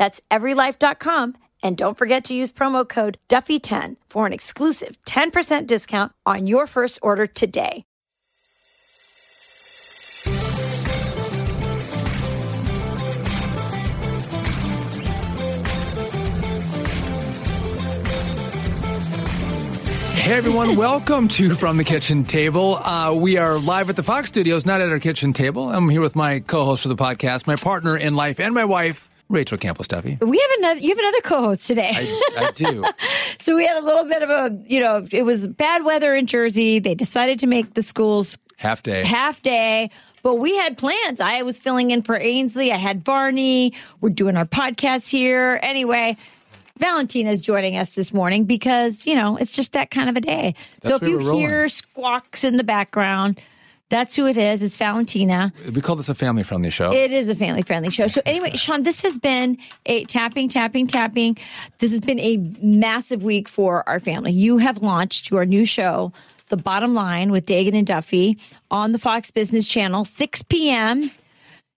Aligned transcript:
That's 0.00 0.18
everylife.com. 0.30 1.34
And 1.62 1.76
don't 1.76 1.98
forget 1.98 2.24
to 2.24 2.34
use 2.34 2.50
promo 2.50 2.88
code 2.88 3.18
Duffy10 3.28 3.96
for 4.08 4.24
an 4.24 4.32
exclusive 4.32 4.96
10% 5.04 5.66
discount 5.66 6.12
on 6.24 6.46
your 6.46 6.66
first 6.66 6.98
order 7.02 7.26
today. 7.26 7.84
Hey 20.14 20.36
everyone, 20.36 20.76
welcome 20.76 21.28
to 21.28 21.54
From 21.54 21.76
the 21.76 21.84
Kitchen 21.84 22.24
Table. 22.24 22.76
Uh, 22.76 23.12
we 23.12 23.36
are 23.36 23.58
live 23.58 23.90
at 23.90 23.96
the 23.96 24.02
Fox 24.02 24.28
Studios, 24.28 24.64
not 24.64 24.80
at 24.80 24.88
our 24.88 24.98
kitchen 24.98 25.34
table. 25.34 25.70
I'm 25.70 25.90
here 25.90 26.00
with 26.00 26.16
my 26.16 26.40
co-host 26.40 26.82
for 26.82 26.88
the 26.88 26.96
podcast, 26.96 27.46
my 27.46 27.56
partner 27.56 27.98
in 27.98 28.16
life, 28.16 28.40
and 28.40 28.54
my 28.54 28.64
wife, 28.64 29.09
Rachel 29.30 29.56
Campbell 29.56 29.84
Duffy. 29.88 30.18
We 30.20 30.38
have 30.38 30.50
another. 30.58 30.80
You 30.80 30.88
have 30.90 30.98
another 30.98 31.20
co-host 31.22 31.66
today. 31.66 31.92
I, 31.94 32.44
I 32.46 32.50
do. 32.50 32.84
so 33.40 33.56
we 33.56 33.64
had 33.64 33.76
a 33.78 33.84
little 33.84 34.04
bit 34.04 34.22
of 34.22 34.28
a, 34.28 34.58
you 34.66 34.80
know, 34.80 35.06
it 35.10 35.22
was 35.22 35.46
bad 35.46 35.84
weather 35.84 36.14
in 36.14 36.26
Jersey. 36.26 36.80
They 36.80 36.94
decided 36.96 37.38
to 37.38 37.46
make 37.46 37.74
the 37.74 37.82
schools 37.82 38.36
Half 38.56 38.82
day. 38.82 39.04
half 39.04 39.40
day. 39.40 39.90
But 40.22 40.34
we 40.34 40.54
had 40.56 40.76
plans. 40.76 41.20
I 41.20 41.42
was 41.42 41.58
filling 41.58 41.92
in 41.92 42.02
for 42.02 42.18
Ainsley. 42.18 42.72
I 42.72 42.76
had 42.76 43.04
Barney. 43.04 43.72
We're 44.02 44.10
doing 44.10 44.36
our 44.36 44.44
podcast 44.44 45.08
here. 45.08 45.58
Anyway, 45.62 46.16
Valentina 46.76 47.30
is 47.30 47.40
joining 47.40 47.76
us 47.76 47.94
this 47.94 48.12
morning 48.12 48.44
because, 48.44 49.06
you 49.06 49.14
know, 49.14 49.36
it's 49.36 49.52
just 49.52 49.72
that 49.72 49.90
kind 49.90 50.10
of 50.10 50.16
a 50.16 50.20
day. 50.20 50.54
That's 50.82 50.98
so 50.98 51.06
if 51.06 51.08
you 51.08 51.18
hear 51.32 51.68
squawks 51.68 52.44
in 52.44 52.58
the 52.58 52.64
background, 52.64 53.40
that's 53.90 54.16
who 54.16 54.26
it 54.26 54.36
is. 54.38 54.62
It's 54.62 54.76
Valentina. 54.76 55.52
we 55.74 55.80
call 55.80 55.96
this 55.96 56.08
a 56.08 56.14
family-friendly 56.14 56.70
show. 56.70 56.92
It 56.92 57.10
is 57.12 57.28
a 57.28 57.34
family 57.34 57.62
friendly 57.62 57.90
show. 57.90 58.06
So 58.06 58.22
anyway, 58.24 58.52
Sean, 58.54 58.84
this 58.84 59.02
has 59.02 59.18
been 59.18 59.58
a 59.84 60.04
tapping, 60.04 60.48
tapping, 60.48 60.86
tapping. 60.86 61.36
This 61.78 61.90
has 61.90 62.00
been 62.00 62.20
a 62.20 62.36
massive 62.62 63.22
week 63.22 63.48
for 63.48 63.86
our 63.88 64.00
family. 64.00 64.32
You 64.32 64.56
have 64.58 64.78
launched 64.78 65.30
your 65.30 65.44
new 65.44 65.64
show, 65.64 66.12
The 66.48 66.56
Bottom 66.56 66.94
Line 66.94 67.30
with 67.32 67.44
Dagen 67.46 67.74
and 67.74 67.86
Duffy 67.86 68.38
on 68.70 68.92
the 68.92 68.98
Fox 68.98 69.30
Business 69.30 69.68
Channel, 69.68 70.04
6 70.04 70.42
p.m. 70.44 71.10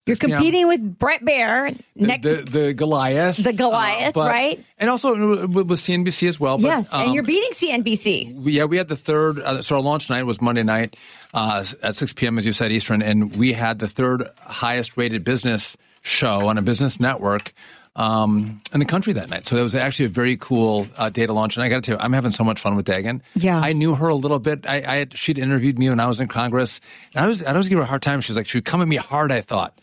You're 0.04 0.16
6 0.16 0.26
p.m. 0.26 0.36
competing 0.36 0.66
with 0.66 0.98
Bret 0.98 1.22
Baier, 1.22 1.78
the, 1.94 2.06
next, 2.08 2.22
the, 2.24 2.42
the 2.42 2.74
Goliath. 2.74 3.36
The 3.36 3.52
Goliath, 3.52 4.14
but- 4.14 4.28
right? 4.28 4.64
And 4.78 4.90
also 4.90 5.46
with 5.46 5.68
with 5.68 5.78
CNBC 5.78 6.28
as 6.28 6.40
well. 6.40 6.58
But, 6.58 6.64
yes, 6.66 6.92
and 6.92 7.10
um, 7.10 7.14
you're 7.14 7.22
beating 7.22 7.52
CNBC. 7.52 8.34
we- 8.42 8.52
yeah, 8.52 8.64
we 8.64 8.76
had 8.76 8.88
the 8.88 8.96
third. 8.96 9.38
Uh, 9.38 9.62
so 9.62 9.76
our 9.76 9.80
launch 9.80 10.10
night 10.10 10.24
was 10.24 10.40
Monday 10.40 10.64
night 10.64 10.96
uh, 11.34 11.64
at 11.82 11.96
6 11.96 12.12
p.m. 12.14 12.38
as 12.38 12.46
you 12.46 12.52
said 12.52 12.72
Eastern, 12.72 13.02
and 13.02 13.34
we 13.36 13.52
had 13.52 13.78
the 13.78 13.88
third 13.88 14.28
highest 14.40 14.96
rated 14.96 15.24
business 15.24 15.76
show 16.02 16.48
on 16.48 16.58
a 16.58 16.62
business 16.62 16.98
network 17.00 17.52
um, 17.94 18.60
in 18.72 18.80
the 18.80 18.86
country 18.86 19.12
that 19.12 19.28
night. 19.30 19.46
So 19.46 19.56
that 19.56 19.62
was 19.62 19.74
actually 19.74 20.06
a 20.06 20.08
very 20.10 20.36
cool 20.36 20.86
uh, 20.96 21.10
data 21.10 21.32
launch. 21.32 21.56
And 21.56 21.62
I 21.64 21.68
got 21.68 21.76
to 21.76 21.82
tell 21.82 21.96
you, 21.98 22.02
I'm 22.02 22.12
having 22.12 22.30
so 22.30 22.42
much 22.44 22.60
fun 22.60 22.74
with 22.74 22.86
Dagen. 22.86 23.22
Yeah. 23.34 23.58
I 23.58 23.72
knew 23.74 23.94
her 23.94 24.08
a 24.08 24.14
little 24.14 24.38
bit. 24.38 24.66
I, 24.66 24.76
I 24.76 24.96
had, 24.96 25.16
she'd 25.18 25.38
interviewed 25.38 25.78
me 25.78 25.88
when 25.90 26.00
I 26.00 26.08
was 26.08 26.20
in 26.20 26.28
Congress, 26.28 26.80
and 27.14 27.24
I 27.24 27.28
was 27.28 27.42
I 27.42 27.52
was 27.56 27.68
giving 27.68 27.80
her 27.82 27.84
a 27.84 27.88
hard 27.88 28.02
time. 28.02 28.20
She 28.20 28.30
was 28.32 28.36
like, 28.36 28.48
she 28.48 28.58
would 28.58 28.64
come 28.64 28.80
at 28.80 28.88
me 28.88 28.96
hard. 28.96 29.30
I 29.30 29.40
thought. 29.42 29.78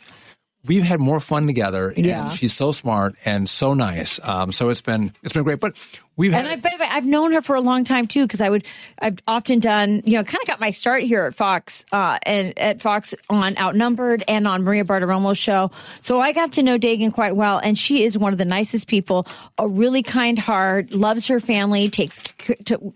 We've 0.65 0.83
had 0.83 0.99
more 0.99 1.21
fun 1.21 1.47
together, 1.47 1.89
and 1.91 2.05
Yeah. 2.05 2.29
she's 2.31 2.53
so 2.53 2.73
smart 2.73 3.15
and 3.23 3.47
so 3.47 3.73
nice. 3.73 4.19
Um, 4.23 4.51
so 4.51 4.67
it's 4.69 4.81
been 4.81 5.13
it's 5.23 5.31
been 5.31 5.43
great. 5.43 5.61
But 5.61 5.77
we've 6.19 6.33
And 6.33 6.47
I've, 6.47 6.61
been, 6.61 6.73
I've 6.81 7.05
known 7.05 7.31
her 7.31 7.41
for 7.41 7.55
a 7.55 7.61
long 7.61 7.85
time 7.85 8.05
too, 8.05 8.25
because 8.25 8.41
I 8.41 8.49
would, 8.49 8.67
I've 8.99 9.19
often 9.25 9.59
done, 9.59 10.03
you 10.05 10.17
know, 10.17 10.23
kind 10.23 10.41
of 10.41 10.47
got 10.47 10.59
my 10.59 10.71
start 10.71 11.03
here 11.03 11.23
at 11.23 11.33
Fox, 11.33 11.85
uh, 11.93 12.19
and 12.23 12.57
at 12.59 12.81
Fox 12.81 13.15
on 13.29 13.57
Outnumbered 13.57 14.25
and 14.27 14.45
on 14.45 14.63
Maria 14.63 14.83
Bartiromo's 14.83 15.37
show. 15.37 15.71
So 16.01 16.19
I 16.19 16.33
got 16.33 16.53
to 16.53 16.63
know 16.63 16.77
Dagen 16.77 17.11
quite 17.11 17.37
well, 17.37 17.57
and 17.57 17.77
she 17.77 18.03
is 18.03 18.17
one 18.17 18.33
of 18.33 18.37
the 18.37 18.45
nicest 18.45 18.87
people, 18.87 19.25
a 19.57 19.67
really 19.67 20.03
kind 20.03 20.37
heart, 20.37 20.91
loves 20.91 21.25
her 21.27 21.39
family, 21.39 21.87
takes 21.87 22.19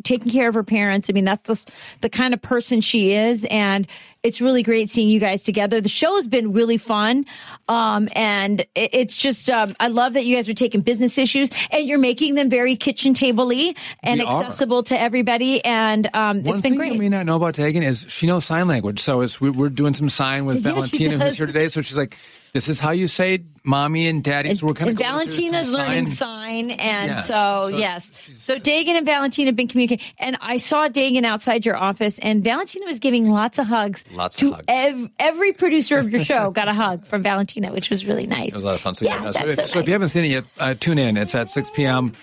taking 0.03 0.31
care 0.31 0.49
of 0.49 0.55
her 0.55 0.63
parents. 0.63 1.09
I 1.09 1.13
mean, 1.13 1.25
that's 1.25 1.41
the, 1.43 1.71
the 2.01 2.09
kind 2.09 2.33
of 2.33 2.41
person 2.41 2.81
she 2.81 3.13
is, 3.13 3.45
and 3.45 3.87
it's 4.21 4.39
really 4.39 4.63
great 4.63 4.89
seeing 4.89 5.09
you 5.09 5.19
guys 5.19 5.43
together. 5.43 5.81
The 5.81 5.89
show 5.89 6.15
has 6.15 6.27
been 6.27 6.53
really 6.53 6.77
fun, 6.77 7.25
um, 7.67 8.07
and 8.15 8.61
it, 8.75 8.89
it's 8.93 9.17
just 9.17 9.49
um, 9.49 9.75
I 9.79 9.87
love 9.87 10.13
that 10.13 10.25
you 10.25 10.35
guys 10.35 10.47
are 10.49 10.53
taking 10.53 10.81
business 10.81 11.17
issues 11.17 11.49
and 11.71 11.87
you're 11.87 11.97
making 11.99 12.35
them 12.35 12.49
very 12.49 12.75
kitchen 12.75 13.12
table-y 13.13 13.73
and 14.01 14.19
We 14.19 14.25
are. 14.25 14.43
accessible 14.43 14.83
to 14.83 14.99
everybody, 14.99 15.63
and 15.65 16.09
um, 16.13 16.37
it's 16.39 16.47
been 16.47 16.61
thing 16.61 16.75
great. 16.75 16.93
you 16.93 16.99
may 16.99 17.09
not 17.09 17.25
know 17.25 17.35
about 17.35 17.55
Dagen 17.55 17.83
is 17.83 18.05
she 18.09 18.27
knows 18.27 18.45
sign 18.45 18.67
language. 18.67 18.99
So 18.99 19.21
it's, 19.21 19.39
we, 19.41 19.49
we're 19.49 19.69
doing 19.69 19.93
some 19.93 20.09
sign 20.09 20.45
with 20.45 20.57
Yeah, 20.65 20.73
Valentina, 20.73 21.17
who's 21.23 21.37
here 21.37 21.45
today. 21.47 21.67
So 21.69 21.81
she's 21.81 21.97
like, 21.97 22.17
"This 22.53 22.67
is 22.69 22.79
how 22.79 22.91
you 22.91 23.07
say 23.07 23.43
mommy 23.63 24.07
and 24.07 24.23
daddy." 24.23 24.53
so 24.53 24.67
we're 24.67 24.73
kind 24.73 24.91
of 24.91 24.97
Valentina's 24.97 25.71
learning 25.71 26.07
sign, 26.07 26.71
and 26.71 27.11
Yes. 27.11 27.27
so, 27.27 27.69
So 27.69 27.77
yes, 27.77 28.11
so 28.31 28.57
Dagen 28.59 28.95
and 28.95 29.05
Valentina 29.05 29.47
have 29.49 29.55
been 29.55 29.67
communicating. 29.67 30.05
And 30.19 30.37
I 30.41 30.57
saw 30.57 30.87
Dagen 30.87 31.25
outside 31.25 31.65
your 31.65 31.75
office, 31.77 32.19
and 32.19 32.43
Valentina 32.43 32.85
was 32.85 32.99
giving 32.99 33.29
lots 33.29 33.59
of 33.59 33.65
hugs. 33.67 34.03
Lots 34.11 34.35
of 34.35 34.39
to 34.49 34.51
hugs. 34.55 34.65
Ev- 34.67 35.09
every 35.19 35.53
producer 35.53 35.97
of 35.97 36.09
your 36.11 36.23
show 36.23 36.51
got 36.51 36.67
a 36.67 36.73
hug 36.73 37.05
from 37.05 37.23
Valentina, 37.23 37.71
which 37.71 37.89
was 37.89 38.05
really 38.05 38.27
nice. 38.27 38.49
It 38.49 38.53
was 38.55 38.63
a 38.63 38.65
lot 38.65 38.75
of 38.75 38.81
fun. 38.81 38.95
So, 38.95 39.05
Yeah, 39.05 39.15
yeah, 39.15 39.23
no, 39.23 39.31
so, 39.31 39.47
if, 39.47 39.55
so 39.59 39.65
so 39.65 39.79
if 39.79 39.87
you 39.87 39.93
haven't 39.93 40.09
seen 40.09 40.25
it 40.25 40.29
yet, 40.29 40.43
uh, 40.59 40.73
tune 40.79 40.97
in. 40.99 41.17
It's 41.17 41.35
at 41.35 41.49
6 41.49 41.69
p.m., 41.71 42.13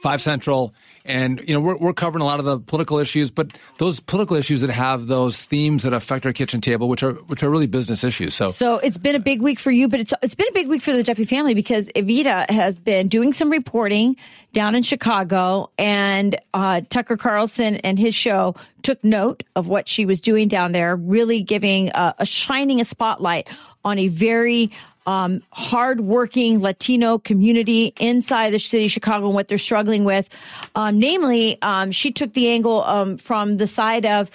5 0.00 0.22
Central. 0.22 0.74
And, 1.04 1.42
you 1.46 1.54
know, 1.54 1.60
we're, 1.60 1.76
we're 1.76 1.92
covering 1.92 2.22
a 2.22 2.24
lot 2.24 2.38
of 2.38 2.44
the 2.44 2.58
political 2.58 2.98
issues, 2.98 3.30
but 3.30 3.48
those 3.78 3.98
political 3.98 4.36
issues 4.36 4.60
that 4.60 4.70
have 4.70 5.06
those 5.06 5.38
themes 5.38 5.82
that 5.82 5.92
affect 5.92 6.26
our 6.26 6.32
kitchen 6.32 6.60
table, 6.60 6.88
which 6.88 7.02
are 7.02 7.12
which 7.12 7.42
are 7.42 7.50
really 7.50 7.66
business 7.66 8.04
issues. 8.04 8.34
So, 8.34 8.50
So 8.50 8.76
it's 8.78 8.98
been 8.98 9.16
a 9.16 9.20
big 9.20 9.40
week 9.40 9.58
for 9.58 9.70
you, 9.70 9.88
but 9.88 10.00
it's 10.00 10.12
it's 10.22 10.34
been 10.34 10.48
a 10.48 10.52
big 10.52 10.68
week 10.68 10.82
for 10.82 10.92
the 10.92 11.02
Duffy 11.02 11.24
family 11.24 11.54
because 11.54 11.88
Evita 11.96 12.48
has 12.50 12.78
been 12.78 13.08
doing 13.08 13.32
some 13.32 13.50
reporting 13.50 14.16
down 14.52 14.74
in 14.74 14.82
Chicago, 14.82 15.70
and 15.78 16.38
uh, 16.54 16.82
Tucker 16.90 17.16
Carlson 17.16 17.76
and 17.76 17.98
his 17.98 18.14
show 18.14 18.54
took 18.82 19.02
note 19.02 19.42
of 19.56 19.66
what 19.66 19.88
she 19.88 20.06
was 20.06 20.20
doing 20.20 20.48
down 20.48 20.72
there, 20.72 20.94
really 20.94 21.42
giving 21.42 21.88
a, 21.88 22.14
a 22.18 22.26
shining 22.26 22.80
a 22.80 22.84
spotlight 22.84 23.48
on 23.84 23.98
a 23.98 24.08
very 24.08 24.70
um, 25.08 25.40
hardworking 25.50 26.60
Latino 26.60 27.16
community 27.16 27.94
inside 27.98 28.50
the 28.50 28.58
city 28.58 28.84
of 28.84 28.90
Chicago 28.90 29.24
and 29.24 29.34
what 29.34 29.48
they're 29.48 29.56
struggling 29.56 30.04
with. 30.04 30.28
Um, 30.74 30.98
namely, 30.98 31.60
um, 31.62 31.92
she 31.92 32.12
took 32.12 32.34
the 32.34 32.50
angle 32.50 32.84
um, 32.84 33.16
from 33.16 33.56
the 33.56 33.66
side 33.66 34.04
of 34.04 34.30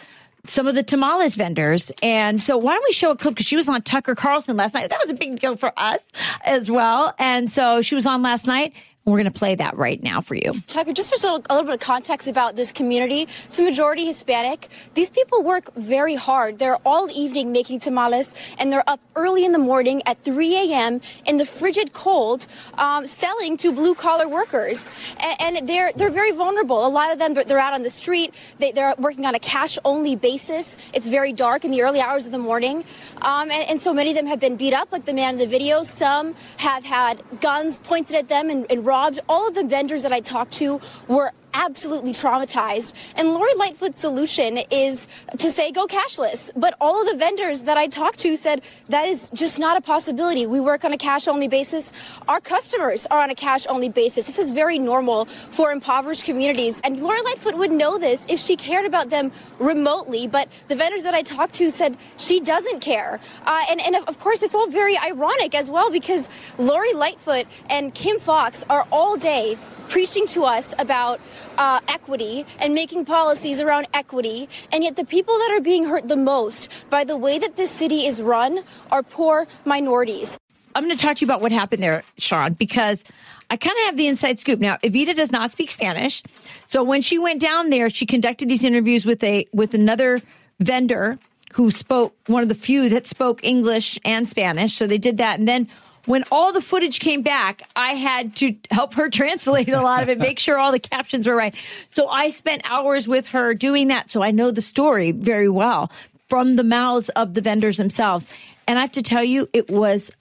some 0.48 0.66
of 0.66 0.74
the 0.74 0.82
tamales 0.82 1.36
vendors. 1.36 1.92
And 2.02 2.42
so 2.42 2.58
why 2.58 2.74
don't 2.74 2.84
we 2.90 2.92
show 2.92 3.12
a 3.12 3.16
clip 3.16 3.36
because 3.36 3.46
she 3.46 3.56
was 3.56 3.70
on 3.70 3.84
Tucker 3.84 4.16
Carlson 4.16 4.58
last 4.58 4.74
night. 4.74 4.90
That 4.90 5.00
was 5.00 5.12
a 5.12 5.16
big 5.16 5.40
deal 5.40 5.58
for 5.58 5.72
us 5.78 6.02
as 6.44 6.72
well. 6.72 7.14
And 7.20 7.52
so 7.52 7.84
she 7.84 7.94
was 7.94 8.08
on 8.08 8.24
last 8.24 8.48
night. 8.48 8.74
We're 9.06 9.18
going 9.18 9.26
to 9.26 9.38
play 9.38 9.56
that 9.56 9.76
right 9.76 10.02
now 10.02 10.22
for 10.22 10.36
you. 10.36 10.54
Tucker, 10.68 10.94
just 10.94 11.10
for 11.10 11.16
a 11.16 11.32
little, 11.32 11.46
a 11.50 11.54
little 11.56 11.66
bit 11.66 11.74
of 11.74 11.82
context 11.82 12.30
about 12.30 12.56
this 12.56 12.72
community, 12.72 13.28
it's 13.46 13.60
a 13.60 13.62
majority 13.62 14.06
Hispanic. 14.06 14.70
These 14.94 15.10
people 15.10 15.44
work 15.44 15.74
very 15.76 16.16
hard. 16.16 16.58
They're 16.58 16.78
all 16.86 17.12
evening 17.12 17.52
making 17.52 17.82
tamales, 17.82 18.34
and 18.58 18.72
they're 18.72 18.90
up 18.90 19.02
early 19.18 19.44
in 19.44 19.52
the 19.52 19.58
morning 19.58 20.02
at 20.06 20.24
3 20.24 20.56
a.m. 20.72 21.02
in 21.26 21.36
the 21.36 21.46
frigid 21.46 21.92
cold, 21.92 22.48
um, 22.76 23.06
selling 23.06 23.58
to 23.58 23.74
blue 23.74 23.94
collar 23.94 24.30
workers. 24.30 24.90
And, 25.20 25.58
and 25.58 25.68
they're 25.68 25.92
they're 25.94 26.10
very 26.10 26.32
vulnerable. 26.32 26.86
A 26.86 26.88
lot 26.88 27.12
of 27.12 27.20
them 27.20 27.34
they're- 27.34 27.60
out 27.60 27.74
on 27.74 27.84
the 27.84 27.90
street. 27.90 28.34
They, 28.60 28.72
they're 28.72 28.96
working 28.98 29.26
on 29.26 29.36
a 29.36 29.40
cash 29.40 29.78
only 29.84 30.16
basis. 30.16 30.78
It's 30.94 31.08
very 31.08 31.34
dark 31.34 31.66
in 31.66 31.72
the 31.72 31.82
early 31.82 32.00
hours 32.00 32.26
of 32.26 32.32
the 32.32 32.38
morning, 32.38 32.86
um, 33.22 33.52
and, 33.52 33.70
and 33.70 33.82
so 33.82 33.94
many 33.94 34.12
of 34.12 34.16
them 34.16 34.28
have 34.28 34.40
been 34.40 34.56
beat 34.56 34.74
up, 34.74 34.94
like 34.94 35.04
the 35.04 35.14
man 35.14 35.34
in 35.34 35.40
the 35.40 35.48
video. 35.48 35.84
Some 35.84 36.36
have 36.58 36.86
had 36.86 37.22
guns 37.42 37.80
pointed 37.80 38.16
at 38.16 38.30
them 38.30 38.50
and, 38.50 38.66
and 38.72 38.86
robbed. 38.94 39.20
All 39.28 39.48
of 39.48 39.56
the 39.56 39.64
vendors 39.64 40.04
that 40.04 40.14
I 40.14 40.20
talked 40.20 40.54
to 40.54 40.80
were 41.08 41.32
absolutely 41.54 42.14
traumatized. 42.14 42.94
And 43.16 43.30
Lori 43.30 43.54
Lightfoot's 43.56 44.00
solution 44.00 44.60
is 44.72 45.08
to 45.38 45.52
say 45.52 45.72
go 45.72 45.88
cashless. 45.88 46.52
But 46.56 46.76
all 46.82 47.02
of 47.02 47.08
the 47.08 47.18
vendors 47.18 47.64
that 47.64 47.78
I 47.78 47.88
talked 47.88 48.20
to 48.20 48.36
said 48.36 48.62
that 48.90 49.08
is 49.08 49.30
just 49.34 49.60
not 49.60 49.78
a 49.78 49.82
possibility. 49.82 50.46
We 50.46 50.60
work 50.60 50.84
on 50.84 50.94
a 50.94 50.98
cash 50.98 51.28
only 51.28 51.48
basis. 51.48 51.92
Our 52.28 52.40
customers 52.40 53.06
are 53.08 53.22
on 53.22 53.30
a 53.30 53.36
cash 53.36 53.66
only 53.68 53.90
basis. 53.90 54.26
This 54.26 54.40
is 54.40 54.50
very 54.50 54.80
normal 54.80 55.26
for 55.26 55.72
impoverished 55.72 56.26
communities. 56.26 56.82
And 56.84 57.00
Lori 57.00 57.22
Lightfoot 57.22 57.58
would 57.58 57.72
know 57.72 57.98
this 57.98 58.26
if 58.30 58.40
she 58.40 58.56
cared 58.56 58.86
about 58.86 59.10
them 59.10 59.32
remotely. 59.60 60.28
But 60.28 60.50
the 60.68 60.76
vendors 60.76 61.04
that 61.04 61.14
I 61.14 61.22
talked 61.22 61.56
to 61.56 61.70
said 61.70 61.98
she 62.18 62.40
doesn't 62.40 62.80
care. 62.80 63.20
Uh, 63.46 63.64
and, 63.70 63.82
and 63.82 63.96
of 64.08 64.20
course, 64.20 64.44
it's 64.44 64.56
all 64.56 64.68
very 64.68 64.98
ironic 64.98 65.56
as 65.56 65.70
well 65.70 65.92
because 65.92 66.30
Lori 66.58 66.94
Lightfoot 66.94 67.46
and 67.70 67.94
Kim 67.94 68.20
Foxx 68.20 68.66
are 68.70 68.88
all 68.92 69.18
day 69.18 69.58
preaching 69.94 70.26
to 70.26 70.44
us 70.44 70.74
about 70.80 71.22
uh, 71.60 71.80
equity 71.88 72.48
and 72.58 72.74
making 72.74 73.06
policies 73.06 73.62
around 73.62 73.86
equity. 73.94 74.50
And 74.72 74.84
yet, 74.84 74.96
the 74.96 75.06
people 75.06 75.38
that 75.38 75.52
are 75.52 75.62
being 75.62 75.84
hurt 75.84 76.08
the 76.08 76.16
most 76.18 76.68
by 76.90 77.04
the 77.04 77.16
way 77.16 77.38
that 77.38 77.58
this 77.58 77.70
city 77.70 78.08
is 78.08 78.20
run 78.20 78.64
are 78.92 79.04
poor 79.04 79.46
minorities. 79.66 80.36
I'm 80.74 80.84
going 80.84 80.98
to 80.98 81.00
talk 81.00 81.18
to 81.18 81.22
you 81.22 81.28
about 81.28 81.42
what 81.42 81.52
happened 81.52 81.84
there, 81.84 82.02
Sean, 82.18 82.54
because 82.54 83.04
I 83.52 83.58
kind 83.58 83.78
of 83.78 83.86
have 83.86 83.98
the 83.98 84.08
inside 84.08 84.40
scoop. 84.40 84.60
Now, 84.60 84.78
Evita 84.78 85.16
does 85.16 85.32
not 85.32 85.52
speak 85.52 85.70
Spanish. 85.70 86.24
So 86.66 86.84
when 86.84 87.04
she 87.04 87.20
went 87.20 87.40
down 87.40 87.70
there, 87.70 87.92
she 87.92 88.08
conducted 88.08 88.50
these 88.50 88.64
interviews 88.64 89.06
with 89.06 89.24
a 89.24 89.46
with 89.54 89.76
another 89.76 90.24
vendor 90.60 91.20
who 91.54 91.70
spoke 91.70 92.16
one 92.26 92.42
of 92.42 92.50
the 92.50 92.56
few 92.56 92.90
that 92.90 93.06
spoke 93.06 93.42
English 93.44 94.00
and 94.04 94.28
Spanish. 94.28 94.74
So 94.74 94.88
they 94.88 94.98
did 94.98 95.18
that. 95.18 95.38
And 95.38 95.48
then 95.48 95.70
when 96.06 96.24
all 96.32 96.52
the 96.52 96.62
footage 96.62 97.00
came 97.00 97.22
back, 97.22 97.62
I 97.76 97.94
had 97.96 98.36
to 98.38 98.56
help 98.72 98.94
her 98.96 99.10
translate 99.12 99.70
a 99.70 99.82
lot 99.82 100.04
of 100.04 100.10
it, 100.10 100.20
make 100.20 100.40
sure 100.40 100.58
all 100.58 100.72
the 100.72 100.80
captions 100.80 101.28
were 101.28 101.36
right. 101.36 101.56
So 101.92 102.08
I 102.08 102.30
spent 102.30 102.70
hours 102.70 103.08
with 103.08 103.28
her 103.28 103.54
doing 103.54 103.88
that. 103.88 104.12
So 104.12 104.22
I 104.22 104.32
know 104.32 104.52
the 104.52 104.62
story 104.62 105.12
very 105.12 105.50
well 105.50 105.92
from 106.28 106.56
the 106.56 106.64
mouths 106.64 107.10
of 107.10 107.34
the 107.34 107.42
vendors 107.42 107.78
themselves. 107.78 108.28
And 108.68 108.78
I 108.78 108.82
have 108.82 108.92
to 108.94 109.02
tell 109.02 109.24
you, 109.24 109.50
it 109.54 109.70
was 109.70 110.12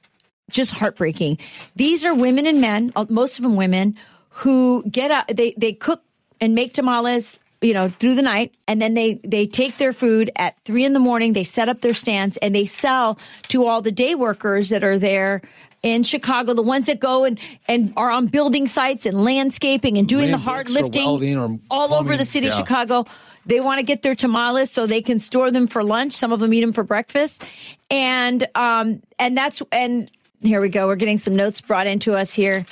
just 0.50 0.73
heartbreaking. 0.73 1.38
These 1.76 2.05
are 2.05 2.14
women 2.14 2.46
and 2.46 2.61
men, 2.61 2.93
uh, 2.94 3.06
most 3.08 3.38
of 3.38 3.43
them 3.43 3.56
women, 3.56 3.96
who 4.28 4.82
get 4.85 5.11
up, 5.11 5.28
they, 5.28 5.55
they 5.56 5.73
cook 5.73 6.02
and 6.40 6.55
make 6.55 6.75
tamales 6.75 7.38
you 7.62 7.73
know 7.73 7.88
through 7.88 8.17
the 8.17 8.23
night 8.23 8.52
and 8.67 8.82
then 8.82 8.94
they 8.94 9.20
they 9.23 9.46
take 9.46 9.78
their 9.78 9.93
food 9.93 10.31
at 10.35 10.56
three 10.64 10.85
in 10.85 10.93
the 10.93 10.99
morning 10.99 11.32
they 11.32 11.44
set 11.44 11.69
up 11.69 11.81
their 11.81 11.94
stands 11.94 12.37
and 12.38 12.52
they 12.52 12.67
sell 12.67 13.19
to 13.46 13.64
all 13.64 13.81
the 13.81 13.93
day 13.93 14.17
workers 14.17 14.69
that 14.70 14.82
are 14.82 14.99
there 14.99 15.40
in 15.82 16.02
chicago 16.02 16.55
the 16.55 16.62
ones 16.62 16.87
that 16.87 17.00
go 17.00 17.25
and 17.25 17.38
and 17.69 17.93
are 17.96 18.11
on 18.11 18.26
building 18.26 18.67
sites 18.67 19.05
and 19.06 19.23
landscaping 19.25 19.99
and 19.99 20.08
doing 20.08 20.31
Land 20.31 20.34
the 20.34 20.38
hard 20.38 20.70
lifting 20.70 21.06
or 21.37 21.58
all 21.70 21.94
over 21.94 22.17
the 22.17 22.25
city 22.25 22.46
Yeah. 22.46 22.52
of 22.52 22.58
chicago 22.58 23.05
they 23.46 23.61
want 23.61 23.79
to 23.81 23.82
get 23.84 24.02
their 24.02 24.14
tamales 24.14 24.70
so 24.70 24.87
they 24.87 25.02
can 25.02 25.19
store 25.20 25.50
them 25.50 25.67
for 25.67 25.82
lunch 25.82 26.12
some 26.12 26.32
of 26.32 26.40
them 26.40 26.52
eat 26.55 26.61
them 26.61 26.73
for 26.73 26.84
breakfast 26.84 27.44
and 27.90 28.46
um 28.55 29.02
and 29.19 29.37
that's 29.37 29.62
and 29.73 30.11
here 30.40 30.61
we 30.61 30.69
go 30.69 30.87
we're 30.87 30.96
getting 30.96 31.19
some 31.19 31.34
notes 31.37 31.61
brought 31.61 31.87
into 31.87 32.14
us 32.14 32.32
here 32.32 32.64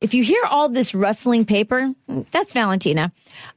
if 0.00 0.12
you 0.12 0.22
hear 0.22 0.42
all 0.50 0.68
this 0.68 0.94
rustling 0.94 1.46
paper, 1.46 1.90
that's 2.30 2.52
Valentina. 2.52 3.10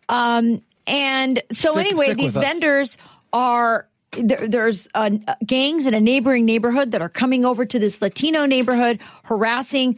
Um, 0.08 0.62
and 0.86 1.44
so 1.52 1.72
Stick- 1.72 1.88
anyway, 1.88 2.06
stick 2.06 2.18
these 2.18 2.26
with 2.36 2.38
us. 2.38 2.44
vendors 2.44 2.98
are 3.34 3.86
there, 4.12 4.48
there's 4.48 4.88
uh, 4.94 5.12
gangs 5.46 5.86
in 5.86 5.94
a 5.94 6.00
neighboring 6.00 6.46
neighborhood 6.46 6.92
that 6.92 7.02
are 7.02 7.10
coming 7.10 7.46
over 7.46 7.66
to 7.66 7.80
this 7.80 8.02
Latino 8.02 8.46
neighborhood, 8.46 9.00
harassing, 9.24 9.98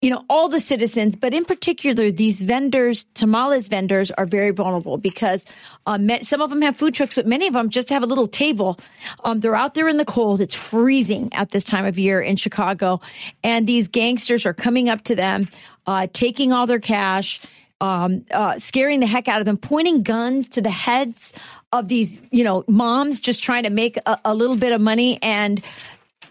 you 0.00 0.10
know, 0.10 0.24
all 0.30 0.48
the 0.48 0.60
citizens. 0.60 1.14
But 1.14 1.34
in 1.34 1.44
particular, 1.44 2.10
these 2.10 2.40
vendors, 2.40 3.04
tamales 3.14 3.68
vendors, 3.68 4.10
are 4.12 4.26
very 4.26 4.50
vulnerable 4.50 4.96
because 4.96 5.44
um, 5.86 6.10
some 6.22 6.40
of 6.40 6.50
them 6.50 6.62
have 6.62 6.76
food 6.76 6.94
trucks, 6.94 7.16
but 7.16 7.26
many 7.26 7.46
of 7.46 7.52
them 7.52 7.68
just 7.68 7.90
have 7.90 8.02
a 8.02 8.06
little 8.06 8.28
table. 8.28 8.78
Um, 9.24 9.40
they're 9.40 9.54
out 9.56 9.74
there 9.74 9.88
in 9.88 9.98
the 9.98 10.04
cold. 10.04 10.40
It's 10.40 10.54
freezing 10.54 11.28
at 11.32 11.50
this 11.50 11.64
time 11.64 11.84
of 11.84 11.98
year 11.98 12.20
in 12.20 12.36
Chicago, 12.36 13.00
and 13.44 13.66
these 13.66 13.88
gangsters 13.88 14.46
are 14.46 14.54
coming 14.54 14.88
up 14.88 15.02
to 15.04 15.14
them, 15.14 15.48
uh, 15.86 16.06
taking 16.12 16.52
all 16.52 16.66
their 16.66 16.80
cash 16.80 17.40
um, 17.80 18.24
uh, 18.30 18.58
scaring 18.58 19.00
the 19.00 19.06
heck 19.06 19.28
out 19.28 19.40
of 19.40 19.44
them, 19.46 19.56
pointing 19.56 20.02
guns 20.02 20.48
to 20.48 20.60
the 20.60 20.70
heads 20.70 21.32
of 21.72 21.88
these, 21.88 22.20
you 22.30 22.44
know, 22.44 22.64
moms 22.68 23.20
just 23.20 23.42
trying 23.42 23.62
to 23.64 23.70
make 23.70 23.96
a, 24.06 24.18
a 24.24 24.34
little 24.34 24.56
bit 24.56 24.72
of 24.72 24.80
money. 24.80 25.18
And 25.22 25.62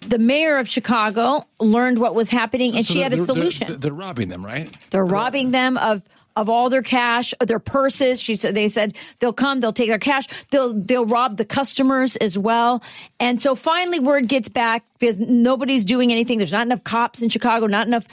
the 0.01 0.17
mayor 0.19 0.57
of 0.57 0.67
Chicago 0.69 1.45
learned 1.59 1.99
what 1.99 2.13
was 2.15 2.29
happening, 2.29 2.75
and 2.75 2.85
So 2.85 2.93
she 2.93 3.01
had 3.01 3.13
a 3.13 3.15
they're- 3.17 3.25
they're- 3.25 3.35
solution. 3.35 3.67
They're, 3.67 3.77
they're 3.77 3.93
robbing 3.93 4.29
them, 4.29 4.45
right? 4.45 4.69
They're 4.91 5.05
robbing 5.05 5.51
them 5.51 5.77
of 5.77 6.01
of 6.35 6.47
all 6.47 6.69
their 6.69 6.83
cash, 6.83 7.33
their 7.45 7.59
purses. 7.59 8.21
She 8.21 8.35
said 8.37 8.55
they 8.55 8.69
said 8.69 8.95
they'll 9.19 9.33
come, 9.33 9.59
they'll 9.59 9.73
take 9.73 9.89
their 9.89 9.99
cash, 9.99 10.25
they'll 10.51 10.73
they'll 10.73 11.05
rob 11.05 11.35
the 11.35 11.43
customers 11.43 12.15
as 12.17 12.37
well. 12.37 12.81
And 13.19 13.41
so 13.41 13.55
finally 13.55 13.99
word 13.99 14.29
gets 14.29 14.47
back 14.47 14.85
because 14.99 15.19
nobody's 15.19 15.83
doing 15.83 16.13
anything. 16.13 16.37
There's 16.37 16.53
not 16.53 16.65
enough 16.65 16.83
cops 16.85 17.21
in 17.21 17.27
Chicago, 17.27 17.65
not 17.67 17.87
enough 17.87 18.05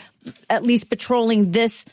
at 0.50 0.65
least 0.65 0.88
patrolling 0.91 1.53
this 1.53 1.85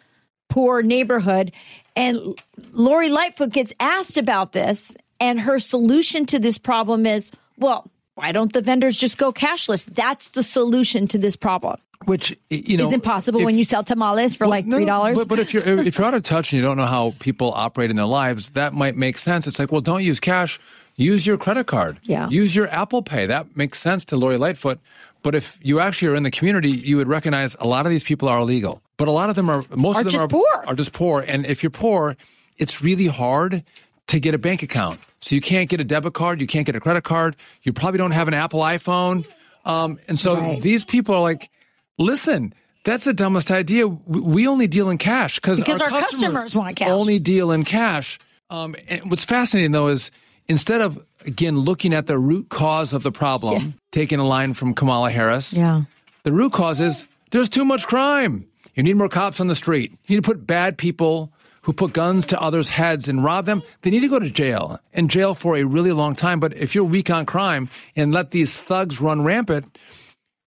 poor 0.53 0.83
neighborhood. 0.83 1.51
And 1.95 2.39
Lori 2.73 3.09
Lightfoot 3.09 3.49
gets 3.51 3.73
asked 3.79 4.17
about 4.17 4.51
this, 4.51 4.95
and 5.19 5.39
her 5.39 5.59
solution 5.59 6.27
to 6.27 6.37
this 6.37 6.59
problem 6.59 7.07
is, 7.07 7.31
well, 7.57 7.89
why 8.13 8.31
don't 8.31 8.53
the 8.53 8.61
vendors 8.61 8.95
just 8.95 9.17
go 9.17 9.33
cashless? 9.33 9.85
That's 9.85 10.31
the 10.31 10.43
solution 10.43 11.07
to 11.07 11.17
this 11.17 11.35
problem. 11.35 11.77
Which 12.05 12.37
you 12.49 12.77
know 12.77 12.87
Is 12.89 12.93
impossible 12.93 13.39
if- 13.39 13.45
when 13.45 13.57
you 13.57 13.63
sell 13.63 13.83
tamales 13.83 14.35
for 14.35 14.43
Well, 14.43 14.51
like 14.51 14.69
three 14.69 14.85
dollars. 14.85 15.17
But, 15.17 15.27
but 15.29 15.39
if 15.39 15.53
you're 15.53 15.63
if 15.65 15.97
you're 15.97 16.05
out 16.05 16.13
of 16.13 16.21
touch 16.21 16.51
and 16.51 16.57
you 16.59 16.63
don't 16.63 16.77
know 16.77 16.85
how 16.85 17.13
people 17.19 17.51
operate 17.55 17.89
in 17.89 17.95
their 17.95 18.05
lives, 18.05 18.49
that 18.51 18.73
might 18.73 18.95
make 18.97 19.17
sense. 19.17 19.47
It's 19.47 19.57
like, 19.57 19.71
well, 19.71 19.81
don't 19.81 20.03
use 20.03 20.19
cash. 20.19 20.59
Use 20.97 21.25
your 21.25 21.37
credit 21.37 21.65
card. 21.65 21.99
Yeah. 22.03 22.27
Use 22.29 22.55
your 22.55 22.67
Apple 22.67 23.01
Pay. 23.01 23.25
That 23.25 23.55
makes 23.57 23.79
sense 23.79 24.05
to 24.05 24.17
Lori 24.17 24.37
Lightfoot. 24.37 24.79
But 25.23 25.33
if 25.35 25.57
you 25.61 25.79
actually 25.79 26.09
are 26.09 26.15
in 26.15 26.23
the 26.23 26.31
community, 26.31 26.69
you 26.69 26.97
would 26.97 27.07
recognize 27.07 27.55
a 27.59 27.65
lot 27.65 27.85
of 27.85 27.89
these 27.91 28.03
people 28.03 28.29
are 28.29 28.39
illegal. 28.39 28.81
But 28.97 29.07
a 29.07 29.11
lot 29.11 29.29
of 29.29 29.35
them 29.35 29.49
are 29.49 29.63
most 29.75 29.95
Are 29.95 30.01
of 30.01 30.05
them 30.05 30.11
just 30.11 30.23
are 30.25 30.27
poor. 30.27 30.63
Are 30.67 30.75
just 30.75 30.93
poor. 30.93 31.21
And 31.21 31.45
if 31.45 31.63
you're 31.63 31.69
poor, 31.71 32.15
it's 32.57 32.81
really 32.81 33.07
hard 33.07 33.63
to 34.07 34.19
get 34.19 34.33
a 34.35 34.37
bank 34.37 34.61
account. 34.61 34.99
So 35.21 35.33
you 35.35 35.41
can't 35.41 35.69
get 35.69 35.79
a 35.79 35.83
debit 35.85 36.13
card. 36.13 36.41
You 36.41 36.47
can't 36.47 36.65
get 36.65 36.75
a 36.75 36.79
credit 36.81 37.03
card. 37.05 37.35
You 37.63 37.71
probably 37.73 37.97
don't 37.97 38.11
have 38.11 38.27
an 38.27 38.33
Apple 38.33 38.59
iPhone. 38.59 39.25
Um, 39.65 39.97
and 40.09 40.19
so 40.19 40.35
Right. 40.35 40.61
these 40.61 40.83
people 40.83 41.15
are 41.15 41.21
like, 41.21 41.49
listen, 41.97 42.53
that's 42.83 43.05
the 43.05 43.13
dumbest 43.13 43.49
idea. 43.49 43.87
We 43.87 44.45
only 44.47 44.67
deal 44.67 44.89
in 44.89 44.97
cash 44.97 45.35
Because 45.37 45.61
our, 45.81 45.83
our 45.89 46.01
customers 46.01 46.53
want 46.53 46.75
cash. 46.75 46.89
Only 46.89 47.17
deal 47.19 47.51
in 47.51 47.63
cash. 47.63 48.19
Um, 48.49 48.75
and 48.89 49.09
what's 49.09 49.23
fascinating 49.23 49.71
though 49.71 49.87
is 49.87 50.11
instead 50.47 50.81
of 50.81 51.03
again 51.25 51.57
looking 51.59 51.93
at 51.93 52.07
the 52.07 52.17
root 52.17 52.49
cause 52.49 52.93
of 52.93 53.03
the 53.03 53.11
problem, 53.11 53.61
Yeah. 53.61 53.71
taking 53.91 54.19
a 54.19 54.25
line 54.25 54.53
from 54.53 54.73
Kamala 54.73 55.09
Harris, 55.11 55.53
yeah. 55.53 55.83
the 56.23 56.31
root 56.31 56.53
cause 56.53 56.79
is 56.79 57.07
there's 57.31 57.49
too 57.49 57.65
much 57.65 57.87
crime. 57.87 58.45
You 58.75 58.83
need 58.83 58.95
more 58.95 59.09
cops 59.09 59.39
on 59.39 59.47
the 59.47 59.55
street. 59.55 59.91
You 60.07 60.15
need 60.15 60.23
to 60.23 60.27
put 60.27 60.47
bad 60.47 60.77
people 60.77 61.31
who 61.61 61.71
put 61.73 61.93
guns 61.93 62.25
to 62.25 62.41
others' 62.41 62.67
heads 62.67 63.07
and 63.07 63.23
rob 63.23 63.45
them. 63.45 63.61
They 63.83 63.89
need 63.91 64.01
to 64.01 64.09
go 64.09 64.19
to 64.19 64.29
jail 64.29 64.79
and 64.93 65.09
jail 65.09 65.33
for 65.35 65.55
a 65.55 65.63
really 65.63 65.91
long 65.93 66.15
time. 66.15 66.39
But 66.39 66.57
if 66.57 66.75
you're 66.75 66.83
weak 66.83 67.09
on 67.09 67.25
crime 67.25 67.69
and 67.95 68.11
let 68.13 68.31
these 68.31 68.57
thugs 68.57 68.99
run 68.99 69.23
rampant, 69.23 69.77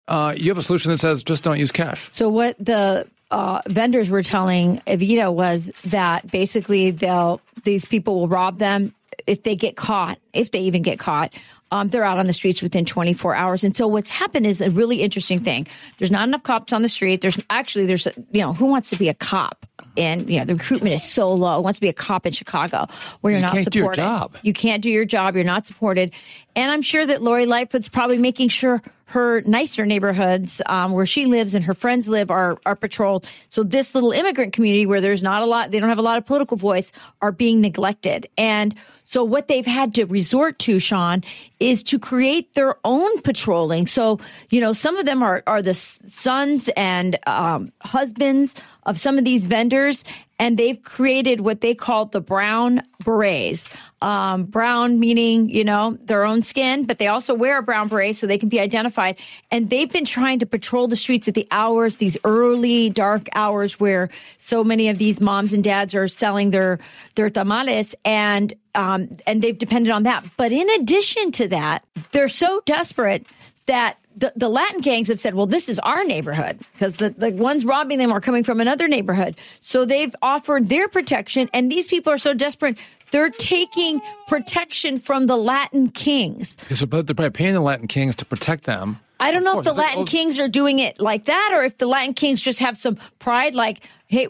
uh, 0.09 0.35
you 0.37 0.51
have 0.51 0.59
a 0.59 0.63
solution 0.63 0.91
that 0.91 0.99
says 0.99 1.23
just 1.23 1.43
don't 1.43 1.59
use 1.59 1.73
cash. 1.73 2.07
So 2.11 2.29
what 2.29 2.57
the 2.59 3.07
uh, 3.31 3.63
vendors 3.69 4.11
were 4.11 4.23
telling 4.23 4.81
Evita 4.87 5.33
was 5.33 5.73
that 5.87 6.31
basically 6.31 6.91
they'll 6.91 7.41
these 7.65 7.85
people 7.85 8.17
will 8.17 8.29
rob 8.29 8.59
them 8.59 8.95
if 9.27 9.43
they 9.43 9.57
get 9.57 9.77
caught, 9.77 10.19
if 10.33 10.51
they 10.51 10.61
even 10.61 10.83
get 10.83 10.99
caught. 10.99 11.35
Um, 11.73 11.89
they're 11.89 12.05
out 12.05 12.21
on 12.21 12.27
the 12.27 12.33
streets 12.33 12.63
within 12.63 12.85
24 12.85 13.35
hours. 13.35 13.65
And 13.65 13.75
so 13.77 13.89
what's 13.89 14.09
happened 14.09 14.47
is 14.47 14.61
a 14.61 14.71
really 14.71 15.03
interesting 15.03 15.41
thing. 15.41 15.67
There's 15.99 16.13
not 16.13 16.29
enough 16.29 16.45
cops 16.45 16.73
on 16.73 16.83
the 16.83 16.89
street. 16.89 17.23
There's 17.23 17.41
actually 17.51 17.87
there's 17.87 18.07
you 18.31 18.41
know 18.41 18.53
who 18.53 18.67
wants 18.67 18.91
to 18.91 18.97
be 18.97 19.09
a 19.09 19.15
cop. 19.15 19.67
And 19.97 20.31
you 20.31 20.39
know 20.39 20.45
the 20.45 20.55
recruitment 20.55 20.95
is 20.95 21.03
so 21.03 21.33
low. 21.33 21.57
Who 21.57 21.63
wants 21.63 21.79
to 21.79 21.81
be 21.81 21.89
a 21.89 21.93
cop 21.93 22.25
in 22.25 22.33
Chicago 22.33 22.87
where 23.21 23.33
you're 23.33 23.41
You 23.41 23.47
not 23.47 23.53
can't 23.55 23.71
do 23.71 23.79
your 23.81 23.95
supported. 23.95 24.01
job. 24.01 24.37
You 24.43 24.53
can't 24.53 24.81
do 24.81 24.91
your 24.91 25.05
job. 25.05 25.35
You're 25.35 25.43
not 25.45 25.67
supported. 25.67 26.13
And 26.55 26.71
I'm 26.71 26.83
sure 26.83 27.05
that 27.05 27.21
Lori 27.21 27.47
Lightfoot's 27.47 27.89
probably 27.89 28.19
making 28.19 28.51
sure 28.51 28.81
her 29.07 29.41
nicer 29.43 29.87
neighborhoods 29.87 30.63
um, 30.67 30.93
where 30.93 31.07
she 31.07 31.27
lives 31.27 31.55
and 31.57 31.65
her 31.65 31.75
friends 31.75 32.07
live 32.07 32.31
are 32.31 32.59
are 32.65 32.77
patrolled. 32.77 33.27
So 33.49 33.65
this 33.65 33.93
little 33.93 34.13
immigrant 34.13 34.53
community 34.53 34.87
where 34.87 35.01
there's 35.01 35.23
not 35.23 35.43
a 35.43 35.47
lot, 35.47 35.73
they 35.73 35.81
don't 35.81 35.89
have 35.89 35.99
a 35.99 36.03
lot 36.03 36.17
of 36.19 36.27
political 36.27 36.57
voice, 36.57 36.93
are 37.23 37.33
being 37.33 37.61
neglected. 37.61 38.29
And 38.39 38.73
So 39.09 39.23
what 39.23 39.47
they've 39.47 39.65
had 39.65 39.95
to 39.95 40.05
resort 40.05 40.59
to, 40.61 40.81
Sean, 40.81 41.23
is 41.61 41.85
to 41.85 41.99
create 41.99 42.55
their 42.55 42.75
own 42.85 43.23
patrolling. 43.23 43.87
So, 43.87 44.19
you 44.51 44.61
know, 44.61 44.73
some 44.73 44.97
of 44.97 45.07
them 45.07 45.23
are, 45.23 45.45
are 45.47 45.63
the 45.63 45.75
sons 45.75 46.69
and 46.77 47.17
um, 47.25 47.73
husbands 47.81 48.57
of 48.83 48.99
some 48.99 49.17
of 49.17 49.25
these 49.25 49.47
vendors, 49.47 50.05
and 50.39 50.59
they've 50.59 50.83
created 50.83 51.41
what 51.41 51.61
they 51.61 51.75
call 51.75 52.07
the 52.07 52.21
brown 52.21 52.83
berets. 53.05 53.71
Um, 54.03 54.45
brown 54.45 55.01
meaning, 55.01 55.49
you 55.49 55.65
know, 55.65 55.97
their 56.03 56.25
own 56.25 56.43
skin, 56.43 56.85
but 56.85 56.99
they 56.99 57.07
also 57.07 57.33
wear 57.33 57.59
a 57.59 57.63
brown 57.63 57.89
beret 57.89 58.17
so 58.17 58.27
they 58.27 58.39
can 58.39 58.49
be 58.49 58.61
identified. 58.61 59.19
And 59.51 59.71
they've 59.71 59.91
been 59.91 60.05
trying 60.05 60.41
to 60.41 60.47
patrol 60.47 60.89
the 60.89 60.97
streets 60.97 61.29
at 61.29 61.35
the 61.35 61.49
hours, 61.51 61.97
these 61.97 62.19
early 62.25 62.91
dark 62.91 63.29
hours 63.35 63.81
where 63.81 64.11
so 64.39 64.63
many 64.63 64.89
of 64.89 64.99
these 64.99 65.21
moms 65.21 65.53
and 65.53 65.65
dads 65.65 65.95
are 65.95 66.09
selling 66.09 66.51
their 66.51 66.81
their 67.15 67.31
tamales, 67.31 67.95
and 68.05 68.53
um, 68.77 69.09
and 69.27 69.43
they've 69.43 69.59
depended 69.59 69.91
on 69.91 70.05
that. 70.05 70.25
But 70.37 70.53
in 70.53 70.69
addition 70.71 71.33
to 71.33 71.49
that, 71.49 71.85
they're 72.13 72.29
so 72.29 72.63
desperate 72.67 73.27
that 73.67 73.99
the, 74.17 74.33
the 74.37 74.49
Latin 74.49 74.81
gangs 74.81 75.09
have 75.09 75.21
said, 75.21 75.35
well, 75.35 75.47
this 75.47 75.69
is 75.69 75.79
our 75.81 76.05
neighborhood 76.05 76.59
because 76.73 76.97
the, 76.97 77.11
the 77.11 77.31
ones 77.33 77.65
robbing 77.65 77.99
them 77.99 78.13
are 78.13 78.21
coming 78.21 78.45
from 78.45 78.61
another 78.61 78.89
neighborhood. 78.89 79.37
So 79.61 79.85
they've 79.85 80.15
offered 80.23 80.69
their 80.69 80.89
protection, 80.89 81.51
and 81.53 81.71
these 81.71 81.87
people 81.87 82.13
are 82.13 82.19
so 82.19 82.33
desperate. 82.33 82.79
They're 83.11 83.31
taking 83.31 84.01
protection 84.27 84.99
from 84.99 85.27
the 85.27 85.37
Latin 85.37 85.91
kings. 85.91 86.57
So, 86.75 86.87
they're 86.87 87.31
paying 87.31 87.55
the 87.55 87.61
Latin 87.61 87.89
kings 87.89 88.17
to 88.17 88.25
protect 88.25 88.65
them. 88.65 88.99
I 89.19 89.31
don't 89.31 89.45
know 89.45 89.59
if 89.59 89.65
the 89.65 89.73
Latin 89.73 90.01
oh, 90.01 90.05
kings 90.05 90.39
are 90.39 90.49
doing 90.49 90.79
it 90.79 91.01
like 91.01 91.25
that, 91.25 91.51
or 91.55 91.63
if 91.63 91.79
the 91.79 91.87
Latin 91.87 92.13
kings 92.13 92.41
just 92.41 92.59
have 92.59 92.77
some 92.77 92.97
pride, 93.19 93.55
like, 93.55 93.89
"Hey, 94.09 94.29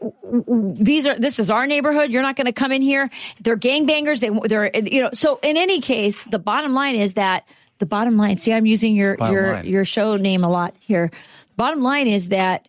these 0.49 1.07
are 1.07 1.19
this 1.19 1.38
is 1.38 1.50
our 1.50 1.66
neighborhood. 1.66 2.11
You're 2.11 2.23
not 2.23 2.37
going 2.37 2.47
to 2.47 2.52
come 2.52 2.71
in 2.71 2.83
here." 2.83 3.11
They're 3.40 3.57
gangbangers. 3.57 4.21
They, 4.21 4.31
they're 4.49 4.71
you 4.76 5.02
know. 5.02 5.11
So 5.12 5.40
in 5.43 5.57
any 5.57 5.81
case, 5.81 6.23
the 6.25 6.38
bottom 6.38 6.73
line 6.73 6.95
is 6.95 7.14
that 7.14 7.49
the 7.78 7.87
bottom 7.87 8.16
line. 8.16 8.38
See, 8.38 8.52
I'm 8.52 8.66
using 8.66 8.95
your 8.95 9.16
bottom 9.16 9.35
your 9.35 9.52
line. 9.55 9.66
your 9.66 9.85
show 9.85 10.16
name 10.16 10.45
a 10.45 10.49
lot 10.49 10.75
here. 10.78 11.11
Bottom 11.57 11.83
line 11.83 12.07
is 12.07 12.28
that 12.28 12.69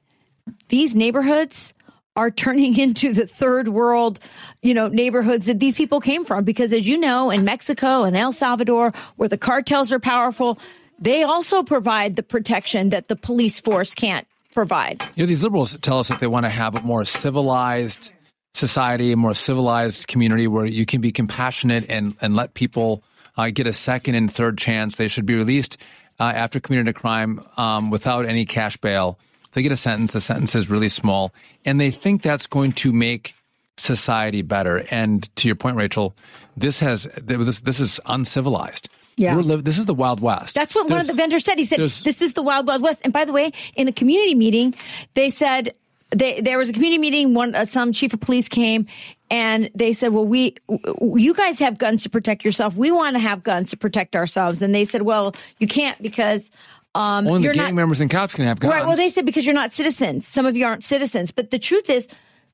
these 0.70 0.96
neighborhoods 0.96 1.74
are 2.16 2.32
turning 2.32 2.78
into 2.80 3.14
the 3.14 3.28
third 3.28 3.68
world, 3.68 4.20
you 4.62 4.74
know, 4.74 4.88
neighborhoods 4.88 5.46
that 5.46 5.60
these 5.60 5.76
people 5.76 6.02
came 6.02 6.26
from. 6.26 6.44
Because 6.44 6.74
as 6.74 6.88
you 6.88 6.98
know, 6.98 7.30
in 7.30 7.46
Mexico 7.46 8.04
and 8.04 8.18
El 8.18 8.32
Salvador, 8.32 8.94
where 9.16 9.30
the 9.30 9.38
cartels 9.38 9.92
are 9.92 10.00
powerful, 10.00 10.58
they 11.00 11.24
also 11.24 11.64
provide 11.64 12.16
the 12.16 12.24
protection 12.24 12.90
that 12.90 13.08
the 13.08 13.16
police 13.16 13.60
force 13.60 13.94
can't 13.94 14.28
provide. 14.54 15.04
You 15.16 15.24
know, 15.24 15.28
these 15.28 15.44
liberals 15.44 15.78
tell 15.82 16.00
us 16.00 16.08
that 16.08 16.20
they 16.20 16.28
want 16.28 16.46
to 16.46 16.50
have 16.50 16.76
a 16.76 16.82
more 16.82 17.06
civilized 17.06 18.12
society, 18.54 19.12
a 19.12 19.18
more 19.18 19.34
civilized 19.34 20.08
community 20.08 20.48
where 20.48 20.66
you 20.66 20.86
can 20.86 21.00
be 21.00 21.12
compassionate 21.12 21.86
and, 21.90 22.16
and 22.22 22.36
let 22.36 22.56
people 22.56 23.04
uh, 23.38 23.52
get 23.52 23.68
a 23.68 23.74
second 23.74 24.16
and 24.16 24.34
third 24.34 24.58
chance. 24.58 24.96
They 24.96 25.08
should 25.08 25.26
be 25.26 25.36
released 25.36 25.78
uh, 26.20 26.32
after 26.36 26.60
committing 26.60 26.88
a 26.88 26.94
crime 26.94 27.46
um, 27.58 27.92
without 27.92 28.26
any 28.26 28.46
cash 28.46 28.78
bail. 28.78 29.20
They 29.52 29.62
get 29.62 29.72
a 29.72 29.78
sentence. 29.78 30.12
The 30.12 30.22
sentence 30.22 30.56
is 30.56 30.70
really 30.70 30.90
small, 30.90 31.34
and 31.66 31.80
they 31.80 31.92
think 31.92 32.22
that's 32.22 32.48
going 32.48 32.74
to 32.74 32.92
make 32.92 33.34
society 33.78 34.42
better. 34.42 34.86
And 34.92 35.34
to 35.38 35.48
your 35.48 35.56
point, 35.56 35.78
Rachel, 35.78 36.16
this 36.56 36.80
has 36.80 37.08
this 37.18 37.62
this 37.62 37.80
is 37.80 38.00
uncivilized. 38.08 38.90
Yeah. 39.18 39.36
Li- 39.36 39.62
this 39.62 39.78
is 39.78 39.86
the 39.86 39.94
Wild 39.94 40.20
West. 40.20 40.56
That's 40.56 40.74
what 40.74 40.88
there's, 40.88 40.96
one 40.96 41.02
of 41.02 41.08
the 41.08 41.14
vendors 41.14 41.44
said. 41.44 41.58
He 41.58 41.66
said, 41.66 41.80
This 41.80 42.22
is 42.22 42.34
the 42.34 42.44
Wild 42.44 42.68
Wild 42.68 42.82
West. 42.84 43.02
And 43.04 43.12
by 43.12 43.26
the 43.26 43.34
way, 43.34 43.52
in 43.76 43.88
a 43.88 43.92
community 43.92 44.36
meeting, 44.36 44.76
they 45.16 45.30
said, 45.30 45.74
they, 46.12 46.40
there 46.40 46.58
was 46.58 46.70
a 46.70 46.74
community 46.74 47.00
meeting. 47.00 47.34
One, 47.34 47.54
uh, 47.54 47.66
some 47.66 47.92
chief 47.92 48.14
of 48.14 48.22
police 48.22 48.48
came 48.48 48.86
and 49.30 49.70
they 49.76 49.92
said, 49.92 50.14
"Well, 50.14 50.26
we, 50.26 50.56
you 51.02 51.34
guys 51.34 51.60
have 51.60 51.78
guns 51.78 52.04
to 52.04 52.10
protect 52.10 52.46
yourself. 52.46 52.76
We 52.76 52.92
want 52.92 53.18
to 53.18 53.22
have 53.22 53.44
guns 53.44 53.72
to 53.72 53.78
protect 53.78 54.16
ourselves." 54.16 54.62
And 54.62 54.74
they 54.74 54.86
said, 54.86 55.02
"Well, 55.02 55.36
you 55.60 55.68
can't 55.68 56.02
because." 56.02 56.50
Um, 56.96 57.28
Only 57.28 57.50
gang 57.50 57.58
not, 57.58 57.74
members 57.76 58.00
and 58.00 58.10
cops 58.10 58.34
can 58.34 58.46
have 58.46 58.60
guns. 58.60 58.74
Right. 58.74 58.88
Well, 58.88 58.96
they 58.96 59.12
said 59.12 59.24
because 59.26 59.46
you're 59.46 59.54
not 59.54 59.72
citizens. 59.72 60.26
Some 60.26 60.48
of 60.48 60.58
you 60.58 60.66
aren't 60.66 60.84
citizens. 60.84 61.30
But 61.32 61.52
the 61.52 61.60
truth 61.60 61.92
is, 61.92 62.08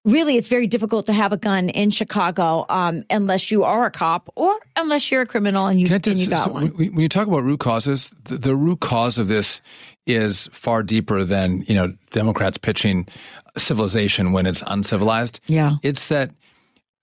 really, 0.05 0.37
it's 0.37 0.47
very 0.47 0.67
difficult 0.67 1.05
to 1.07 1.13
have 1.13 1.31
a 1.31 1.37
gun 1.37 1.69
in 1.69 1.89
Chicago 1.89 2.65
um, 2.69 3.03
unless 3.09 3.51
you 3.51 3.63
are 3.63 3.85
a 3.85 3.91
cop 3.91 4.31
or 4.35 4.55
unless 4.75 5.11
you're 5.11 5.21
a 5.21 5.25
criminal 5.25 5.67
and 5.67 5.79
you, 5.79 5.87
and 5.93 6.07
you 6.17 6.27
got 6.27 6.45
so 6.45 6.51
one. 6.51 6.67
When 6.69 6.99
you 6.99 7.09
talk 7.09 7.27
about 7.27 7.43
root 7.43 7.59
causes, 7.59 8.11
the, 8.25 8.37
the 8.37 8.55
root 8.55 8.79
cause 8.79 9.17
of 9.17 9.27
this 9.27 9.61
is 10.05 10.49
far 10.51 10.83
deeper 10.83 11.23
than 11.23 11.63
you 11.67 11.75
know 11.75 11.93
Democrats 12.11 12.57
pitching 12.57 13.07
civilization 13.57 14.31
when 14.31 14.45
it's 14.45 14.63
uncivilized. 14.67 15.39
Yeah, 15.47 15.77
it's 15.83 16.07
that 16.09 16.31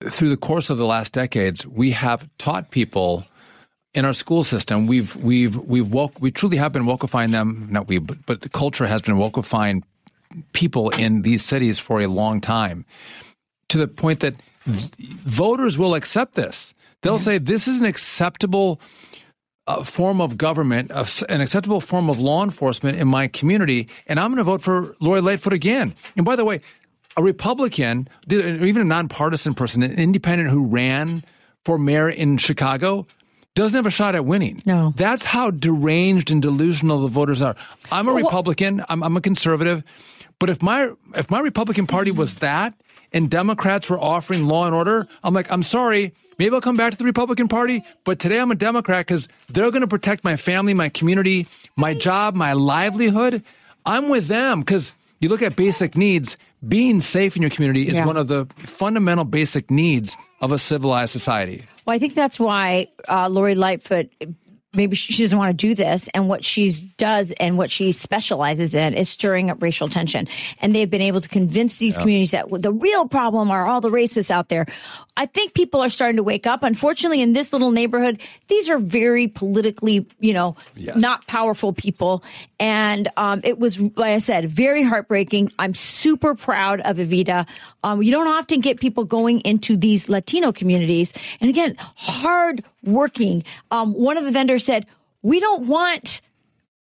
through 0.09 0.29
the 0.29 0.37
course 0.37 0.69
of 0.69 0.77
the 0.77 0.85
last 0.85 1.13
decades, 1.13 1.65
we 1.65 1.91
have 1.91 2.27
taught 2.37 2.71
people 2.71 3.25
in 3.93 4.05
our 4.05 4.13
school 4.13 4.43
system. 4.43 4.87
We've 4.87 5.15
we've 5.17 5.57
we've 5.57 5.91
woke, 5.91 6.19
we 6.19 6.31
truly 6.31 6.57
have 6.57 6.71
been 6.71 6.83
wokeifying 6.83 7.31
them. 7.31 7.67
Not 7.71 7.87
we, 7.87 7.97
but, 7.97 8.25
but 8.25 8.41
the 8.41 8.49
culture 8.49 8.87
has 8.87 9.01
been 9.01 9.15
wokeifying 9.15 9.83
people 10.53 10.89
in 10.91 11.21
these 11.21 11.43
cities 11.43 11.79
for 11.79 12.01
a 12.01 12.07
long 12.07 12.41
time, 12.41 12.85
to 13.69 13.77
the 13.77 13.87
point 13.87 14.19
that 14.21 14.35
voters 14.67 15.77
will 15.77 15.95
accept 15.95 16.35
this. 16.35 16.73
They'll 17.01 17.13
yeah. 17.13 17.19
say 17.19 17.37
this 17.37 17.67
is 17.67 17.79
an 17.79 17.85
acceptable 17.85 18.79
uh, 19.67 19.83
form 19.83 20.21
of 20.21 20.37
government, 20.37 20.91
uh, 20.91 21.05
an 21.29 21.41
acceptable 21.41 21.81
form 21.81 22.09
of 22.09 22.19
law 22.19 22.43
enforcement 22.43 22.97
in 22.97 23.07
my 23.07 23.27
community, 23.27 23.87
and 24.07 24.19
I'm 24.19 24.31
going 24.31 24.37
to 24.37 24.43
vote 24.43 24.61
for 24.61 24.95
Lori 24.99 25.21
Lightfoot 25.21 25.53
again. 25.53 25.93
And 26.15 26.25
by 26.25 26.35
the 26.35 26.45
way, 26.45 26.61
a 27.17 27.23
Republican, 27.23 28.07
even 28.29 28.81
a 28.81 28.85
nonpartisan 28.85 29.53
person, 29.53 29.83
an 29.83 29.93
independent 29.93 30.49
who 30.49 30.65
ran 30.65 31.23
for 31.65 31.77
mayor 31.77 32.09
in 32.09 32.37
Chicago, 32.37 33.05
doesn't 33.53 33.77
have 33.77 33.85
a 33.85 33.91
shot 33.91 34.15
at 34.15 34.25
winning. 34.25 34.61
No. 34.65 34.93
That's 34.95 35.25
how 35.25 35.51
deranged 35.51 36.31
and 36.31 36.41
delusional 36.41 37.01
the 37.01 37.07
voters 37.07 37.41
are. 37.41 37.55
I'm 37.91 38.07
a 38.07 38.13
well, 38.13 38.23
Republican, 38.23 38.83
I'm, 38.87 39.03
I'm, 39.03 39.17
a 39.17 39.21
conservative, 39.21 39.83
but 40.41 40.49
if 40.49 40.59
my 40.59 40.89
if 41.15 41.29
my 41.29 41.39
Republican 41.39 41.85
Party 41.85 42.09
was 42.09 42.33
that 42.35 42.73
and 43.13 43.29
Democrats 43.29 43.87
were 43.91 43.99
offering 43.99 44.47
law 44.47 44.65
and 44.65 44.73
order, 44.73 45.07
I'm 45.23 45.35
like, 45.35 45.51
I'm 45.51 45.61
sorry, 45.61 46.13
maybe 46.39 46.55
I'll 46.55 46.61
come 46.61 46.75
back 46.75 46.93
to 46.93 46.97
the 46.97 47.05
Republican 47.05 47.47
Party, 47.47 47.83
but 48.05 48.17
today 48.17 48.39
I'm 48.39 48.49
a 48.49 48.55
Democrat 48.55 49.05
because 49.05 49.27
they're 49.49 49.69
going 49.69 49.81
to 49.81 49.87
protect 49.87 50.23
my 50.23 50.37
family, 50.37 50.73
my 50.73 50.89
community, 50.89 51.47
my 51.77 51.93
job, 51.93 52.33
my 52.33 52.53
livelihood. 52.53 53.43
I'm 53.85 54.09
with 54.09 54.25
them 54.25 54.61
because 54.61 54.93
you 55.19 55.29
look 55.29 55.43
at 55.43 55.55
basic 55.55 55.95
needs, 55.95 56.37
being 56.67 57.01
safe 57.01 57.35
in 57.35 57.43
your 57.43 57.51
community 57.51 57.87
is 57.87 57.93
yeah. 57.93 58.05
one 58.07 58.17
of 58.17 58.27
the 58.27 58.47
fundamental 58.57 59.25
basic 59.25 59.69
needs 59.69 60.17
of 60.41 60.51
a 60.51 60.57
civilized 60.57 61.11
society. 61.11 61.63
Well, 61.85 61.95
I 61.95 61.99
think 61.99 62.15
that's 62.15 62.39
why 62.39 62.87
uh, 63.07 63.29
Lori 63.29 63.53
Lightfoot 63.53 64.09
maybe 64.73 64.95
she 64.95 65.23
doesn't 65.23 65.37
want 65.37 65.57
to 65.57 65.67
do 65.67 65.75
this. 65.75 66.07
And 66.13 66.29
what 66.29 66.45
she 66.45 66.71
does 66.97 67.31
and 67.39 67.57
what 67.57 67.69
she 67.69 67.91
specializes 67.91 68.73
in 68.73 68.93
is 68.93 69.09
stirring 69.09 69.49
up 69.49 69.61
racial 69.61 69.89
tension. 69.89 70.27
And 70.61 70.73
they've 70.73 70.89
been 70.89 71.01
able 71.01 71.21
to 71.21 71.27
convince 71.27 71.75
these 71.75 71.93
yeah. 71.93 71.99
communities 71.99 72.31
that 72.31 72.49
the 72.49 72.71
real 72.71 73.07
problem 73.07 73.51
are 73.51 73.67
all 73.67 73.81
the 73.81 73.89
racists 73.89 74.31
out 74.31 74.47
there. 74.47 74.65
I 75.17 75.25
think 75.25 75.53
people 75.53 75.81
are 75.81 75.89
starting 75.89 76.17
to 76.17 76.23
wake 76.23 76.47
up. 76.47 76.63
Unfortunately 76.63 77.21
in 77.21 77.33
this 77.33 77.51
little 77.51 77.71
neighborhood 77.71 78.21
these 78.47 78.69
are 78.69 78.77
very 78.77 79.27
politically 79.27 80.07
you 80.19 80.33
know 80.33 80.55
yes. 80.75 80.95
not 80.95 81.27
powerful 81.27 81.73
people. 81.73 82.23
And 82.59 83.09
um, 83.17 83.41
it 83.43 83.59
was 83.59 83.79
like 83.79 84.11
i 84.11 84.17
said 84.19 84.49
very 84.49 84.83
heartbreaking. 84.83 85.51
I'm 85.59 85.73
super 85.73 86.33
proud 86.33 86.79
of 86.81 86.97
evita. 86.97 87.47
Um, 87.83 88.01
you 88.01 88.11
don't 88.11 88.27
often 88.27 88.61
get 88.61 88.79
people 88.79 89.03
going 89.03 89.41
into 89.41 89.75
these 89.75 90.07
latino 90.07 90.53
communities. 90.53 91.13
And 91.41 91.49
again 91.49 91.75
hard 91.95 92.63
working. 92.83 93.43
Um, 93.69 93.93
one 93.93 94.17
of 94.17 94.25
the 94.25 94.31
vendors 94.31 94.65
said, 94.65 94.85
we 95.21 95.39
don't 95.39 95.67
want 95.67 96.21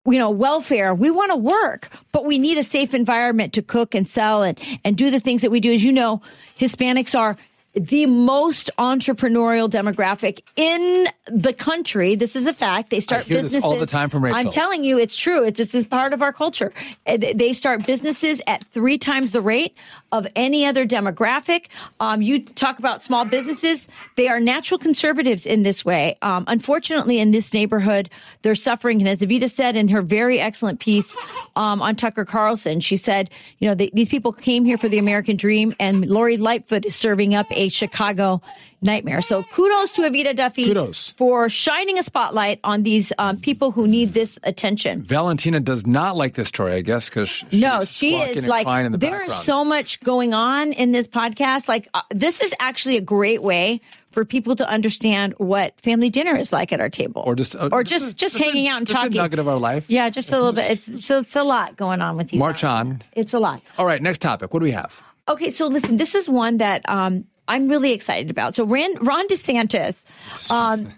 you 0.08 0.18
know 0.18 0.30
welfare. 0.30 0.94
We 0.94 1.10
want 1.10 1.32
to 1.32 1.36
work 1.36 1.90
but 2.12 2.24
we 2.24 2.38
need 2.38 2.58
a 2.58 2.62
safe 2.62 2.94
environment 2.94 3.54
to 3.54 3.62
cook 3.62 3.94
and 3.94 4.08
sell 4.08 4.42
and 4.42 4.58
and 4.84 4.96
do 4.96 5.10
the 5.10 5.20
things 5.20 5.42
that 5.42 5.50
we 5.50 5.60
do. 5.60 5.72
As 5.72 5.84
you 5.84 5.92
know 5.92 6.22
hispanics 6.58 7.18
are 7.18 7.36
the 7.76 8.06
most 8.06 8.70
entrepreneurial 8.78 9.68
demographic 9.68 10.40
in 10.56 11.06
the 11.26 11.52
country. 11.52 12.16
This 12.16 12.34
is 12.34 12.46
a 12.46 12.54
fact. 12.54 12.88
They 12.88 13.00
start 13.00 13.28
businesses 13.28 13.62
all 13.62 13.78
the 13.78 13.86
time 13.86 14.08
from 14.08 14.24
Rachel. 14.24 14.38
I'm 14.38 14.50
telling 14.50 14.82
you, 14.82 14.98
it's 14.98 15.14
true. 15.14 15.44
It, 15.44 15.56
this 15.56 15.74
is 15.74 15.84
part 15.84 16.14
of 16.14 16.22
our 16.22 16.32
culture. 16.32 16.72
They 17.04 17.52
start 17.52 17.86
businesses 17.86 18.40
at 18.46 18.64
three 18.64 18.96
times 18.96 19.32
the 19.32 19.42
rate 19.42 19.76
of 20.10 20.26
any 20.34 20.64
other 20.64 20.86
demographic. 20.86 21.66
Um, 22.00 22.22
you 22.22 22.42
talk 22.42 22.78
about 22.78 23.02
small 23.02 23.26
businesses; 23.26 23.88
they 24.16 24.28
are 24.28 24.40
natural 24.40 24.78
conservatives 24.78 25.44
in 25.44 25.62
this 25.62 25.84
way. 25.84 26.16
Um, 26.22 26.44
unfortunately, 26.46 27.20
in 27.20 27.30
this 27.30 27.52
neighborhood, 27.52 28.08
they're 28.40 28.54
suffering. 28.54 29.00
And 29.00 29.08
as 29.08 29.18
Evita 29.18 29.50
said 29.52 29.76
in 29.76 29.88
her 29.88 30.00
very 30.00 30.40
excellent 30.40 30.80
piece 30.80 31.14
um, 31.56 31.82
on 31.82 31.94
Tucker 31.94 32.24
Carlson, 32.24 32.80
she 32.80 32.96
said, 32.96 33.28
you 33.58 33.68
know, 33.68 33.74
they, 33.74 33.90
these 33.92 34.08
people 34.08 34.32
came 34.32 34.64
here 34.64 34.78
for 34.78 34.88
the 34.88 34.98
American 34.98 35.36
dream, 35.36 35.74
and 35.78 36.06
Lori 36.06 36.38
Lightfoot 36.38 36.86
is 36.86 36.96
serving 36.96 37.34
up 37.34 37.46
a 37.50 37.65
Chicago 37.68 38.40
nightmare. 38.82 39.22
So 39.22 39.42
kudos 39.42 39.92
to 39.94 40.02
Evita 40.02 40.36
Duffy 40.36 40.64
kudos. 40.66 41.10
for 41.16 41.48
shining 41.48 41.98
a 41.98 42.02
spotlight 42.02 42.60
on 42.62 42.82
these 42.82 43.12
um, 43.18 43.38
people 43.38 43.70
who 43.72 43.86
need 43.86 44.12
this 44.12 44.38
attention. 44.42 45.02
Valentina 45.02 45.60
does 45.60 45.86
not 45.86 46.16
like 46.16 46.34
this 46.34 46.48
story, 46.48 46.72
I 46.74 46.82
guess, 46.82 47.08
because 47.08 47.44
no, 47.52 47.84
she 47.84 48.16
is 48.16 48.46
like 48.46 48.66
the 48.92 48.98
there 48.98 49.22
is 49.22 49.34
so 49.34 49.64
much 49.64 50.00
going 50.00 50.34
on 50.34 50.72
in 50.72 50.92
this 50.92 51.06
podcast. 51.08 51.68
Like 51.68 51.88
uh, 51.94 52.02
this 52.10 52.40
is 52.40 52.54
actually 52.60 52.96
a 52.96 53.00
great 53.00 53.42
way 53.42 53.80
for 54.10 54.24
people 54.24 54.56
to 54.56 54.66
understand 54.68 55.34
what 55.38 55.78
family 55.82 56.08
dinner 56.08 56.34
is 56.36 56.50
like 56.52 56.72
at 56.72 56.80
our 56.80 56.88
table, 56.88 57.22
Or 57.26 57.34
just 57.34 57.54
uh, 57.56 57.68
or 57.72 57.82
just 57.84 58.16
just, 58.16 58.36
a- 58.36 58.44
hanging 58.44 58.66
out 58.68 58.78
and 58.78 58.86
just 58.86 58.96
a 58.98 59.02
talking. 59.04 59.16
nugget 59.18 59.38
of 59.38 59.48
our 59.48 59.58
life. 59.58 59.84
Yeah, 59.88 60.08
just 60.10 60.32
a 60.32 60.36
little 60.36 60.52
bit. 60.54 60.70
It's 60.70 61.04
so 61.04 61.18
it's 61.20 61.36
a 61.36 61.42
lot 61.42 61.76
going 61.76 62.00
on 62.00 62.16
with 62.16 62.32
you. 62.32 62.38
March 62.38 62.62
on. 62.64 63.02
It's 63.12 63.34
a 63.34 63.38
lot. 63.38 63.60
All 63.78 63.84
right, 63.86 64.00
next 64.00 64.20
topic. 64.20 64.52
What 64.54 64.60
do 64.60 64.64
we 64.64 64.72
have? 64.72 64.94
Okay, 65.28 65.50
so 65.50 65.66
listen, 65.66 65.96
this 65.96 66.14
is 66.14 66.28
one 66.28 66.58
that 66.58 66.88
um, 66.88 67.24
I'm 67.48 67.68
really 67.68 67.92
excited 67.92 68.30
about. 68.30 68.54
So 68.54 68.64
Ron, 68.64 68.96
Ron 68.96 69.28
DeSantis 69.28 70.02
um, 70.50 70.92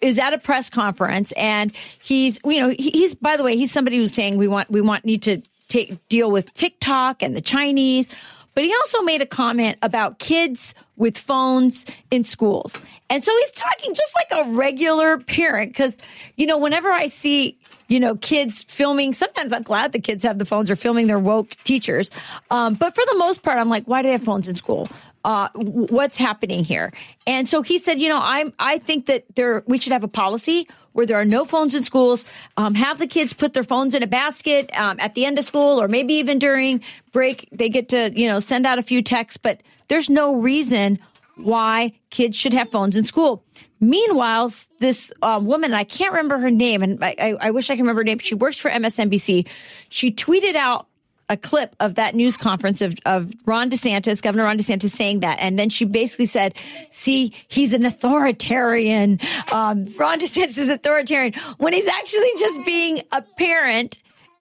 is 0.00 0.18
at 0.18 0.34
a 0.34 0.38
press 0.38 0.70
conference, 0.70 1.32
and 1.32 1.72
he's, 2.02 2.40
you 2.44 2.60
know, 2.60 2.70
he's 2.70 3.14
by 3.14 3.36
the 3.36 3.44
way, 3.44 3.56
he's 3.56 3.72
somebody 3.72 3.96
who's 3.96 4.12
saying 4.12 4.36
we 4.36 4.48
want 4.48 4.70
we 4.70 4.80
want 4.80 5.04
need 5.04 5.22
to 5.24 5.42
take 5.68 6.08
deal 6.08 6.30
with 6.30 6.52
TikTok 6.54 7.22
and 7.22 7.34
the 7.34 7.40
Chinese. 7.40 8.08
But 8.54 8.64
he 8.64 8.74
also 8.74 9.00
made 9.00 9.22
a 9.22 9.26
comment 9.26 9.78
about 9.80 10.18
kids 10.18 10.74
with 10.96 11.16
phones 11.16 11.86
in 12.10 12.22
schools. 12.22 12.76
And 13.08 13.24
so 13.24 13.32
he's 13.40 13.52
talking 13.52 13.94
just 13.94 14.14
like 14.14 14.46
a 14.46 14.50
regular 14.50 15.18
parent. 15.18 15.74
Cause, 15.74 15.96
you 16.36 16.46
know, 16.46 16.58
whenever 16.58 16.90
I 16.90 17.06
see, 17.06 17.58
you 17.92 18.00
know, 18.00 18.16
kids 18.16 18.62
filming, 18.62 19.12
sometimes 19.12 19.52
I'm 19.52 19.64
glad 19.64 19.92
the 19.92 20.00
kids 20.00 20.24
have 20.24 20.38
the 20.38 20.46
phones 20.46 20.70
or 20.70 20.76
filming 20.76 21.08
their 21.08 21.18
woke 21.18 21.50
teachers. 21.62 22.10
Um, 22.50 22.72
but 22.72 22.94
for 22.94 23.04
the 23.04 23.18
most 23.18 23.42
part, 23.42 23.58
I'm 23.58 23.68
like, 23.68 23.84
why 23.84 24.00
do 24.00 24.08
they 24.08 24.12
have 24.12 24.22
phones 24.22 24.48
in 24.48 24.56
school? 24.56 24.88
Uh, 25.26 25.48
what's 25.54 26.16
happening 26.16 26.64
here? 26.64 26.90
And 27.26 27.46
so 27.46 27.60
he 27.60 27.78
said, 27.78 28.00
you 28.00 28.08
know, 28.08 28.18
I'm, 28.18 28.54
I 28.58 28.78
think 28.78 29.06
that 29.06 29.26
there, 29.34 29.62
we 29.66 29.76
should 29.76 29.92
have 29.92 30.04
a 30.04 30.08
policy 30.08 30.68
where 30.92 31.04
there 31.04 31.20
are 31.20 31.26
no 31.26 31.44
phones 31.44 31.74
in 31.74 31.84
schools. 31.84 32.24
Um, 32.56 32.74
have 32.74 32.98
the 32.98 33.06
kids 33.06 33.34
put 33.34 33.52
their 33.52 33.62
phones 33.62 33.94
in 33.94 34.02
a 34.02 34.06
basket 34.06 34.70
um, 34.74 34.98
at 34.98 35.14
the 35.14 35.26
end 35.26 35.38
of 35.38 35.44
school, 35.44 35.78
or 35.80 35.86
maybe 35.86 36.14
even 36.14 36.38
during 36.38 36.80
break, 37.12 37.46
they 37.52 37.68
get 37.68 37.90
to 37.90 38.10
you 38.18 38.26
know 38.26 38.40
send 38.40 38.66
out 38.66 38.78
a 38.78 38.82
few 38.82 39.02
texts. 39.02 39.36
But 39.36 39.60
there's 39.88 40.08
no 40.08 40.36
reason 40.36 40.98
why 41.36 41.92
kids 42.10 42.36
should 42.36 42.52
have 42.52 42.70
phones 42.70 42.96
in 42.96 43.04
school. 43.04 43.44
Meanwhile, 43.80 44.52
this 44.78 45.10
uh, 45.22 45.40
woman, 45.42 45.74
I 45.74 45.84
can't 45.84 46.12
remember 46.12 46.38
her 46.38 46.50
name, 46.50 46.82
and 46.82 47.02
I, 47.02 47.14
I, 47.18 47.34
I 47.40 47.50
wish 47.50 47.68
I 47.70 47.74
could 47.74 47.82
remember 47.82 48.00
her 48.00 48.04
name. 48.04 48.18
She 48.18 48.34
works 48.34 48.56
for 48.56 48.70
MSNBC. 48.70 49.48
She 49.88 50.12
tweeted 50.12 50.54
out 50.54 50.86
a 51.28 51.36
clip 51.36 51.74
of 51.80 51.94
that 51.94 52.14
news 52.14 52.36
conference 52.36 52.82
of, 52.82 52.94
of 53.06 53.32
Ron 53.46 53.70
DeSantis, 53.70 54.22
Governor 54.22 54.44
Ron 54.44 54.58
DeSantis 54.58 54.90
saying 54.90 55.20
that. 55.20 55.38
And 55.40 55.58
then 55.58 55.70
she 55.70 55.84
basically 55.86 56.26
said, 56.26 56.58
see, 56.90 57.32
he's 57.48 57.72
an 57.72 57.86
authoritarian. 57.86 59.18
Um, 59.50 59.86
Ron 59.96 60.20
DeSantis 60.20 60.58
is 60.58 60.68
authoritarian 60.68 61.32
when 61.56 61.72
he's 61.72 61.86
actually 61.88 62.32
just 62.38 62.64
being 62.66 63.02
a 63.12 63.22
parent. 63.22 63.98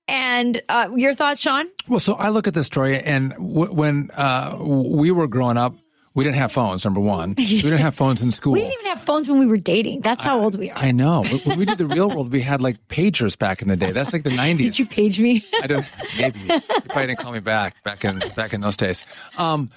And 0.08 0.62
uh, 0.68 0.90
your 0.96 1.14
thoughts, 1.14 1.40
Sean? 1.40 1.68
Well, 1.88 2.02
so 2.02 2.16
I 2.16 2.30
look 2.30 2.46
at 2.46 2.54
this 2.54 2.68
story, 2.68 3.00
and 3.00 3.32
w- 3.32 3.72
when 3.72 4.12
uh, 4.14 4.58
we 4.60 5.12
were 5.12 5.28
growing 5.28 5.58
up, 5.58 5.74
we 6.14 6.24
didn't 6.24 6.38
have 6.38 6.52
phones. 6.52 6.84
Number 6.84 7.00
one, 7.00 7.36
we 7.38 7.46
didn't 7.62 7.80
have 7.80 7.96
phones 7.96 8.22
in 8.22 8.32
school. 8.32 8.54
We 8.54 8.60
didn't 8.62 8.74
even 8.74 8.86
have 8.88 9.02
phones 9.02 9.30
when 9.30 9.40
we 9.40 9.46
were 9.48 9.58
dating. 9.58 10.02
That's 10.02 10.22
how 10.24 10.40
old 10.42 10.56
we 10.58 10.70
are. 10.70 10.78
I 10.78 10.92
know. 10.92 11.24
When 11.24 11.58
we 11.58 11.66
did 11.66 11.78
the 11.78 11.88
real 11.88 12.10
world, 12.10 12.32
we 12.32 12.42
had 12.42 12.62
like 12.62 12.78
pagers 12.90 13.38
back 13.38 13.62
in 13.62 13.68
the 13.68 13.78
day. 13.78 13.92
That's 13.92 14.12
like 14.14 14.24
the 14.24 14.30
'90s. 14.30 14.58
Did 14.62 14.80
you 14.80 14.86
page 14.86 15.20
me? 15.22 15.46
I 15.62 15.68
don't. 15.68 15.86
Maybe 16.20 16.40
you 16.40 16.60
probably 16.60 17.08
didn't 17.08 17.20
call 17.20 17.32
me 17.32 17.40
back 17.40 17.82
back 17.84 18.04
in 18.06 18.20
back 18.36 18.54
in 18.54 18.62
those 18.62 18.78
days. 18.78 19.04
Um, 19.38 19.70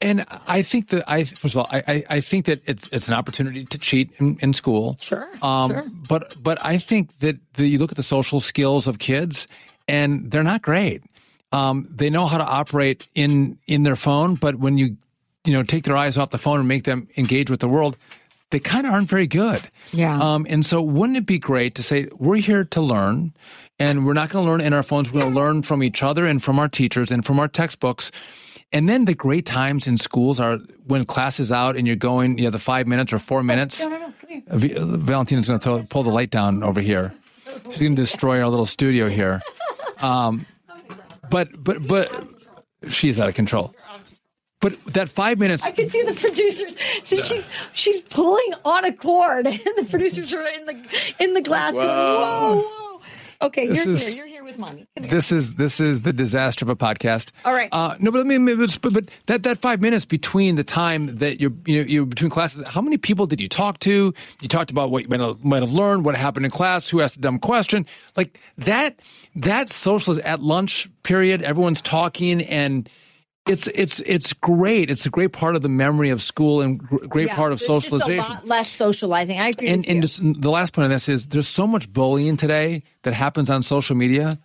and 0.00 0.24
I 0.48 0.62
think 0.62 0.88
that 0.88 1.08
I 1.10 1.24
first 1.24 1.54
of 1.54 1.58
all, 1.58 1.68
I, 1.70 1.82
I, 1.86 2.04
I 2.16 2.20
think 2.20 2.46
that 2.46 2.60
it's 2.66 2.88
it's 2.92 3.08
an 3.08 3.14
opportunity 3.14 3.64
to 3.66 3.78
cheat 3.78 4.10
in, 4.18 4.36
in 4.40 4.52
school. 4.52 4.96
Sure, 5.00 5.28
Um, 5.42 5.70
sure. 5.70 5.84
But 6.08 6.34
but 6.42 6.58
I 6.64 6.78
think 6.78 7.16
that 7.20 7.36
the, 7.54 7.66
you 7.66 7.78
look 7.78 7.92
at 7.92 7.96
the 7.96 8.02
social 8.02 8.40
skills 8.40 8.86
of 8.86 8.98
kids, 8.98 9.46
and 9.86 10.30
they're 10.30 10.42
not 10.42 10.62
great. 10.62 11.02
Um, 11.52 11.86
they 11.90 12.08
know 12.10 12.26
how 12.26 12.38
to 12.38 12.44
operate 12.44 13.08
in 13.14 13.58
in 13.66 13.82
their 13.84 13.96
phone, 13.96 14.34
but 14.36 14.56
when 14.56 14.76
you 14.78 14.96
you 15.44 15.52
know 15.52 15.62
take 15.62 15.84
their 15.84 15.96
eyes 15.96 16.16
off 16.16 16.30
the 16.30 16.38
phone 16.38 16.58
and 16.58 16.68
make 16.68 16.84
them 16.84 17.08
engage 17.16 17.50
with 17.50 17.60
the 17.60 17.68
world, 17.68 17.96
they 18.50 18.58
kind 18.60 18.86
of 18.86 18.92
aren't 18.92 19.08
very 19.08 19.26
good. 19.26 19.60
Yeah. 19.92 20.18
Um, 20.18 20.46
and 20.48 20.64
so, 20.64 20.80
wouldn't 20.82 21.16
it 21.16 21.26
be 21.26 21.38
great 21.38 21.74
to 21.76 21.82
say 21.82 22.08
we're 22.18 22.36
here 22.36 22.64
to 22.64 22.80
learn, 22.80 23.32
and 23.78 24.06
we're 24.06 24.12
not 24.14 24.30
going 24.30 24.44
to 24.44 24.50
learn 24.50 24.60
in 24.60 24.72
our 24.72 24.82
phones. 24.82 25.10
We're 25.12 25.20
going 25.20 25.34
to 25.34 25.40
learn 25.40 25.62
from 25.62 25.82
each 25.82 26.02
other 26.02 26.26
and 26.26 26.42
from 26.42 26.58
our 26.58 26.68
teachers 26.68 27.10
and 27.10 27.24
from 27.24 27.38
our 27.40 27.48
textbooks. 27.48 28.12
And 28.74 28.88
then 28.88 29.04
the 29.04 29.14
great 29.14 29.44
times 29.44 29.86
in 29.86 29.98
schools 29.98 30.40
are 30.40 30.58
when 30.86 31.04
class 31.04 31.38
is 31.38 31.52
out 31.52 31.76
and 31.76 31.86
you're 31.86 31.94
going, 31.96 32.38
you 32.38 32.44
have 32.44 32.52
the 32.52 32.58
five 32.58 32.86
minutes 32.86 33.12
or 33.12 33.18
four 33.18 33.42
minutes. 33.42 33.80
no, 33.80 33.88
no, 33.90 34.12
here. 34.26 34.42
V- 34.48 34.74
Valentina's 34.78 35.46
going 35.48 35.60
to 35.60 35.84
pull 35.90 36.02
the 36.02 36.10
light 36.10 36.30
down 36.30 36.62
over 36.62 36.80
here. 36.80 37.12
She's 37.70 37.80
going 37.80 37.96
to 37.96 38.02
destroy 38.02 38.40
our 38.40 38.48
little 38.48 38.64
studio 38.64 39.08
here. 39.10 39.42
Um, 39.98 40.46
but 41.30 41.48
but 41.62 41.86
but 41.86 42.26
she's 42.88 43.20
out 43.20 43.28
of 43.28 43.34
control. 43.34 43.74
But 44.62 44.82
that 44.94 45.10
five 45.10 45.38
minutes. 45.38 45.62
I 45.64 45.72
could 45.72 45.90
see 45.92 46.02
the 46.04 46.14
producers. 46.14 46.76
So 47.02 47.16
she's 47.18 47.50
she's 47.74 48.00
pulling 48.00 48.54
on 48.64 48.84
a 48.86 48.92
cord, 48.92 49.46
and 49.48 49.58
the 49.76 49.86
producers 49.90 50.32
are 50.32 50.46
in 50.46 50.64
the 50.66 51.14
in 51.18 51.34
the 51.34 51.42
glass. 51.42 51.74
Going, 51.74 51.86
whoa, 51.86 52.62
whoa. 52.64 53.00
Okay, 53.42 53.66
This 53.66 53.84
you're 53.84 53.94
is- 53.94 54.06
here. 54.06 54.16
You're 54.18 54.26
here 54.28 54.44
with 54.44 54.56
mommy. 54.56 54.86
Here. 54.96 55.08
This 55.10 55.32
is 55.32 55.56
this 55.56 55.80
is 55.80 56.02
the 56.02 56.12
disaster 56.12 56.64
of 56.64 56.68
a 56.68 56.76
podcast. 56.76 57.32
All 57.44 57.52
right. 57.52 57.68
Uh, 57.72 57.96
no, 57.98 58.12
but 58.12 58.20
I 58.20 58.22
mean, 58.22 58.46
but, 58.56 58.78
but 58.92 59.10
that 59.26 59.42
that 59.42 59.58
five 59.58 59.80
minutes 59.80 60.04
between 60.04 60.54
the 60.54 60.62
time 60.62 61.16
that 61.16 61.40
you're 61.40 61.50
you 61.66 61.78
know 61.82 61.88
you're 61.88 62.06
between 62.06 62.30
classes, 62.30 62.62
how 62.68 62.80
many 62.80 62.98
people 62.98 63.26
did 63.26 63.40
you 63.40 63.48
talk 63.48 63.80
to? 63.80 64.14
You 64.42 64.48
talked 64.48 64.70
about 64.70 64.92
what 64.92 65.02
you 65.02 65.08
might 65.08 65.18
have, 65.18 65.44
might 65.44 65.62
have 65.62 65.72
learned, 65.72 66.04
what 66.04 66.14
happened 66.14 66.44
in 66.46 66.52
class, 66.52 66.88
who 66.88 67.00
asked 67.00 67.16
a 67.16 67.20
dumb 67.20 67.40
question, 67.40 67.84
like 68.16 68.38
that. 68.58 69.00
That 69.34 69.70
social 69.70 70.12
is 70.12 70.18
at 70.20 70.40
lunch 70.40 70.88
period. 71.02 71.42
Everyone's 71.42 71.82
talking 71.82 72.42
and. 72.42 72.88
It's 73.46 73.66
it's 73.68 74.00
it's 74.06 74.32
great. 74.34 74.88
It's 74.88 75.04
a 75.04 75.10
great 75.10 75.32
part 75.32 75.56
of 75.56 75.62
the 75.62 75.68
memory 75.68 76.10
of 76.10 76.22
school 76.22 76.60
and 76.60 76.78
great 76.78 77.26
Yeah, 77.26 77.34
part 77.34 77.50
of 77.52 77.60
socialization 77.60 78.24
a 78.24 78.34
lot 78.34 78.46
less 78.46 78.70
socializing. 78.70 79.40
I 79.40 79.48
agree. 79.48 79.66
and 79.68 79.78
with 79.78 79.86
you. 79.88 79.92
and 79.94 80.02
just 80.02 80.40
the 80.42 80.50
last 80.50 80.72
point 80.72 80.84
on 80.84 80.90
this 80.90 81.08
is 81.08 81.26
there's 81.26 81.48
so 81.48 81.66
much 81.66 81.92
bullying 81.92 82.36
today 82.36 82.84
that 83.02 83.14
happens 83.14 83.50
on 83.50 83.64
social 83.64 83.96
media. 83.96 84.38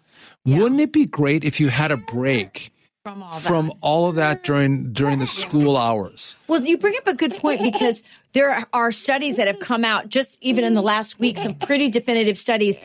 Wouldn't 0.46 0.82
it 0.82 0.92
be 0.94 1.06
great 1.06 1.44
if 1.44 1.60
you 1.60 1.68
had 1.70 1.92
a 1.92 1.98
break 1.98 2.72
from 3.04 3.22
all 3.22 3.40
from 3.40 3.72
all 3.82 4.10
of 4.10 4.16
that 4.16 4.44
during 4.44 4.92
during 4.94 5.20
the 5.20 5.28
school 5.28 5.78
hours? 5.78 6.36
Well, 6.48 6.64
you 6.64 6.78
bring 6.80 6.96
up 6.98 7.06
a 7.06 7.14
good 7.14 7.36
point 7.36 7.62
because 7.62 8.04
there 8.34 8.66
are 8.74 8.92
studies 8.92 9.36
that 9.36 9.46
have 9.46 9.60
come 9.60 9.86
out 9.86 10.10
just 10.10 10.40
even 10.42 10.64
in 10.64 10.74
the 10.74 10.82
last 10.82 11.20
week, 11.20 11.38
some 11.38 11.54
pretty 11.54 11.92
definitive 11.92 12.38
studies 12.38 12.78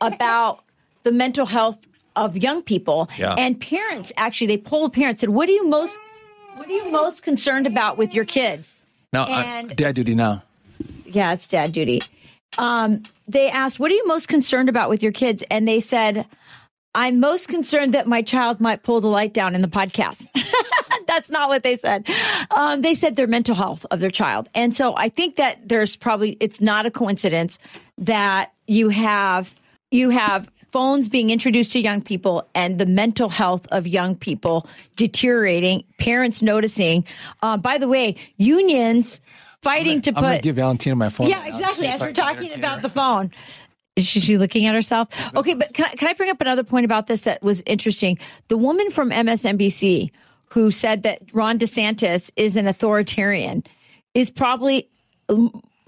about 0.00 0.64
the 1.02 1.12
mental 1.12 1.44
health 1.44 1.78
of 2.24 2.36
young 2.36 2.62
people 2.62 3.08
Yeah. 3.18 3.34
and 3.34 3.58
parents. 3.60 4.12
Actually, 4.16 4.48
they 4.48 4.58
polled 4.58 4.92
parents 4.92 5.20
said, 5.20 5.30
"What 5.30 5.48
are 5.48 5.52
you 5.52 5.66
most 5.68 5.96
what 6.56 6.68
are 6.68 6.72
you 6.72 6.90
most 6.90 7.22
concerned 7.22 7.66
about 7.66 7.96
with 7.98 8.14
your 8.14 8.24
kids?" 8.24 8.72
Now, 9.12 9.26
And- 9.26 9.74
dad 9.76 9.94
duty 9.94 10.14
now. 10.14 10.42
Yeah, 11.06 11.32
it's 11.32 11.46
dad 11.46 11.72
duty. 11.72 12.02
Um, 12.58 13.02
they 13.26 13.48
asked, 13.50 13.78
"What 13.80 13.90
are 13.90 13.94
you 13.94 14.06
most 14.06 14.28
concerned 14.28 14.68
about 14.68 14.88
with 14.90 15.02
your 15.02 15.12
kids?" 15.12 15.42
And 15.50 15.66
they 15.68 15.80
said, 15.80 16.26
"I'm 16.94 17.20
most 17.20 17.48
concerned 17.48 17.94
that 17.94 18.06
my 18.06 18.22
child 18.22 18.60
might 18.60 18.82
pull 18.82 19.00
the 19.00 19.08
light 19.08 19.32
down 19.32 19.54
in 19.54 19.62
the 19.62 19.68
podcast." 19.68 20.26
That's 21.06 21.30
not 21.30 21.48
what 21.48 21.62
they 21.62 21.76
said. 21.76 22.06
Um, 22.50 22.82
they 22.82 22.94
said 22.94 23.16
their 23.16 23.26
mental 23.26 23.54
health 23.54 23.86
of 23.90 24.00
their 24.00 24.10
child, 24.10 24.48
and 24.54 24.74
so 24.76 24.94
I 24.96 25.08
think 25.08 25.36
that 25.36 25.66
there's 25.68 25.96
probably 25.96 26.36
it's 26.40 26.60
not 26.60 26.84
a 26.86 26.90
coincidence 26.90 27.58
that 27.98 28.52
you 28.66 28.88
have 28.90 29.54
you 29.90 30.10
have 30.10 30.50
phones 30.72 31.08
being 31.08 31.30
introduced 31.30 31.72
to 31.72 31.80
young 31.80 32.02
people 32.02 32.48
and 32.54 32.78
the 32.78 32.86
mental 32.86 33.28
health 33.28 33.66
of 33.70 33.86
young 33.86 34.16
people 34.16 34.68
deteriorating. 34.96 35.84
Parents 35.98 36.42
noticing. 36.42 37.04
Uh, 37.42 37.56
by 37.56 37.78
the 37.78 37.88
way, 37.88 38.16
unions 38.36 39.20
fighting 39.62 40.00
to 40.02 40.10
I'm 40.10 40.22
gonna 40.22 40.36
put 40.36 40.42
give 40.42 40.56
Valentina 40.56 40.96
my 40.96 41.08
phone. 41.08 41.28
yeah, 41.28 41.46
exactly. 41.46 41.86
As 41.86 42.00
we're 42.00 42.12
talking 42.12 42.52
about 42.54 42.82
the 42.82 42.88
phone. 42.88 43.30
Is 43.96 44.06
she, 44.06 44.20
she 44.20 44.38
looking 44.38 44.66
at 44.66 44.76
herself? 44.76 45.08
Okay, 45.34 45.54
but 45.54 45.74
can 45.74 45.86
I, 45.86 45.88
can 45.96 46.06
I 46.06 46.12
bring 46.12 46.30
up 46.30 46.40
another 46.40 46.62
point 46.62 46.84
about 46.84 47.08
this 47.08 47.22
that 47.22 47.42
was 47.42 47.64
interesting? 47.66 48.16
The 48.46 48.56
woman 48.56 48.92
from 48.92 49.10
MSNBC 49.10 50.12
who 50.50 50.70
said 50.70 51.02
that 51.02 51.20
Ron 51.32 51.58
DeSantis 51.58 52.30
is 52.36 52.54
an 52.54 52.68
authoritarian 52.68 53.64
is 54.14 54.30
probably 54.30 54.88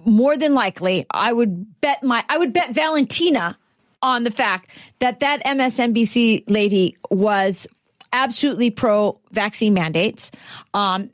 more 0.05 0.37
than 0.37 0.55
likely. 0.55 1.07
I 1.11 1.33
would 1.33 1.81
bet 1.81 2.03
my 2.03 2.25
I 2.29 2.39
would 2.39 2.53
bet 2.53 2.73
Valentina 2.75 3.57
on 4.03 4.25
the 4.25 4.31
fact 4.31 4.71
that 4.99 5.21
that 5.21 5.45
MSNBC 5.45 6.45
lady 6.49 6.97
was 7.11 7.67
absolutely 8.13 8.71
pro 8.71 9.19
vaccine 9.31 9.75
mandates, 9.75 10.31
um, 10.75 11.11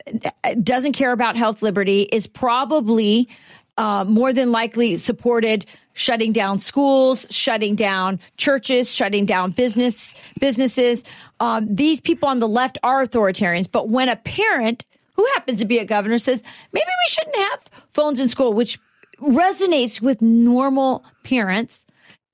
doesn't 0.63 0.93
care 0.93 1.11
about 1.11 1.35
health 1.35 1.61
liberty, 1.61 2.03
is 2.03 2.27
probably 2.27 3.29
uh, 3.77 4.05
more 4.07 4.33
than 4.33 4.51
likely 4.51 4.97
supported 4.97 5.65
shutting 5.93 6.31
down 6.31 6.59
schools, 6.59 7.25
shutting 7.29 7.75
down 7.75 8.19
churches, 8.37 8.93
shutting 8.93 9.25
down 9.25 9.51
business 9.51 10.13
businesses. 10.39 11.03
Um, 11.39 11.67
these 11.73 12.01
people 12.01 12.29
on 12.29 12.39
the 12.39 12.47
left 12.47 12.77
are 12.83 13.05
authoritarians, 13.05 13.69
but 13.71 13.89
when 13.89 14.09
a 14.09 14.15
parent 14.15 14.85
who 15.13 15.25
happens 15.33 15.59
to 15.59 15.65
be 15.65 15.79
a 15.79 15.85
governor 15.85 16.19
says 16.19 16.41
maybe 16.71 16.85
we 16.85 17.09
shouldn't 17.09 17.35
have 17.35 17.69
phones 17.89 18.19
in 18.19 18.29
school, 18.29 18.53
which 18.53 18.79
resonates 19.19 19.99
with 19.99 20.21
normal 20.21 21.03
parents, 21.23 21.85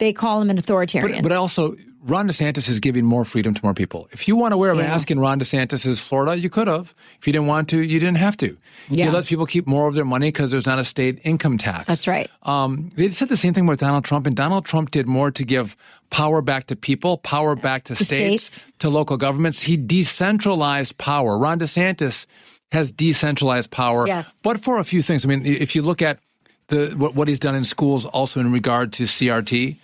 they 0.03 0.13
call 0.13 0.41
him 0.41 0.49
an 0.49 0.57
authoritarian. 0.57 1.21
But, 1.23 1.29
but 1.29 1.35
also 1.37 1.75
Ron 2.05 2.27
DeSantis 2.27 2.67
is 2.67 2.81
giving 2.81 3.05
more 3.05 3.23
freedom 3.23 3.53
to 3.53 3.61
more 3.63 3.73
people. 3.73 4.09
If 4.11 4.27
you 4.27 4.35
want 4.35 4.51
to 4.51 4.57
wear 4.57 4.71
a 4.71 4.75
Yeah. 4.77 4.83
mask 4.89 5.09
in 5.09 5.19
Ron 5.19 5.39
DeSantis's 5.39 6.01
Florida, 6.01 6.37
you 6.37 6.49
could 6.49 6.67
have. 6.67 6.93
If 7.21 7.27
you 7.27 7.31
didn't 7.33 7.47
want 7.47 7.69
to, 7.69 7.79
you 7.81 7.97
didn't 7.99 8.17
have 8.17 8.35
to. 8.37 8.57
Yeah. 8.89 9.05
He 9.05 9.11
lets 9.11 9.27
people 9.27 9.45
keep 9.45 9.65
more 9.67 9.87
of 9.87 9.95
their 9.95 10.03
money 10.03 10.27
because 10.27 10.51
there's 10.51 10.65
not 10.65 10.79
a 10.79 10.83
state 10.85 11.19
income 11.23 11.57
tax. 11.57 11.85
That's 11.85 12.05
right. 12.05 12.29
Um, 12.43 12.91
they 12.95 13.07
said 13.09 13.29
the 13.29 13.37
same 13.37 13.53
thing 13.53 13.67
with 13.67 13.79
Donald 13.79 14.03
Trump, 14.03 14.27
and 14.27 14.35
Donald 14.35 14.65
Trump 14.65 14.91
did 14.91 15.07
more 15.07 15.31
to 15.31 15.45
give 15.45 15.77
power 16.09 16.41
back 16.41 16.67
to 16.67 16.75
people, 16.75 17.17
power 17.19 17.55
back 17.55 17.85
to, 17.85 17.95
To 17.95 18.03
states, 18.03 18.43
states. 18.43 18.65
to 18.79 18.89
local 18.89 19.15
governments. 19.15 19.61
He 19.61 19.77
decentralized 19.77 20.97
power. 20.97 21.37
Ron 21.37 21.59
DeSantis 21.59 22.25
has 22.71 22.91
decentralized 22.91 23.71
power, 23.71 24.05
Yes. 24.07 24.31
but 24.43 24.61
for 24.63 24.77
a 24.77 24.83
few 24.83 25.01
things. 25.01 25.23
I 25.25 25.27
mean, 25.29 25.45
if 25.45 25.75
you 25.75 25.81
look 25.83 26.01
at 26.01 26.19
the 26.67 26.89
what, 26.97 27.15
what 27.15 27.27
he's 27.27 27.39
done 27.39 27.55
in 27.55 27.63
schools, 27.63 28.05
also 28.05 28.39
in 28.39 28.51
regard 28.51 28.93
to 28.93 29.03
CRT, 29.03 29.77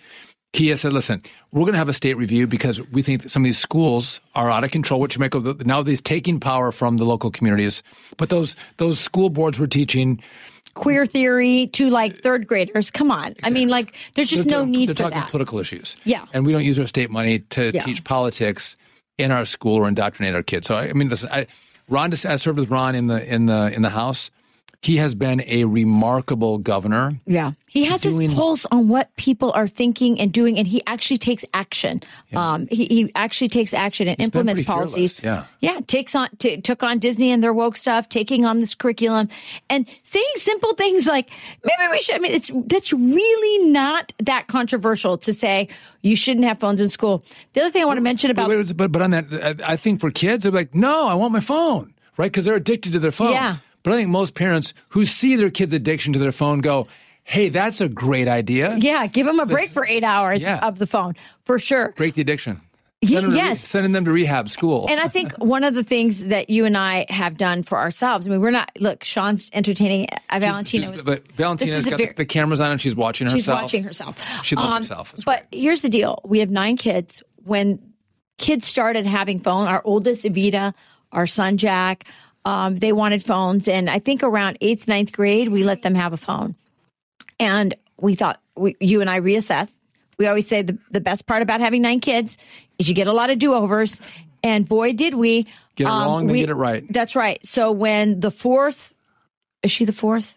he 0.52 0.68
has 0.68 0.80
said, 0.80 0.92
"Listen, 0.92 1.22
we're 1.52 1.60
going 1.62 1.72
to 1.72 1.78
have 1.78 1.88
a 1.88 1.94
state 1.94 2.16
review 2.16 2.46
because 2.46 2.80
we 2.90 3.02
think 3.02 3.22
that 3.22 3.28
some 3.28 3.42
of 3.42 3.46
these 3.46 3.58
schools 3.58 4.20
are 4.34 4.50
out 4.50 4.64
of 4.64 4.70
control." 4.70 5.00
Which 5.00 5.18
make 5.18 5.34
of 5.34 5.64
now 5.66 5.82
these 5.82 6.00
taking 6.00 6.40
power 6.40 6.72
from 6.72 6.96
the 6.96 7.04
local 7.04 7.30
communities, 7.30 7.82
but 8.16 8.28
those 8.30 8.56
those 8.78 8.98
school 8.98 9.30
boards 9.30 9.58
were 9.58 9.66
teaching 9.68 10.20
Queer 10.74 11.04
theory 11.04 11.66
to 11.72 11.90
like 11.90 12.22
third 12.22 12.46
graders. 12.46 12.92
Come 12.92 13.10
on. 13.10 13.34
I 13.42 13.50
mean, 13.50 13.68
like, 13.68 13.96
there's 14.14 14.30
just 14.30 14.44
They're- 14.44 14.58
no 14.58 14.64
need 14.64 14.88
they're 14.88 14.94
for 14.94 15.02
talking 15.02 15.18
that. 15.18 15.28
political 15.28 15.58
issues. 15.58 15.96
Yeah. 16.04 16.26
and 16.32 16.46
we 16.46 16.52
don't 16.52 16.64
use 16.64 16.78
our 16.78 16.86
state 16.86 17.10
money 17.10 17.40
to 17.50 17.72
Yeah. 17.74 17.80
teach 17.82 18.04
politics 18.04 18.76
in 19.18 19.32
our 19.32 19.44
school 19.46 19.74
or 19.74 19.88
indoctrinate 19.88 20.32
our 20.36 20.44
kids. 20.44 20.68
So 20.68 20.76
I, 20.76 20.84
I 20.90 20.92
mean, 20.92 21.08
listen, 21.08 21.28
I, 21.32 21.48
Ron, 21.88 22.12
I 22.12 22.36
served 22.36 22.56
with 22.60 22.70
Ron 22.70 22.94
in 22.94 23.08
the 23.08 23.22
in 23.26 23.46
the 23.46 23.72
in 23.74 23.82
the 23.82 23.90
House. 23.90 24.30
He 24.82 24.96
has 24.96 25.14
been 25.14 25.42
a 25.46 25.64
remarkable 25.64 26.56
governor. 26.56 27.12
Yeah. 27.26 27.52
He 27.66 27.84
has 27.84 28.00
doing- 28.00 28.30
his 28.30 28.38
pulse 28.38 28.64
on 28.70 28.88
what 28.88 29.14
people 29.16 29.52
are 29.52 29.68
thinking 29.68 30.18
and 30.18 30.32
doing, 30.32 30.56
and 30.58 30.66
he 30.66 30.82
actually 30.86 31.18
takes 31.18 31.44
action. 31.52 32.02
Um, 32.34 32.66
he, 32.70 32.86
he 32.86 33.12
actually 33.14 33.48
takes 33.48 33.74
action 33.74 34.08
and 34.08 34.18
implements 34.18 34.60
pretty 34.60 34.66
fearless, 34.66 34.90
policies. 34.94 35.20
yeah. 35.22 35.44
Yeah. 35.60 35.80
Takes 35.86 36.14
on, 36.14 36.30
t- 36.38 36.62
took 36.62 36.82
on 36.82 36.98
Disney 36.98 37.30
and 37.30 37.42
their 37.42 37.52
woke 37.52 37.76
stuff, 37.76 38.08
taking 38.08 38.46
on 38.46 38.60
this 38.60 38.74
curriculum 38.74 39.28
and 39.68 39.86
saying 40.04 40.24
simple 40.36 40.72
things 40.74 41.06
like, 41.06 41.28
maybe 41.62 41.90
we 41.90 42.00
should, 42.00 42.14
I 42.16 42.18
mean, 42.18 42.32
it's, 42.32 42.50
that's 42.66 42.90
really 42.94 43.70
not 43.70 44.14
that 44.20 44.46
controversial 44.46 45.18
to 45.18 45.34
say 45.34 45.68
you 46.00 46.16
shouldn't 46.16 46.46
have 46.46 46.58
phones 46.58 46.80
in 46.80 46.88
school. 46.88 47.22
The 47.52 47.60
other 47.60 47.70
thing 47.70 47.82
I 47.82 47.84
want 47.84 47.98
to 47.98 48.02
mention 48.02 48.30
about, 48.30 48.48
But, 48.48 48.74
but 48.76 48.92
but 48.92 49.02
on 49.02 49.10
that, 49.10 49.26
I 49.60 49.72
I 49.72 49.76
think 49.76 50.00
for 50.00 50.10
kids, 50.10 50.44
they're 50.44 50.52
like, 50.52 50.74
no, 50.74 51.06
I 51.06 51.12
want 51.14 51.34
my 51.34 51.40
phone, 51.40 51.92
right? 52.16 52.32
Because 52.32 52.46
they're 52.46 52.54
addicted 52.56 52.92
to 52.92 52.98
their 52.98 53.10
phone. 53.12 53.32
Yeah. 53.32 53.56
But 53.82 53.92
I 53.92 53.96
think 53.96 54.08
most 54.10 54.34
parents 54.34 54.74
who 54.90 55.04
see 55.04 55.36
their 55.36 55.50
kids' 55.50 55.72
addiction 55.72 56.12
to 56.12 56.18
their 56.18 56.32
phone 56.32 56.60
go, 56.60 56.86
hey, 57.24 57.48
that's 57.48 57.80
a 57.80 57.88
great 57.88 58.28
idea. 58.28 58.76
yeah, 58.78 59.06
give 59.06 59.26
them 59.26 59.38
a 59.40 59.46
break 59.46 59.70
for 59.70 59.86
eight 59.86 60.04
hours 60.04 60.42
Yeah. 60.42 60.58
of 60.66 60.78
the 60.78 60.86
phone 60.86 61.14
for 61.44 61.58
sure. 61.58 61.92
Break 61.96 62.14
the 62.14 62.22
addiction. 62.22 62.60
Send 63.02 63.16
them 63.16 63.24
to 63.24 63.30
re- 63.30 63.36
yes. 63.36 63.66
sending 63.66 63.92
them 63.92 64.04
to 64.04 64.10
rehab 64.12 64.50
school. 64.50 64.86
And 64.90 65.00
I 65.00 65.08
think 65.08 65.32
one 65.38 65.64
of 65.64 65.72
the 65.72 65.82
things 65.82 66.18
that 66.24 66.50
you 66.50 66.66
and 66.66 66.76
I 66.76 67.06
have 67.08 67.38
done 67.38 67.62
for 67.62 67.78
ourselves, 67.78 68.26
I 68.26 68.30
mean, 68.30 68.42
we're 68.42 68.50
not, 68.50 68.70
look, 68.78 69.04
Sean's 69.04 69.48
entertaining 69.54 70.06
uh, 70.28 70.38
Valentina. 70.38 70.92
She's- 70.92 71.02
but 71.02 71.32
Valentina's 71.32 71.74
This 71.76 71.82
is 71.82 71.86
a 71.86 71.90
got 71.92 71.96
very- 71.98 72.12
the, 72.14 72.26
cameras 72.26 72.60
on 72.60 72.72
and 72.72 72.78
she's 72.80 72.94
watching 72.94 73.26
She's 73.28 73.46
herself. 73.46 73.62
watching 73.62 73.84
herself. 73.84 74.36
Um, 74.38 74.44
She 74.44 74.54
loves 74.54 74.88
herself. 74.88 75.14
It's 75.14 75.24
But 75.24 75.46
here's 75.50 75.80
the 75.80 75.88
deal: 75.88 76.20
we 76.26 76.40
have 76.40 76.50
nine 76.50 76.76
kids. 76.76 77.22
When 77.44 77.78
kids 78.36 78.66
started 78.66 79.06
having 79.06 79.40
phone, 79.40 79.66
our 79.66 79.80
oldest 79.84 80.24
Evita, 80.24 80.74
our 81.10 81.26
son 81.26 81.56
Jack, 81.56 82.04
um, 82.50 82.74
they 82.76 82.92
wanted 82.92 83.22
phones, 83.22 83.68
and 83.68 83.88
I 83.88 84.00
think 84.00 84.22
around 84.24 84.58
eighth, 84.60 84.88
ninth 84.88 85.12
grade, 85.12 85.48
we 85.52 85.62
let 85.62 85.82
them 85.82 85.94
have 85.94 86.12
a 86.12 86.16
phone. 86.16 86.56
And 87.38 87.74
we 88.00 88.16
thought, 88.16 88.40
we, 88.56 88.74
you 88.80 89.00
and 89.00 89.08
I 89.08 89.20
reassessed. 89.20 89.72
We 90.18 90.26
always 90.26 90.48
say 90.48 90.62
the, 90.62 90.76
the 90.90 91.00
best 91.00 91.26
part 91.26 91.42
about 91.42 91.60
having 91.60 91.80
nine 91.82 92.00
kids 92.00 92.36
is 92.78 92.88
you 92.88 92.94
get 92.94 93.06
a 93.06 93.12
lot 93.12 93.30
of 93.30 93.38
do 93.38 93.54
overs. 93.54 94.00
And 94.42 94.68
boy, 94.68 94.94
did 94.94 95.14
we. 95.14 95.44
Get 95.76 95.84
it 95.86 95.90
Um, 95.90 96.02
wrong, 96.04 96.26
we- 96.26 96.40
get 96.40 96.48
it 96.50 96.54
right. 96.54 96.84
That's 96.92 97.14
right. 97.14 97.38
So 97.46 97.70
when 97.72 98.18
the 98.20 98.30
fourth, 98.32 98.92
is 99.62 99.70
she 99.70 99.84
the 99.84 99.92
fourth? 99.92 100.36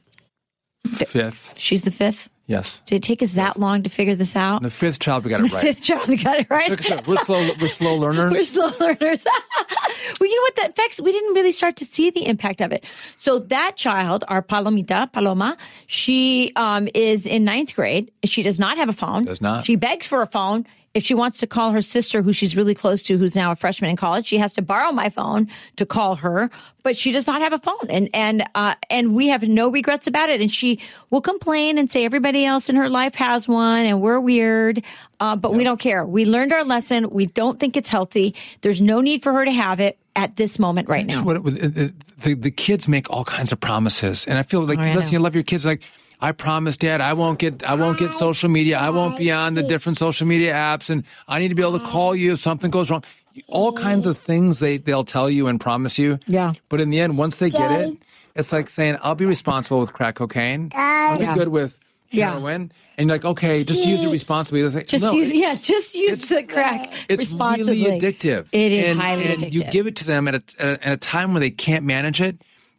Fifth. 0.86 1.54
She's 1.58 1.82
the 1.82 1.92
fifth. 1.92 2.30
Yes. 2.46 2.82
Did 2.86 2.96
it 2.98 3.04
take 3.04 3.24
us 3.24 3.34
that 3.34 3.58
long 3.58 3.84
to 3.84 3.90
figure 3.90 4.16
this 4.16 4.36
out? 4.36 4.62
The 4.62 4.70
fifth 4.70 5.00
child, 5.00 5.24
we 5.24 5.30
got 5.30 5.42
it 5.42 5.54
right. 5.54 5.62
Fifth 5.62 5.84
child, 5.84 6.10
we 6.10 6.18
got 6.18 6.40
it 6.40 6.48
right. 6.50 6.68
Took 6.68 6.92
us 6.92 7.08
we're 7.08 7.18
slow. 7.18 7.50
We're 7.60 7.68
slow 7.68 7.96
learners. 8.04 8.32
We're 8.32 8.46
slow 8.46 8.72
learners. 8.80 9.26
well, 10.20 10.30
you 10.30 10.36
know 10.36 10.42
what? 10.42 10.56
The 10.56 10.70
effects, 10.70 11.00
we 11.00 11.12
didn't 11.12 11.36
really 11.36 11.54
start 11.54 11.78
to 11.78 11.86
see 11.86 12.10
the 12.10 12.26
impact 12.26 12.60
of 12.60 12.72
it. 12.74 12.84
So 13.16 13.40
that 13.40 13.78
child, 13.78 14.26
our 14.28 14.42
Palomita, 14.42 15.12
Paloma, 15.12 15.58
she 15.88 16.52
um, 16.56 16.90
is 16.94 17.26
in 17.26 17.46
ninth 17.46 17.76
grade. 17.76 18.12
She 18.26 18.44
does 18.44 18.60
not 18.60 18.78
have 18.78 18.90
a 18.90 18.94
phone. 18.94 19.26
Does 19.26 19.42
not. 19.42 19.66
She 19.66 19.78
begs 19.78 20.06
for 20.06 20.22
a 20.22 20.28
phone. 20.28 20.66
If 20.94 21.04
she 21.04 21.16
wants 21.16 21.40
to 21.40 21.48
call 21.48 21.72
her 21.72 21.82
sister, 21.82 22.22
who 22.22 22.32
she's 22.32 22.56
really 22.56 22.76
close 22.76 23.02
to, 23.04 23.18
who's 23.18 23.36
now 23.36 23.52
a 23.52 23.56
freshman 23.56 23.90
in 23.90 23.96
college, 23.96 24.28
she 24.28 24.38
has 24.38 24.54
to 24.54 24.62
borrow 24.62 24.92
my 24.92 25.10
phone 25.10 25.48
to 25.78 25.88
call 25.88 26.16
her. 26.18 26.52
But 26.84 26.96
she 26.96 27.12
does 27.12 27.26
not 27.26 27.42
have 27.42 27.52
a 27.52 27.58
phone, 27.58 27.90
and 27.90 28.10
and 28.14 28.44
uh, 28.54 28.76
and 28.92 29.16
we 29.16 29.30
have 29.30 29.42
no 29.42 29.70
regrets 29.72 30.06
about 30.06 30.30
it. 30.30 30.40
And 30.40 30.52
she 30.52 30.80
will 31.10 31.22
complain 31.22 31.80
and 31.80 31.90
say 31.90 32.06
everybody 32.06 32.46
else 32.46 32.70
in 32.70 32.76
her 32.76 32.90
life 32.90 33.16
has 33.16 33.48
one, 33.48 33.86
and 33.88 34.02
we're 34.02 34.20
weird. 34.20 34.84
Uh, 35.20 35.36
but 35.36 35.54
we 35.56 35.64
don't 35.64 35.80
care. 35.80 36.06
We 36.06 36.26
learned 36.26 36.54
our 36.54 36.64
lesson. 36.64 37.10
We 37.10 37.26
don't 37.26 37.60
think 37.60 37.76
it's 37.76 37.90
healthy. 37.90 38.36
There's 38.62 38.82
no 38.82 39.02
need 39.02 39.24
for 39.24 39.34
her 39.34 39.46
to 39.46 39.52
have 39.52 39.80
it 39.80 39.98
at 40.16 40.36
this 40.36 40.60
moment 40.60 40.90
right 40.90 41.08
now. 41.08 41.28
it 41.30 41.42
was- 41.44 41.56
it- 41.56 41.76
it- 41.78 41.94
the, 42.22 42.36
the 42.36 42.52
kids 42.52 42.88
make 42.88 43.10
all 43.10 43.26
kinds 43.26 43.52
of 43.52 43.60
promises, 43.60 44.26
and 44.28 44.38
I 44.38 44.44
feel 44.44 44.62
like 44.62 44.78
Oh, 44.80 44.82
I 44.84 44.94
listen, 44.96 45.12
you 45.12 45.20
love 45.20 45.34
your 45.34 45.44
kids. 45.44 45.66
Like 45.66 45.82
I 46.24 46.32
promise, 46.32 46.78
Dad, 46.78 47.02
I 47.02 47.12
won't 47.12 47.38
get 47.38 47.64
I 47.66 47.76
won't 47.76 48.00
get 48.00 48.12
oh, 48.12 48.14
social 48.14 48.48
media. 48.48 48.78
I 48.78 48.90
won't 48.92 49.18
be 49.18 49.30
on 49.30 49.56
the 49.56 49.64
different 49.64 49.98
social 49.98 50.26
media 50.26 50.54
apps, 50.54 50.90
and 50.90 51.04
I 51.28 51.40
need 51.40 51.50
to 51.50 51.56
be 51.56 51.62
able 51.62 51.78
to 51.78 51.84
oh. 51.84 51.90
call 51.90 52.16
you 52.16 52.32
if 52.32 52.40
something 52.40 52.72
goes 52.72 52.90
wrong. 52.90 53.04
All 53.50 53.74
kinds 53.74 54.06
of 54.06 54.18
things 54.18 54.60
they 54.60 54.78
they'll 54.78 55.04
tell 55.04 55.30
you 55.30 55.48
and 55.48 55.60
promise 55.60 56.00
you. 56.00 56.20
Yeah. 56.26 56.54
But 56.70 56.80
in 56.80 56.92
the 56.92 57.02
end, 57.02 57.18
once 57.18 57.36
they 57.38 57.50
get 57.50 57.72
it, 57.72 57.98
it's 58.36 58.54
like 58.54 58.70
saying, 58.70 59.00
"I'll 59.02 59.16
be 59.16 59.26
responsible 59.26 59.82
with 59.82 59.92
crack 59.92 60.16
cocaine. 60.16 60.72
I'll 60.74 61.18
be 61.18 61.24
Yeah. 61.24 61.34
good 61.34 61.50
with 61.50 61.78
Yeah. 62.12 62.32
heroin." 62.32 62.72
And 62.98 63.10
you're 63.10 63.16
like, 63.16 63.26
"Okay, 63.26 63.66
just 63.66 63.84
use 63.84 64.02
it 64.02 64.10
responsibly." 64.10 64.64
Like, 64.64 64.88
Just 64.88 65.04
no, 65.04 65.12
use, 65.12 65.30
yeah, 65.30 65.56
just 65.56 65.94
use 65.94 66.30
the 66.30 66.44
crack 66.44 66.90
it's 67.10 67.20
responsibly. 67.20 67.84
really 67.84 68.00
addictive. 68.00 68.48
It 68.54 68.72
is 68.72 68.86
and, 68.92 69.02
highly 69.02 69.26
and 69.26 69.54
you 69.54 69.66
give 69.66 69.88
it 69.88 69.98
to 69.98 70.06
them 70.06 70.30
at 70.30 70.36
a, 70.36 70.44
at 70.60 70.68
a, 70.68 70.88
at 70.88 70.94
a 70.94 70.98
time 70.98 71.34
when 71.34 71.42
they 71.42 71.52
can't 71.52 71.84
manage 71.84 72.22
it, 72.22 72.38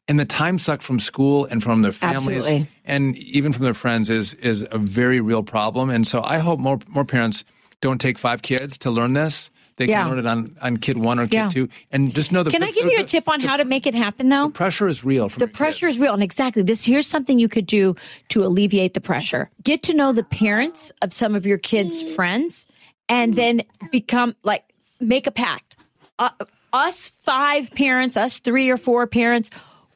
and 0.09 0.19
the 0.19 0.25
time 0.25 0.59
sucked 0.59 0.83
from 0.83 1.01
school 1.01 1.47
and 1.47 1.63
from 1.63 1.83
their 1.83 1.93
families 1.93 2.39
Absolutely. 2.45 2.69
and 2.85 3.17
even 3.17 3.53
from 3.53 3.65
their 3.65 3.75
friends 3.75 4.11
is 4.11 4.35
is 4.35 4.67
a 4.71 4.79
very 4.79 5.21
real 5.21 5.43
problem. 5.43 5.91
And 5.91 6.07
so 6.07 6.23
I 6.23 6.39
hope 6.39 6.59
more 6.61 6.79
more 6.89 7.05
parents 7.05 7.45
don't 7.81 8.01
take 8.01 8.19
five 8.19 8.43
kids 8.43 8.79
to 8.79 8.91
learn 8.91 9.15
this. 9.15 9.51
They 9.77 9.87
Yeah. 9.87 10.03
can 10.03 10.11
learn 10.11 10.19
it 10.21 10.27
on, 10.27 10.57
on 10.63 10.77
kid 10.77 10.99
one 10.99 11.19
or 11.19 11.25
kid 11.27 11.33
Yeah. 11.35 11.49
two, 11.49 11.69
and 11.91 12.15
just 12.15 12.31
know 12.31 12.45
the. 12.45 12.51
Can 12.53 12.63
I 12.63 12.71
give 12.71 12.87
you 12.87 13.01
a 13.01 13.05
tip 13.05 13.29
on 13.29 13.41
how 13.41 13.57
to 13.57 13.65
make 13.65 13.89
it 13.89 13.95
happen, 13.95 14.29
though? 14.29 14.51
Pressure 14.51 14.87
is 14.87 15.05
real. 15.05 15.29
The 15.29 15.49
pressure 15.49 15.87
kids. 15.87 15.97
is 15.97 16.01
real. 16.01 16.15
And 16.15 16.23
exactly 16.23 16.63
this 16.63 16.85
here's 16.85 17.09
something 17.09 17.41
you 17.41 17.49
could 17.49 17.67
do 17.67 17.97
to 18.29 18.45
alleviate 18.45 18.95
the 18.95 19.01
pressure. 19.01 19.51
Get 19.65 19.83
to 19.85 19.95
know 19.95 20.13
the 20.13 20.23
parents 20.23 20.93
of 21.03 21.13
some 21.13 21.35
of 21.35 21.45
your 21.45 21.59
kids' 21.59 22.03
friends 22.15 22.67
and 23.09 23.35
then 23.35 23.63
become 23.91 24.37
like 24.45 24.63
make 25.01 25.27
a 25.27 25.33
pact. 25.33 25.77
Uh, 26.21 26.31
us 26.73 27.11
five 27.25 27.69
parents, 27.73 28.17
us 28.17 28.39
three 28.39 28.71
or 28.71 28.77
four 28.77 29.09
parents, 29.09 29.51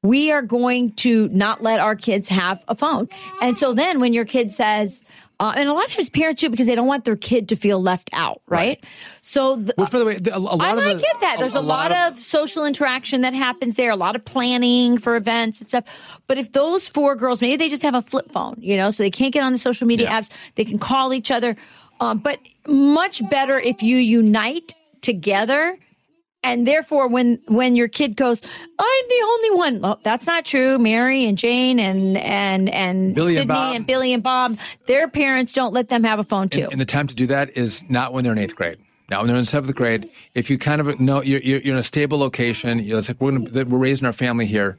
we 0.09 0.33
are 0.33 0.40
going 0.40 0.92
to 0.92 1.29
not 1.29 1.62
let 1.62 1.81
our 1.81 1.94
kids 1.94 2.29
have 2.29 2.64
a 2.66 2.75
phone. 2.75 3.09
And 3.42 3.59
so 3.59 3.75
then 3.75 4.01
when 4.01 4.14
your 4.14 4.25
kid 4.25 4.55
says, 4.55 5.03
uh, 5.38 5.53
and 5.55 5.68
a 5.68 5.73
lot 5.73 5.85
of 5.85 5.92
times 5.92 6.09
parents 6.09 6.40
do 6.40 6.49
because 6.49 6.66
they 6.66 6.75
don't 6.75 6.87
want 6.87 7.05
their 7.05 7.14
kid 7.14 7.51
to 7.51 7.57
feel 7.57 7.81
left 7.81 8.09
out, 8.14 8.40
right? 8.49 8.83
So 9.23 9.57
the, 9.57 9.75
Which, 9.77 9.90
by 9.90 9.99
the 9.99 10.05
way, 10.07 10.18
a, 10.33 10.37
a 10.37 10.40
lot 10.40 10.61
I, 10.61 10.73
of 10.73 10.79
I 10.79 10.94
get 10.94 11.21
that. 11.21 11.37
There's 11.38 11.55
a, 11.55 11.61
lot, 11.61 11.92
of, 11.92 12.18
social 12.18 12.64
interaction 12.64 13.21
that 13.21 13.35
happens 13.35 13.77
there, 13.77 13.90
a 13.90 13.97
lot 13.97 14.16
of 14.16 14.25
planning 14.25 14.97
for 14.99 15.14
events 15.14 15.61
and 15.61 15.68
stuff. 15.68 15.85
But 16.27 16.38
if 16.38 16.53
those 16.53 16.88
four 16.88 17.14
girls, 17.14 17.42
maybe 17.42 17.57
they 17.57 17.68
just 17.68 17.83
have 17.83 17.94
a 17.94 18.03
flip 18.03 18.33
phone, 18.33 18.57
you 18.59 18.77
know, 18.77 18.90
so 18.90 19.03
they 19.03 19.11
can't 19.11 19.33
get 19.33 19.44
on 19.44 19.53
the 19.53 19.59
social 19.59 19.87
media 19.87 20.07
Yeah. 20.07 20.21
apps, 20.21 20.31
they 20.55 20.64
can 20.64 20.79
call 20.79 21.12
each 21.12 21.31
other. 21.31 21.55
Um, 22.01 22.18
but 22.18 22.40
much 22.66 23.29
better 23.29 23.61
if 23.61 23.83
you 23.83 23.99
unite 23.99 24.75
together. 25.03 25.79
And 26.52 26.66
therefore, 26.66 27.08
when 27.08 27.40
when 27.46 27.76
your 27.76 27.88
kid 27.88 28.16
goes, 28.16 28.40
I'm 28.78 29.08
the 29.08 29.24
only 29.24 29.50
one. 29.56 29.80
Well, 29.80 30.00
that's 30.02 30.26
not 30.26 30.44
true. 30.44 30.78
Mary 30.78 31.26
and 31.26 31.37
Jane 31.37 31.78
and 31.78 32.16
and 32.16 32.68
and 32.68 33.14
Billy 33.14 33.37
and 33.37 33.42
Sydney 33.42 33.54
Bob. 33.54 33.76
and 33.76 33.87
Billy 33.87 34.12
and 34.12 34.22
Bob, 34.22 34.58
their 34.87 35.08
parents 35.08 35.52
don't 35.52 35.72
let 35.72 35.88
them 35.88 36.04
have 36.04 36.18
a 36.18 36.24
phone 36.24 36.48
too. 36.48 36.68
And 36.70 36.80
the 36.80 36.84
time 36.87 37.06
to 37.06 37.14
do 37.14 37.26
that 37.28 37.56
is 37.56 37.88
not 37.88 38.12
when 38.12 38.24
they're 38.24 38.32
in 38.32 38.38
eighth 38.38 38.56
grade. 38.56 38.78
Now, 39.11 39.20
when 39.20 39.28
they're 39.28 39.37
in 39.37 39.44
seventh 39.46 39.74
grade, 39.74 40.11
if 40.34 40.50
you 40.50 40.58
kind 40.58 40.82
of 40.82 41.00
know 41.00 41.22
you're, 41.22 41.40
you're, 41.40 41.61
you're 41.61 41.74
in 41.74 41.80
a 41.80 41.82
stable 41.82 42.18
location, 42.18 42.78
you're 42.80 42.98
it's 42.98 43.08
like 43.08 43.20
we're, 43.20 43.32
gonna, 43.32 43.64
we're 43.64 43.78
raising 43.78 44.06
our 44.06 44.12
family 44.12 44.44
here. 44.44 44.76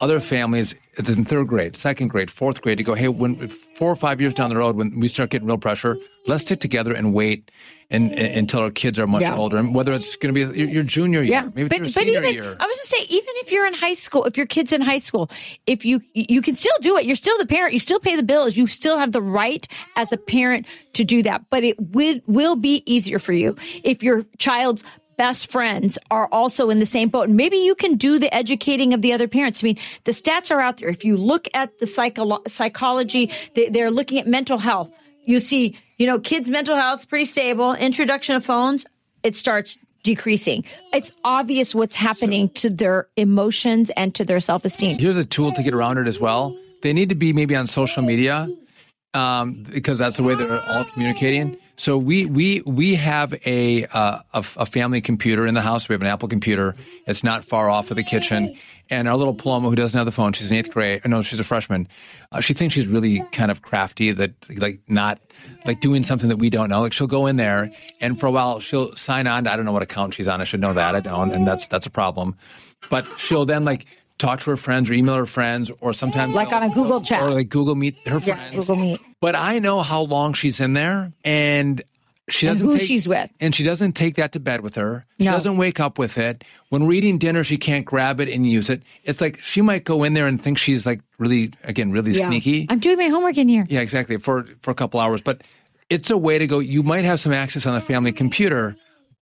Other 0.00 0.20
families 0.20 0.74
it's 0.94 1.08
in 1.10 1.24
third 1.24 1.46
grade, 1.48 1.76
second 1.76 2.08
grade, 2.08 2.30
fourth 2.30 2.60
grade 2.60 2.78
to 2.78 2.84
go, 2.84 2.94
hey, 2.94 3.08
when 3.08 3.48
four 3.48 3.90
or 3.90 3.96
five 3.96 4.20
years 4.20 4.34
down 4.34 4.50
the 4.50 4.56
road, 4.56 4.76
when 4.76 4.98
we 4.98 5.08
start 5.08 5.30
getting 5.30 5.46
real 5.46 5.58
pressure, 5.58 5.96
let's 6.26 6.42
stick 6.42 6.60
together 6.60 6.92
and 6.92 7.14
wait 7.14 7.50
and, 7.90 8.12
and 8.12 8.34
until 8.36 8.60
our 8.60 8.70
kids 8.70 8.98
are 8.98 9.06
much 9.06 9.22
Yeah. 9.22 9.36
older. 9.36 9.56
And 9.56 9.74
whether 9.74 9.92
it's 9.92 10.16
going 10.16 10.34
to 10.34 10.46
be 10.52 10.58
your, 10.58 10.68
your 10.68 10.82
junior 10.82 11.22
year, 11.22 11.30
Yeah, 11.32 11.42
maybe 11.54 11.62
it's 11.62 11.68
but, 11.68 11.78
your 11.78 11.86
but 11.86 11.92
senior 11.92 12.18
even 12.20 12.34
year. 12.34 12.44
I 12.58 12.66
was 12.66 12.76
gonna 12.76 13.02
say, 13.02 13.06
even 13.08 13.32
if 13.36 13.52
you're 13.52 13.66
in 13.66 13.74
high 13.74 13.94
school, 13.94 14.24
if 14.24 14.36
your 14.36 14.46
kid's 14.46 14.72
in 14.72 14.80
high 14.80 14.98
school, 14.98 15.30
if 15.66 15.84
you 15.84 16.00
you 16.14 16.42
can 16.42 16.56
still 16.56 16.76
do 16.80 16.96
it, 16.96 17.04
you're 17.04 17.16
still 17.16 17.38
the 17.38 17.46
parent, 17.46 17.72
you 17.72 17.78
still 17.78 18.00
pay 18.00 18.16
the 18.16 18.22
bills, 18.22 18.56
you 18.56 18.66
still 18.66 18.98
have 18.98 19.12
the 19.12 19.22
right 19.22 19.66
as 19.96 20.12
a 20.12 20.16
parent 20.16 20.66
to 20.94 21.04
do 21.04 21.22
that. 21.22 21.44
But 21.50 21.64
it 21.64 21.76
will 21.80 22.20
will 22.26 22.56
be 22.56 22.82
easier 22.86 23.18
for 23.18 23.32
you 23.32 23.56
if 23.84 24.02
your 24.02 24.24
child's 24.38 24.82
best 25.18 25.50
friends 25.50 25.98
are 26.10 26.28
also 26.32 26.70
in 26.70 26.78
the 26.78 26.86
same 26.86 27.10
boat. 27.10 27.28
And 27.28 27.36
maybe 27.36 27.58
you 27.58 27.74
can 27.74 27.96
do 27.96 28.18
the 28.18 28.34
educating 28.34 28.94
of 28.94 29.02
the 29.02 29.12
other 29.12 29.28
parents. 29.28 29.62
I 29.62 29.64
mean, 29.64 29.78
the 30.04 30.12
stats 30.12 30.50
are 30.50 30.60
out 30.60 30.78
there. 30.78 30.88
If 30.88 31.04
you 31.04 31.18
look 31.18 31.46
at 31.52 31.78
the 31.78 31.86
psycho- 31.86 32.42
psychology, 32.46 33.30
they, 33.54 33.68
they're 33.68 33.90
looking 33.90 34.18
at 34.18 34.26
mental 34.26 34.56
health. 34.56 34.90
You 35.26 35.40
see, 35.40 35.76
you 35.98 36.06
know, 36.06 36.18
kids' 36.18 36.48
mental 36.48 36.76
health 36.76 37.00
is 37.00 37.04
pretty 37.04 37.26
stable. 37.26 37.74
Introduction 37.74 38.36
of 38.36 38.44
phones, 38.46 38.86
it 39.22 39.36
starts 39.36 39.78
decreasing. 40.02 40.64
It's 40.94 41.12
obvious 41.24 41.74
what's 41.74 41.94
happening 41.94 42.48
to 42.50 42.70
their 42.70 43.08
emotions 43.16 43.90
and 43.90 44.14
to 44.14 44.24
their 44.24 44.40
self 44.40 44.64
esteem. 44.64 44.96
Here's 44.98 45.18
a 45.18 45.24
tool 45.24 45.52
to 45.52 45.62
get 45.62 45.74
around 45.74 45.98
it 45.98 46.06
as 46.06 46.18
well. 46.18 46.56
They 46.82 46.92
need 46.92 47.08
to 47.08 47.14
be 47.14 47.32
maybe 47.32 47.56
on 47.56 47.66
social 47.66 48.02
media 48.02 48.48
um, 49.12 49.64
because 49.64 49.98
that's 49.98 50.16
the 50.16 50.22
way 50.22 50.34
they're 50.34 50.62
all 50.68 50.84
communicating. 50.84 51.58
So 51.78 51.96
we 51.96 52.26
we 52.26 52.60
we 52.66 52.96
have 52.96 53.32
a, 53.46 53.86
uh, 53.86 54.18
a 54.34 54.44
a 54.56 54.66
family 54.66 55.00
computer 55.00 55.46
in 55.46 55.54
the 55.54 55.62
house. 55.62 55.88
We 55.88 55.94
have 55.94 56.02
an 56.02 56.08
Apple 56.08 56.28
computer. 56.28 56.74
It's 57.06 57.22
not 57.22 57.44
far 57.44 57.70
off 57.70 57.90
of 57.90 57.96
the 57.96 58.02
kitchen. 58.02 58.56
And 58.90 59.06
our 59.06 59.16
little 59.16 59.34
Paloma, 59.34 59.68
who 59.68 59.76
doesn't 59.76 59.96
have 59.96 60.06
the 60.06 60.12
phone, 60.12 60.32
she's 60.32 60.50
in 60.50 60.56
eighth 60.56 60.72
grade. 60.72 61.06
No, 61.06 61.22
she's 61.22 61.38
a 61.38 61.44
freshman. 61.44 61.88
Uh, 62.32 62.40
she 62.40 62.54
thinks 62.54 62.74
she's 62.74 62.86
really 62.86 63.20
kind 63.32 63.50
of 63.50 63.62
crafty, 63.62 64.12
that 64.12 64.32
like 64.58 64.80
not 64.88 65.20
like 65.66 65.80
doing 65.80 66.02
something 66.02 66.30
that 66.30 66.38
we 66.38 66.50
don't 66.50 66.68
know. 66.68 66.80
Like 66.80 66.92
she'll 66.92 67.06
go 67.06 67.26
in 67.26 67.36
there, 67.36 67.70
and 68.00 68.18
for 68.18 68.26
a 68.26 68.30
while 68.30 68.60
she'll 68.60 68.96
sign 68.96 69.26
on. 69.26 69.44
To, 69.44 69.52
I 69.52 69.56
don't 69.56 69.64
know 69.64 69.72
what 69.72 69.82
account 69.82 70.14
she's 70.14 70.26
on. 70.26 70.40
I 70.40 70.44
should 70.44 70.60
know 70.60 70.72
that. 70.72 70.96
I 70.96 71.00
don't, 71.00 71.30
and 71.32 71.46
that's 71.46 71.68
that's 71.68 71.86
a 71.86 71.90
problem. 71.90 72.34
But 72.90 73.06
she'll 73.18 73.46
then 73.46 73.64
like 73.64 73.86
talk 74.18 74.40
to 74.40 74.50
her 74.50 74.56
friends 74.56 74.90
or 74.90 74.94
email 74.94 75.14
her 75.14 75.26
friends, 75.26 75.70
or 75.80 75.92
sometimes 75.92 76.34
Like 76.34 76.52
on 76.52 76.62
a 76.62 76.68
Google 76.70 77.00
chat. 77.00 77.22
or 77.22 77.30
like 77.30 77.48
Google 77.48 77.74
Meet 77.74 77.96
her 78.06 78.18
Yeah, 78.18 78.34
friends. 78.36 78.56
Google 78.56 78.76
Meet. 78.76 79.00
But 79.20 79.34
I 79.36 79.58
know 79.58 79.82
how 79.82 80.02
long 80.02 80.32
she's 80.34 80.60
in 80.60 80.72
there, 80.72 81.12
and 81.24 81.82
she 82.28 82.46
doesn't 82.46 82.66
who 82.66 82.76
take, 82.76 82.86
she's 82.86 83.08
with. 83.08 83.30
and 83.40 83.54
she 83.54 83.64
doesn't 83.64 83.92
take 83.92 84.16
that 84.16 84.32
to 84.32 84.40
bed 84.40 84.60
with 84.60 84.74
her. 84.74 85.06
She 85.18 85.24
No. 85.26 85.32
doesn't 85.32 85.56
wake 85.56 85.80
up 85.80 85.98
with 85.98 86.18
it. 86.18 86.44
When 86.68 86.84
we're 86.86 86.92
eating 86.94 87.16
dinner, 87.18 87.42
she 87.42 87.56
can't 87.56 87.84
grab 87.86 88.20
it 88.20 88.28
and 88.28 88.46
use 88.48 88.68
it. 88.68 88.82
It's 89.04 89.20
like 89.20 89.40
she 89.42 89.62
might 89.62 89.84
go 89.84 90.04
in 90.04 90.12
there 90.14 90.26
and 90.26 90.40
think 90.42 90.58
she's 90.58 90.84
like 90.84 91.00
really, 91.18 91.52
again, 91.64 91.90
really 91.90 92.12
Yeah. 92.12 92.28
sneaky. 92.28 92.66
I'm 92.68 92.80
doing 92.80 92.98
my 92.98 93.08
homework 93.08 93.38
in 93.38 93.48
here. 93.48 93.66
yeah, 93.70 93.80
exactly. 93.80 94.18
For 94.18 94.46
for 94.62 94.70
a 94.70 94.74
couple 94.74 95.00
hours, 95.00 95.20
but 95.22 95.42
it's 95.88 96.10
a 96.10 96.18
way 96.18 96.38
to 96.38 96.46
go. 96.46 96.58
You 96.58 96.82
might 96.82 97.04
have 97.06 97.18
some 97.18 97.32
access 97.32 97.64
on 97.64 97.74
the 97.74 97.80
family 97.80 98.12
computer, 98.12 98.76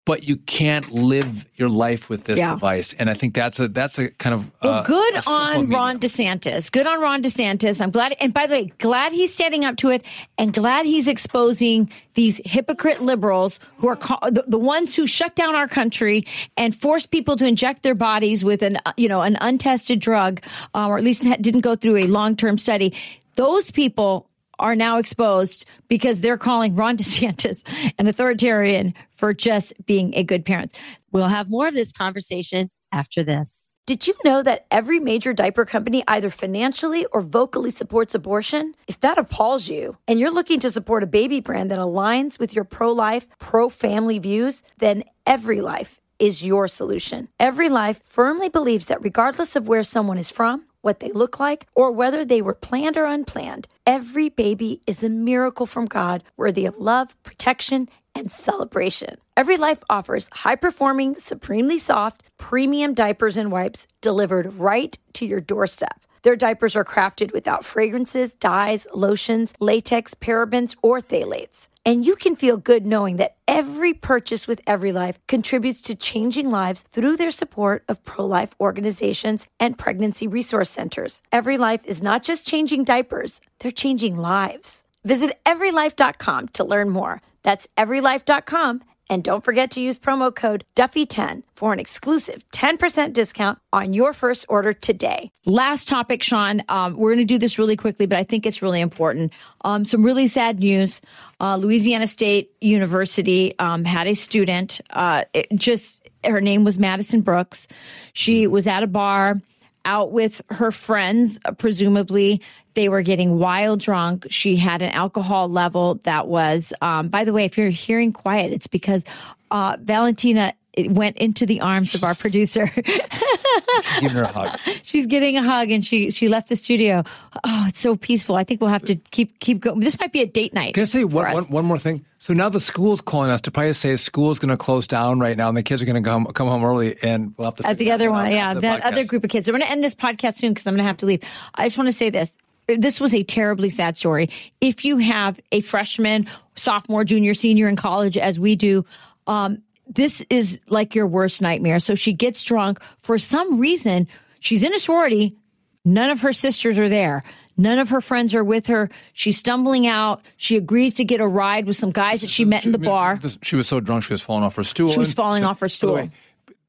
but 0.07 0.25
you 0.25 0.37
can't 0.37 0.91
live 0.93 1.47
your 1.57 1.71
life 1.71 2.11
with 2.11 2.25
this 2.25 2.39
Yeah. 2.39 2.51
device. 2.51 2.95
And 2.99 3.09
I 3.09 3.15
think 3.15 3.35
that's 3.35 3.59
a 3.59 3.69
that's 3.69 3.99
a 3.99 4.11
kind 4.11 4.35
of 4.35 4.51
Well, 4.63 4.73
uh, 4.75 4.83
good 4.83 5.15
on 5.27 5.53
medium. 5.63 5.71
Ron 5.73 5.99
DeSantis. 5.99 6.71
Good 6.71 6.87
on 6.87 7.01
Ron 7.01 7.23
DeSantis. 7.23 7.81
I'm 7.81 7.91
glad. 7.91 8.15
And 8.21 8.35
by 8.35 8.47
the 8.47 8.55
way, 8.55 8.73
glad 8.79 9.13
he's 9.13 9.33
standing 9.33 9.65
up 9.65 9.77
to 9.79 9.89
it 9.91 10.05
and 10.37 10.53
glad 10.53 10.85
he's 10.85 11.09
exposing 11.09 11.91
these 12.15 12.41
hypocrite 12.45 13.01
liberals 13.03 13.59
who 13.79 13.89
are 13.89 13.97
ca- 13.97 14.31
the, 14.31 14.45
the 14.47 14.59
ones 14.59 14.95
who 14.95 15.07
shut 15.07 15.35
down 15.37 15.55
our 15.55 15.67
country 15.69 16.27
and 16.59 16.75
forced 16.77 17.11
people 17.11 17.37
to 17.37 17.47
inject 17.47 17.83
their 17.83 17.95
bodies 17.95 18.45
with 18.45 18.63
an, 18.63 18.77
uh, 18.85 18.93
you 18.99 19.09
know, 19.09 19.23
an 19.23 19.37
untested 19.41 20.01
drug, 20.01 20.43
um, 20.75 20.91
or 20.91 20.99
at 20.99 21.05
least 21.05 21.23
didn't 21.41 21.63
go 21.63 21.75
through 21.77 21.97
a 21.97 22.07
long-term 22.07 22.59
study. 22.59 22.93
Those 23.37 23.71
people 23.71 24.29
are 24.59 24.77
now 24.77 24.99
exposed 24.99 25.67
because 25.89 26.21
they're 26.21 26.39
calling 26.39 26.77
Ron 26.77 26.97
DeSantis 26.99 27.63
an 27.99 28.07
authoritarian 28.07 28.95
for 29.17 29.35
just 29.35 29.73
being 29.87 30.15
a 30.15 30.25
good 30.25 30.45
parent. 30.45 30.75
We'll 31.13 31.29
have 31.29 31.49
more 31.51 31.69
of 31.69 31.75
this 31.75 31.93
conversation 31.93 32.71
after 32.93 33.23
this. 33.23 33.69
Did 33.87 34.07
you 34.07 34.15
know 34.25 34.43
that 34.43 34.65
every 34.71 34.99
major 34.99 35.35
diaper 35.35 35.67
company 35.67 36.03
either 36.09 36.31
financially 36.31 37.05
or 37.13 37.21
vocally 37.21 37.71
supports 37.71 38.15
abortion? 38.15 38.75
If 38.89 39.01
that 39.01 39.19
appalls 39.19 39.69
you 39.69 39.99
and 40.09 40.19
you're 40.19 40.33
looking 40.33 40.59
to 40.61 40.71
support 40.71 41.03
a 41.03 41.07
baby 41.07 41.41
brand 41.41 41.71
that 41.71 41.79
aligns 41.79 42.39
with 42.39 42.55
your 42.55 42.65
pro 42.65 42.93
life, 42.93 43.27
pro 43.39 43.69
family 43.69 44.19
views, 44.19 44.63
then 44.79 45.05
Every 45.27 45.61
Life 45.61 46.01
is 46.19 46.43
your 46.43 46.67
solution. 46.67 47.29
Every 47.39 47.69
Life 47.69 48.01
firmly 48.05 48.49
believes 48.49 48.87
that 48.87 49.03
regardless 49.03 49.55
of 49.55 49.69
where 49.69 49.85
someone 49.85 50.17
is 50.17 50.31
from, 50.31 50.67
what 50.85 51.01
they 51.01 51.11
look 51.11 51.41
like, 51.41 51.67
or 51.75 51.91
whether 51.91 52.25
they 52.25 52.43
were 52.43 52.55
planned 52.55 52.97
or 52.97 53.07
unplanned, 53.07 53.67
every 53.87 54.29
baby 54.29 54.83
is 54.87 55.03
a 55.03 55.09
miracle 55.09 55.67
from 55.67 55.87
God 55.87 56.23
worthy 56.37 56.67
of 56.67 56.79
love, 56.79 57.21
protection, 57.23 57.89
and 58.15 58.31
celebration. 58.31 59.17
Every 59.37 59.57
Life 59.57 59.79
offers 59.91 60.29
high 60.33 60.57
performing, 60.57 61.17
supremely 61.17 61.79
soft, 61.79 62.23
premium 62.39 62.95
diapers 62.95 63.37
and 63.37 63.51
wipes 63.51 63.87
delivered 64.01 64.55
right 64.55 64.97
to 65.15 65.27
your 65.27 65.41
doorstep. 65.41 66.01
Their 66.25 66.37
diapers 66.37 66.75
are 66.75 66.85
crafted 66.85 67.35
without 67.35 67.67
fragrances, 67.67 68.35
dyes, 68.35 68.87
lotions, 68.95 69.53
latex, 69.61 70.15
parabens, 70.15 70.75
or 70.81 71.01
phthalates. 71.01 71.69
And 71.85 72.07
you 72.07 72.17
can 72.17 72.35
feel 72.35 72.57
good 72.57 72.87
knowing 72.87 73.17
that 73.17 73.37
every 73.47 73.93
purchase 73.93 74.49
with 74.49 74.63
Every 74.67 74.91
Life 74.91 75.19
contributes 75.27 75.83
to 75.83 75.95
changing 75.95 76.49
lives 76.49 76.83
through 76.83 77.19
their 77.19 77.31
support 77.31 77.85
of 77.89 78.03
pro 78.05 78.25
life 78.25 78.55
organizations 78.59 79.47
and 79.61 79.77
pregnancy 79.77 80.27
resource 80.27 80.71
centers. 80.71 81.21
Every 81.31 81.59
Life 81.59 81.85
is 81.85 82.03
not 82.03 82.23
just 82.23 82.47
changing 82.47 82.85
diapers, 82.85 83.43
they're 83.59 83.71
changing 83.71 84.19
lives. 84.19 84.83
Visit 85.05 85.39
everylife.com 85.45 86.49
to 86.49 86.65
learn 86.65 86.89
more. 86.89 87.21
That's 87.43 87.69
everylife.com. 87.77 88.81
And 89.11 89.23
don't 89.23 89.45
forget 89.45 89.71
to 89.73 89.81
use 89.81 89.99
promo 89.99 90.35
code 90.35 90.65
Duffy10 90.77 91.43
for 91.55 91.73
an 91.73 91.79
exclusive 91.79 92.49
10% 92.51 93.13
discount 93.13 93.59
on 93.73 93.93
your 93.93 94.13
first 94.13 94.47
order 94.49 94.73
today. 94.73 95.31
Last 95.45 95.89
topic, 95.89 96.23
Sean. 96.23 96.63
Um, 96.69 96.97
we're 96.97 97.15
going 97.15 97.27
to 97.27 97.35
do 97.35 97.39
this 97.39 97.59
really 97.59 97.77
quickly, 97.77 98.07
but 98.07 98.19
I 98.19 98.25
think 98.25 98.47
it's 98.47 98.63
really 98.63 98.81
important. 98.81 99.33
Um, 99.63 99.85
some 99.85 100.03
really 100.03 100.27
sad 100.27 100.61
news. 100.61 101.01
Uh, 101.41 101.57
Louisiana 101.57 102.07
State 102.07 102.51
University 102.61 103.55
um, 103.59 103.85
had 103.85 104.07
a 104.07 104.15
student. 104.15 104.81
Uh, 104.91 105.25
it 105.35 105.49
just 105.55 106.01
her 106.25 106.41
name 106.41 106.65
was 106.65 106.79
Madison 106.79 107.21
Brooks. 107.21 107.67
She 108.15 108.47
was 108.47 108.67
at 108.67 108.83
a 108.83 108.87
bar 108.87 109.41
out 109.85 110.13
with 110.13 110.43
her 110.51 110.71
friends, 110.71 111.39
presumably. 111.59 112.41
They 112.75 112.89
were 112.89 113.03
getting 113.03 113.39
wild 113.39 113.81
drunk. 113.81 114.27
She 114.31 114.57
had 114.57 114.83
an 114.83 114.91
alcohol 114.91 115.49
level 115.49 116.01
that 116.05 116.27
was, 116.27 116.73
um, 116.81 117.09
by 117.09 117.25
the 117.25 117.33
way, 117.33 117.45
if 117.45 117.57
you're 117.57 117.69
hearing 117.71 118.13
quiet, 118.13 118.53
it's 118.53 118.67
because 118.67 119.05
uh, 119.51 119.77
Valentina 119.81 120.55
it 120.77 120.91
went 120.91 121.17
into 121.19 121.47
the 121.47 121.61
arms 121.61 121.95
of 121.95 122.03
our 122.03 122.15
producer. 122.15 122.67
Give 124.01 124.13
her 124.13 124.23
a 124.23 124.27
hug. 124.27 124.59
She's 124.83 125.07
getting 125.07 125.37
a 125.37 125.43
hug 125.43 125.71
and 125.71 125.87
she 125.87 126.11
she 126.11 126.29
left 126.29 126.49
the 126.49 126.57
studio. 126.57 127.05
Oh, 127.45 127.65
it's 127.69 127.79
so 127.79 127.97
peaceful. 127.97 128.37
I 128.37 128.45
think 128.45 128.61
we'll 128.61 128.71
have 128.71 128.85
to 128.85 128.97
keep 128.97 129.39
keep 129.39 129.61
going. 129.61 129.81
This 129.81 129.99
might 129.99 130.13
be 130.13 130.21
a 130.21 130.27
date 130.27 130.53
night. 130.53 130.75
Can 130.75 130.83
I 130.83 130.87
say 130.87 131.05
one, 131.05 131.33
one, 131.33 131.45
one 131.45 131.65
more 131.65 131.79
thing? 131.79 132.05
So 132.19 132.33
now 132.33 132.49
the 132.49 132.61
school's 132.61 133.01
calling 133.01 133.31
us 133.31 133.41
to 133.43 133.51
probably 133.51 133.73
say 133.75 133.97
school's 133.97 134.39
going 134.39 134.51
to 134.51 134.57
close 134.57 134.87
down 134.87 135.21
right 135.21 135.37
now, 135.37 135.49
and 135.49 135.57
the 135.57 135.63
kids 135.63 135.83
are 135.83 135.85
going 135.85 136.03
to 136.03 136.09
come 136.09 136.25
come 136.27 136.49
home 136.49 136.65
early, 136.65 136.97
and 137.03 137.35
we'll 137.37 137.47
have 137.47 137.57
to 137.57 137.67
At 137.67 137.79
the 137.79 137.93
other 137.93 138.11
one, 138.11 138.31
yeah, 138.31 138.55
that 138.55 138.83
other 138.83 139.05
group 139.05 139.25
of 139.25 139.31
kids. 139.31 139.47
I'm 139.49 139.53
going 139.53 139.63
to 139.63 139.71
end 139.71 139.85
this 139.85 139.95
podcast 139.95 140.39
soon 140.39 140.55
because 140.55 140.67
I'm 140.67 140.73
going 140.73 140.85
to 140.85 140.89
have 140.89 140.97
to 140.99 141.07
leave. 141.07 141.23
I 141.55 141.67
just 141.67 141.79
want 141.79 141.89
to 141.89 141.93
say 141.93 142.11
this. 142.11 142.31
This 142.67 142.99
was 142.99 143.15
a 143.15 143.23
terribly 143.23 143.69
sad 143.69 143.99
story. 143.99 144.31
If 144.63 144.87
you 144.87 144.97
have 144.97 145.39
a 145.53 145.61
freshman, 145.61 146.27
sophomore, 146.57 147.05
junior, 147.05 147.35
senior 147.35 147.69
in 147.69 147.77
college, 147.77 148.17
as 148.17 148.41
we 148.41 148.57
do, 148.57 148.87
um, 149.27 149.63
this 149.89 150.25
is 150.31 150.61
like 150.69 150.95
your 150.95 151.07
worst 151.07 151.43
nightmare. 151.43 151.81
So 151.81 151.95
she 151.95 152.13
gets 152.13 152.43
drunk. 152.45 152.81
For 153.01 153.19
some 153.19 153.59
reason, 153.59 154.09
she's 154.41 154.63
in 154.63 154.75
a 154.75 154.79
sorority. 154.79 155.37
None 155.85 156.11
of 156.11 156.21
her 156.23 156.33
sisters 156.33 156.79
are 156.79 156.89
there. 156.89 157.23
None 157.57 157.79
of 157.79 157.91
her 157.91 158.01
friends 158.01 158.35
are 158.35 158.43
with 158.43 158.67
her. 158.69 158.89
She's 159.13 159.37
stumbling 159.39 159.87
out. 159.87 160.23
She 160.39 160.57
agrees 160.57 160.95
to 160.95 161.05
get 161.05 161.21
a 161.21 161.27
ride 161.27 161.67
with 161.67 161.77
some 161.77 161.91
guys 161.91 162.23
that 162.23 162.31
she 162.31 162.45
met 162.45 162.65
in 162.65 162.73
the 162.73 162.79
bar. 162.79 163.21
She 163.43 163.55
was 163.57 163.69
so 163.69 163.79
drunk, 163.81 164.03
she 164.05 164.13
was 164.13 164.23
falling 164.23 164.43
off 164.43 164.57
her 164.57 164.65
stool. 164.65 164.91
She 164.91 164.99
was 164.99 165.13
falling 165.13 165.43
so- 165.45 165.51
off 165.51 165.61
her 165.61 165.69
stool. 165.69 165.95
way, 165.95 166.11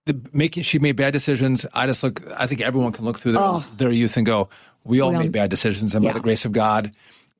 the, 0.06 0.19
making 0.34 0.63
she 0.63 0.78
made 0.78 0.95
bad 0.97 1.12
decisions. 1.13 1.65
I 1.73 1.88
just 1.88 2.04
look. 2.04 2.21
I 2.38 2.45
think 2.45 2.62
everyone 2.62 2.91
can 2.91 3.06
look 3.06 3.17
through 3.19 3.32
their, 3.32 3.41
Oh. 3.41 3.65
their 3.78 3.91
youth 3.91 4.17
and 4.17 4.25
go, 4.25 4.49
"We 4.84 4.99
all 4.99 5.10
We 5.10 5.15
all- 5.15 5.21
made 5.23 5.32
bad 5.32 5.49
decisions, 5.49 5.95
and 5.95 6.06
by 6.06 6.13
the 6.13 6.19
grace 6.19 6.45
of 6.45 6.51
God, 6.51 6.91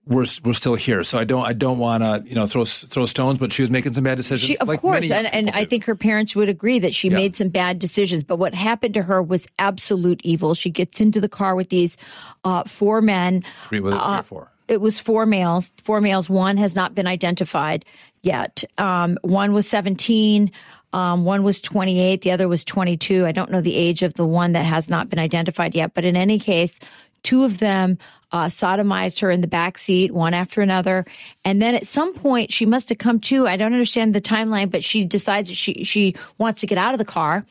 we're 0.08 0.26
we're 0.44 0.54
still 0.54 0.76
here." 0.76 1.04
So 1.04 1.18
I 1.18 1.24
don't 1.24 1.46
I 1.46 1.54
don't 1.54 1.78
want 1.78 2.04
to 2.04 2.24
you 2.28 2.36
know 2.36 2.46
throw 2.46 2.66
throw 2.66 3.06
stones, 3.06 3.40
but 3.40 3.52
she 3.54 3.62
was 3.62 3.70
making 3.70 3.94
some 3.94 4.04
bad 4.04 4.16
decisions. 4.18 4.48
She, 4.48 4.58
of 4.58 4.68
like 4.68 4.82
course, 4.82 5.10
and, 5.12 5.28
and 5.28 5.50
I 5.52 5.66
think 5.66 5.84
her 5.86 5.96
parents 5.96 6.36
would 6.36 6.50
agree 6.50 6.80
that 6.80 6.94
she 6.94 7.10
Yeah. 7.10 7.16
made 7.16 7.36
some 7.36 7.50
bad 7.50 7.80
decisions. 7.80 8.24
But 8.24 8.38
what 8.38 8.54
happened 8.54 8.94
to 8.96 9.02
her 9.02 9.22
was 9.22 9.48
absolute 9.60 10.22
evil. 10.24 10.54
She 10.54 10.70
gets 10.70 11.00
into 11.02 11.20
the 11.22 11.30
car 11.30 11.56
with 11.56 11.70
these 11.70 11.98
uh, 12.44 12.64
four 12.64 13.02
men. 13.02 13.44
three, 13.70 13.80
was 13.80 13.94
it 13.94 13.98
three 13.98 14.04
uh, 14.06 14.20
or 14.20 14.24
four. 14.24 14.52
it 14.68 14.82
was 14.82 15.00
four 15.00 15.26
males. 15.26 15.72
Four 15.84 16.02
males. 16.02 16.30
One 16.30 16.58
has 16.58 16.76
not 16.76 16.94
been 16.96 17.08
identified 17.08 17.86
yet. 18.22 18.64
Um, 18.78 19.18
one 19.22 19.54
was 19.54 19.68
17. 19.68 20.52
Um, 20.94 21.26
one 21.26 21.44
was 21.44 21.62
28. 21.62 22.22
The 22.22 22.32
other 22.32 22.48
was 22.48 22.64
22. 22.64 23.26
I 23.26 23.32
don't 23.34 23.52
know 23.52 23.60
the 23.62 23.76
age 23.76 24.02
of 24.02 24.14
the 24.14 24.26
one 24.26 24.54
that 24.54 24.64
has 24.66 24.90
not 24.90 25.10
been 25.10 25.20
identified 25.20 25.76
yet. 25.76 25.94
But 25.94 26.06
in 26.06 26.16
any 26.16 26.40
case, 26.40 26.80
two 27.26 27.44
of 27.44 27.58
them 27.58 27.98
uh, 28.32 28.46
sodomized 28.46 29.20
her 29.20 29.32
in 29.32 29.42
the 29.42 29.48
back 29.48 29.78
seat, 29.78 30.12
one 30.12 30.34
after 30.34 30.62
another. 30.62 31.06
And 31.44 31.62
then 31.62 31.74
at 31.74 31.88
some 31.88 32.14
point, 32.14 32.54
she 32.54 32.66
must 32.66 32.90
have 32.90 33.00
come 33.00 33.20
to. 33.22 33.48
I 33.48 33.58
don't 33.58 33.74
understand 33.74 34.14
the 34.14 34.22
timeline, 34.22 34.70
but 34.70 34.84
she 34.84 35.06
decides 35.06 35.50
that 35.50 35.56
she 35.56 35.84
she 35.84 36.16
wants 36.38 36.62
to 36.62 36.68
get 36.68 36.78
out 36.78 36.94
of 36.94 37.00
the 37.00 37.06
car, 37.06 37.44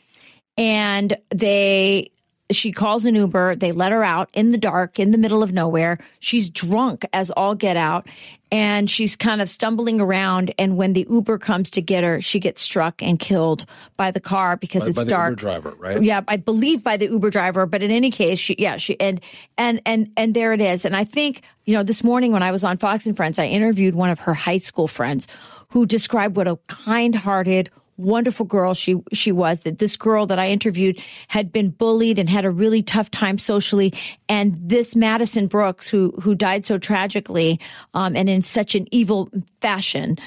and 0.56 1.16
they 1.30 2.10
she 2.52 2.70
calls 2.70 3.04
an 3.04 3.16
Uber. 3.16 3.56
They 3.56 3.72
let 3.72 3.90
her 3.90 4.04
out 4.04 4.28
in 4.32 4.50
the 4.50 4.58
dark, 4.58 4.98
in 4.98 5.10
the 5.10 5.18
middle 5.18 5.42
of 5.42 5.52
nowhere. 5.52 5.98
She's 6.20 6.50
drunk 6.50 7.04
as 7.12 7.30
all 7.30 7.54
get 7.54 7.76
out, 7.76 8.06
and 8.54 8.88
she's 8.88 9.16
kind 9.16 9.42
of 9.42 9.50
stumbling 9.50 10.00
around. 10.00 10.54
And 10.60 10.76
when 10.76 10.92
the 10.92 11.04
Uber 11.10 11.38
comes 11.38 11.70
to 11.70 11.82
get 11.82 12.04
her, 12.04 12.20
she 12.20 12.38
gets 12.38 12.62
struck 12.62 13.02
and 13.02 13.18
killed 13.18 13.66
by 13.96 14.12
the 14.12 14.20
car 14.20 14.56
because 14.56 14.82
By- 14.82 14.86
it's 14.86 14.94
by 14.94 15.04
the 15.04 15.10
dark. 15.10 15.30
Uber 15.32 15.40
driver, 15.40 15.74
right? 15.76 16.00
Yeah, 16.00 16.20
I 16.28 16.36
believe 16.36 16.84
by 16.84 16.96
the 16.96 17.06
Uber 17.06 17.30
driver. 17.30 17.66
But 17.66 17.82
in 17.82 17.90
any 17.90 18.12
case, 18.12 18.38
she 18.38 18.54
yeah 18.56 18.76
she 18.76 18.98
and 19.00 19.20
and 19.58 19.82
and 19.84 20.08
and 20.16 20.34
there 20.34 20.52
it 20.52 20.60
is. 20.60 20.84
And 20.84 20.94
I 20.96 21.02
think 21.02 21.42
you 21.64 21.74
know 21.74 21.82
this 21.82 22.04
morning 22.04 22.30
when 22.30 22.44
I 22.44 22.52
was 22.52 22.62
on 22.62 22.78
Fox 22.78 23.06
and 23.06 23.16
Friends, 23.16 23.40
I 23.40 23.46
interviewed 23.46 23.96
one 23.96 24.10
of 24.10 24.20
her 24.20 24.34
high 24.34 24.58
school 24.58 24.86
friends 24.86 25.26
who 25.70 25.84
described 25.84 26.36
what 26.36 26.46
a 26.46 26.56
kind-hearted 26.68 27.68
wonderful 27.96 28.46
girl 28.46 28.74
she 28.74 29.00
she 29.12 29.32
was 29.32 29.60
that 29.60 29.78
this 29.78 29.96
girl 29.96 30.26
that 30.26 30.38
I 30.38 30.48
interviewed 30.48 31.00
had 31.28 31.52
been 31.52 31.70
bullied 31.70 32.18
and 32.18 32.28
had 32.28 32.44
a 32.44 32.50
really 32.50 32.82
tough 32.82 33.10
time 33.10 33.38
socially. 33.38 33.94
And 34.28 34.56
this 34.60 34.96
Madison 34.96 35.46
Brooks 35.46 35.88
who 35.88 36.12
who 36.20 36.34
died 36.34 36.66
so 36.66 36.78
tragically 36.78 37.60
um, 37.94 38.16
and 38.16 38.28
in 38.28 38.42
such 38.42 38.74
an 38.74 38.86
evil 38.90 39.28
fashion 39.60 40.18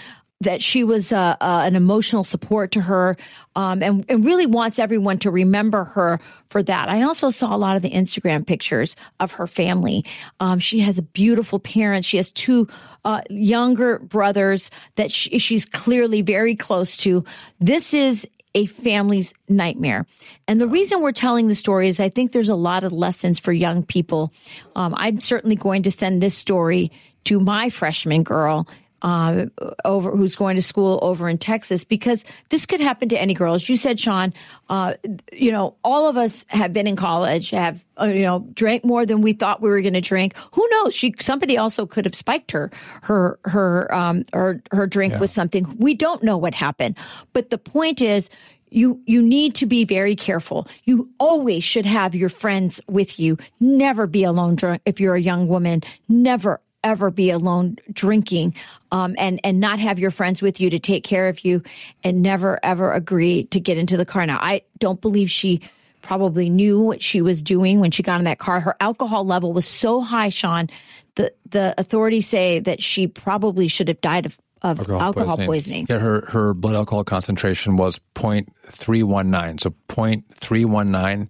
that 0.41 0.62
she 0.62 0.84
was 0.84 1.12
uh, 1.12 1.36
uh, 1.41 1.63
an 1.65 1.76
emotional 1.76 2.23
support 2.23 2.71
to 2.71 2.82
her 2.82 3.17
um, 3.56 3.82
and, 3.82 4.06
and 4.08 4.23
really 4.23 4.45
wants 4.45 4.78
everyone 4.78 5.17
to 5.19 5.32
remember 5.32 5.84
her 5.84 6.19
for 6.50 6.62
that. 6.62 6.89
I 6.89 7.04
also 7.04 7.30
saw 7.30 7.56
a 7.56 7.58
lot 7.58 7.76
of 7.76 7.82
the 7.82 7.89
Instagram 7.89 8.45
pictures 8.45 8.95
of 9.19 9.32
her 9.34 9.47
family. 9.47 10.06
Um, 10.39 10.60
she 10.60 10.80
has 10.80 11.00
a 11.00 11.02
beautiful 11.02 11.60
parents. 11.60 12.08
She 12.08 12.17
has 12.17 12.32
two 12.32 12.67
uh, 13.04 13.21
younger 13.30 14.00
brothers 14.00 14.69
that 14.95 15.12
she, 15.12 15.39
she's 15.39 15.65
clearly 15.65 16.21
very 16.21 16.56
close 16.56 16.97
to. 16.97 17.26
This 17.60 17.93
is 17.93 18.28
a 18.54 18.65
family's 18.65 19.34
nightmare. 19.50 20.06
And 20.47 20.60
the 20.62 20.67
reason 20.67 21.02
we're 21.02 21.12
telling 21.12 21.47
the 21.47 21.56
story 21.56 21.89
is 21.89 22.00
I 22.00 22.10
think 22.10 22.32
there's 22.32 22.50
a 22.50 22.56
lot 22.56 22.84
of 22.84 22.91
lessons 22.91 23.39
for 23.39 23.54
young 23.54 23.84
people. 23.84 24.34
Um, 24.76 24.95
I'm 24.97 25.19
certainly 25.19 25.56
going 25.56 25.84
to 25.84 25.91
send 25.91 26.21
this 26.21 26.36
story 26.36 26.91
to 27.26 27.39
my 27.39 27.69
freshman 27.69 28.23
girl 28.23 28.67
uh, 29.01 29.45
over 29.86 30.12
who's 30.12 30.36
going 30.36 30.55
to 30.55 30.62
school 30.62 30.99
over 31.01 31.29
in 31.29 31.38
Texas 31.38 31.83
because 31.83 32.23
this 32.49 32.65
could 32.65 32.79
happen 32.79 33.10
to 33.10 33.21
any 33.21 33.33
girl. 33.33 33.53
As 33.53 33.67
you 33.69 33.77
said, 33.77 33.99
Sean, 33.99 34.33
uh, 34.69 34.95
you 35.31 35.51
know, 35.51 35.75
all 35.83 36.07
of 36.07 36.17
us 36.17 36.45
have 36.49 36.73
been 36.73 36.88
in 36.88 36.95
college, 36.95 37.51
have 37.51 37.83
uh, 37.99 38.05
you 38.05 38.21
know, 38.21 38.47
drank 38.53 38.83
more 38.83 39.05
than 39.05 39.21
we 39.21 39.33
thought 39.33 39.62
we 39.62 39.69
were 39.69 39.81
going 39.81 39.93
to 39.93 40.01
drink. 40.01 40.36
Who 40.53 40.67
knows? 40.71 40.95
She 40.95 41.13
somebody 41.19 41.57
also 41.57 41.86
could 41.86 42.05
have 42.05 42.15
spiked 42.15 42.51
her 42.51 42.71
her 43.03 43.39
her 43.45 43.93
um 43.93 44.25
her 44.33 44.62
her 44.71 44.88
drink 44.88 45.19
with 45.19 45.29
something. 45.29 45.77
We 45.79 45.93
don't 45.93 46.23
know 46.23 46.38
what 46.38 46.53
happened, 46.53 46.97
but 47.33 47.49
the 47.49 47.57
point 47.57 48.01
is 48.01 48.29
you 48.69 49.01
you 49.05 49.21
need 49.21 49.55
to 49.55 49.65
be 49.65 49.86
very 49.86 50.15
careful. 50.15 50.67
You 50.86 51.10
always 51.19 51.63
should 51.63 51.86
have 51.86 52.15
your 52.15 52.29
friends 52.29 52.81
with 52.88 53.19
you. 53.19 53.38
Never 53.60 54.07
be 54.07 54.23
alone 54.23 54.55
drunk 54.55 54.81
if 54.86 54.99
you're 54.99 55.15
a 55.15 55.21
young 55.21 55.47
woman. 55.47 55.81
Never 56.10 56.62
ever 56.83 57.09
be 57.09 57.29
alone 57.29 57.77
drinking 57.91 58.53
um, 58.91 59.15
and 59.17 59.39
and 59.43 59.59
not 59.59 59.79
have 59.79 59.99
your 59.99 60.11
friends 60.11 60.41
with 60.41 60.61
you 60.61 60.69
to 60.69 60.79
take 60.79 61.03
care 61.03 61.27
of 61.27 61.43
you 61.43 61.61
and 62.03 62.21
never 62.21 62.59
ever 62.63 62.91
agree 62.93 63.45
to 63.45 63.59
get 63.59 63.77
into 63.77 63.97
the 63.97 64.05
car 64.05 64.25
now 64.25 64.37
i 64.41 64.61
don't 64.79 65.01
believe 65.01 65.29
she 65.29 65.61
probably 66.01 66.49
knew 66.49 66.79
what 66.79 67.01
she 67.01 67.21
was 67.21 67.41
doing 67.41 67.79
when 67.79 67.91
she 67.91 68.03
got 68.03 68.19
in 68.19 68.25
that 68.25 68.39
car 68.39 68.59
her 68.59 68.75
alcohol 68.79 69.25
level 69.25 69.53
was 69.53 69.67
so 69.67 69.99
high 69.99 70.29
sean 70.29 70.69
the 71.15 71.33
the 71.49 71.73
authorities 71.77 72.27
say 72.27 72.59
that 72.59 72.81
she 72.81 73.07
probably 73.07 73.67
should 73.67 73.87
have 73.87 73.99
died 74.01 74.25
of, 74.25 74.37
of 74.61 74.89
alcohol, 74.89 75.37
poisoning. 75.37 75.85
Yeah, 75.89 75.99
her 75.99 76.25
her 76.27 76.53
blood 76.53 76.75
alcohol 76.75 77.03
concentration 77.03 77.75
was 77.75 77.99
0.319. 78.15 79.59
So 79.59 79.73
0.319. 79.89 81.29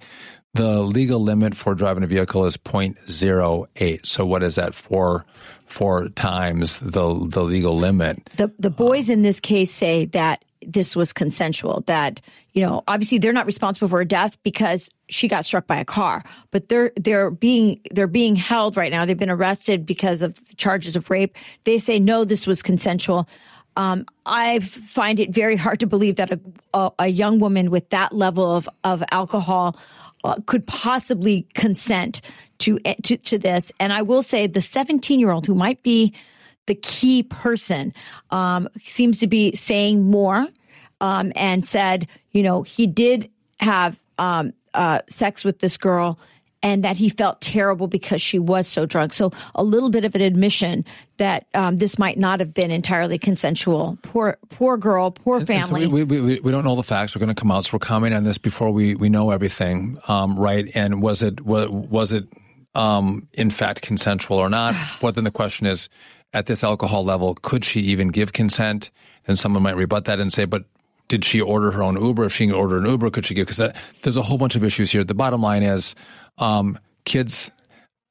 The 0.58 0.82
legal 0.82 1.22
limit 1.22 1.56
for 1.56 1.76
driving 1.76 2.04
a 2.04 2.08
vehicle 2.08 2.46
is 2.46 2.58
0.08. 2.58 4.06
So 4.06 4.26
what 4.26 4.42
is 4.42 4.56
that? 4.56 4.74
Four 4.74 5.26
four 5.68 6.10
times 6.10 6.80
the 6.80 7.28
the 7.28 7.44
legal 7.44 7.76
limit. 7.76 8.30
the 8.38 8.52
the 8.58 8.70
boys 8.70 9.10
in 9.10 9.22
this 9.22 9.40
case 9.40 9.72
say 9.72 10.06
that 10.06 10.44
this 10.66 10.96
was 10.96 11.14
consensual 11.14 11.84
that 11.88 12.22
you 12.54 12.66
know 12.66 12.84
obviously 12.88 13.18
they're 13.18 13.34
not 13.34 13.46
responsible 13.46 13.88
for 13.88 13.98
her 13.98 14.06
death 14.06 14.42
because 14.44 14.90
she 15.10 15.28
got 15.28 15.46
struck 15.46 15.68
by 15.68 15.78
a 15.78 15.86
car 15.86 16.24
but 16.52 16.70
they're 16.70 16.92
they're 16.96 17.30
being 17.30 17.80
they're 17.92 18.08
being 18.08 18.36
held 18.36 18.78
right 18.78 18.92
now 18.92 19.06
they've 19.06 19.18
been 19.18 19.30
arrested 19.30 19.86
because 19.86 20.22
of 20.22 20.40
charges 20.56 20.96
of 20.96 21.10
rape 21.10 21.36
they 21.66 21.78
say 21.78 22.00
no 22.00 22.24
this 22.26 22.48
was 22.48 22.64
consensual 22.64 23.28
um, 23.78 24.08
I 24.26 24.60
find 24.60 25.20
it 25.20 25.30
very 25.30 25.56
hard 25.56 25.80
to 25.82 25.86
believe 25.86 26.16
that 26.16 26.32
a, 26.32 26.40
a, 26.74 26.92
a 26.98 27.08
young 27.10 27.38
woman 27.38 27.70
with 27.70 27.88
that 27.92 28.12
level 28.12 28.56
of, 28.56 28.68
of 28.84 29.04
alcohol 29.12 29.78
could 30.46 30.66
possibly 30.68 31.46
consent 31.56 32.22
to, 32.60 32.80
to 33.04 33.18
to 33.18 33.38
this. 33.38 33.72
And 33.80 33.94
I 33.94 34.02
will 34.02 34.24
say, 34.24 34.48
the 34.48 34.62
17 34.62 35.20
year 35.20 35.32
old 35.32 35.46
who 35.46 35.56
might 35.56 35.82
be 35.84 36.14
the 36.66 36.76
key 36.76 37.24
person 37.24 37.94
um, 38.30 38.68
seems 38.86 39.20
to 39.20 39.28
be 39.28 39.56
saying 39.56 40.04
more 40.04 40.48
um, 41.02 41.32
and 41.36 41.66
said, 41.66 42.08
you 42.32 42.44
know, 42.44 42.62
he 42.62 42.88
did 42.88 43.30
have 43.60 44.00
um, 44.18 44.54
uh, 44.74 45.00
sex 45.10 45.44
with 45.44 45.60
this 45.60 45.78
girl 45.78 46.20
and 46.64 46.84
that 46.84 46.98
he 46.98 47.10
felt 47.10 47.42
terrible 47.42 47.88
because 47.88 48.22
she 48.22 48.40
was 48.40 48.68
so 48.68 48.86
drunk. 48.86 49.14
So 49.14 49.32
a 49.56 49.64
little 49.64 49.90
bit 49.90 50.06
of 50.06 50.16
an 50.16 50.22
admission 50.22 50.86
that 51.18 51.48
um, 51.54 51.78
this 51.78 52.00
might 52.00 52.18
not 52.18 52.40
have 52.40 52.54
been 52.54 52.72
entirely 52.72 53.18
consensual. 53.18 53.98
Poor, 54.02 54.38
poor 54.50 54.78
girl, 54.78 55.12
poor 55.12 55.38
And 55.38 55.48
so 55.48 55.54
family. 55.54 55.88
we, 55.88 56.04
we, 56.04 56.22
we, 56.22 56.40
we 56.40 56.52
don't 56.52 56.66
know 56.66 56.76
the 56.76 56.84
facts. 56.84 57.16
We're 57.16 57.20
going 57.20 57.34
to 57.34 57.40
come 57.40 57.52
out, 57.52 57.66
so 57.66 57.72
we're 57.74 57.80
commenting 57.80 58.18
on 58.18 58.24
this 58.24 58.38
before 58.38 58.72
we, 58.72 58.96
we 58.96 59.10
know 59.10 59.32
everything, 59.32 60.00
um, 60.08 60.38
right? 60.38 60.70
And 60.76 61.02
was 61.02 61.22
it 61.22 61.42
was, 61.46 61.70
was 61.70 62.12
it 62.12 62.28
um, 62.76 63.28
in 63.34 63.50
fact 63.50 63.82
consensual 63.82 64.38
or 64.38 64.50
not? 64.50 64.76
but 65.02 65.16
then 65.16 65.24
the 65.24 65.32
question 65.32 65.68
is, 65.68 65.90
at 66.34 66.46
this 66.46 66.64
alcohol 66.64 67.06
level, 67.06 67.36
could 67.36 67.64
she 67.64 67.80
even 67.82 68.10
give 68.10 68.34
consent? 68.34 68.92
And 69.28 69.38
someone 69.38 69.64
might 69.64 69.76
rebut 69.76 70.06
that 70.06 70.20
and 70.20 70.32
say, 70.32 70.46
but 70.46 70.66
did 71.08 71.24
she 71.26 71.40
order 71.42 71.72
her 71.72 71.82
own 71.84 72.02
Uber? 72.02 72.26
If 72.26 72.34
she 72.34 72.46
can 72.48 72.56
order 72.56 72.78
an 72.78 72.86
Uber, 72.86 73.10
could 73.12 73.26
she 73.26 73.34
give? 73.34 73.48
Because 73.48 73.74
there's 74.02 74.18
a 74.18 74.22
whole 74.22 74.38
bunch 74.38 74.56
of 74.56 74.64
issues 74.64 74.92
here. 74.92 75.04
The 75.04 75.14
bottom 75.14 75.42
line 75.42 75.64
is, 75.64 75.96
um, 76.38 76.78
kids, 77.06 77.50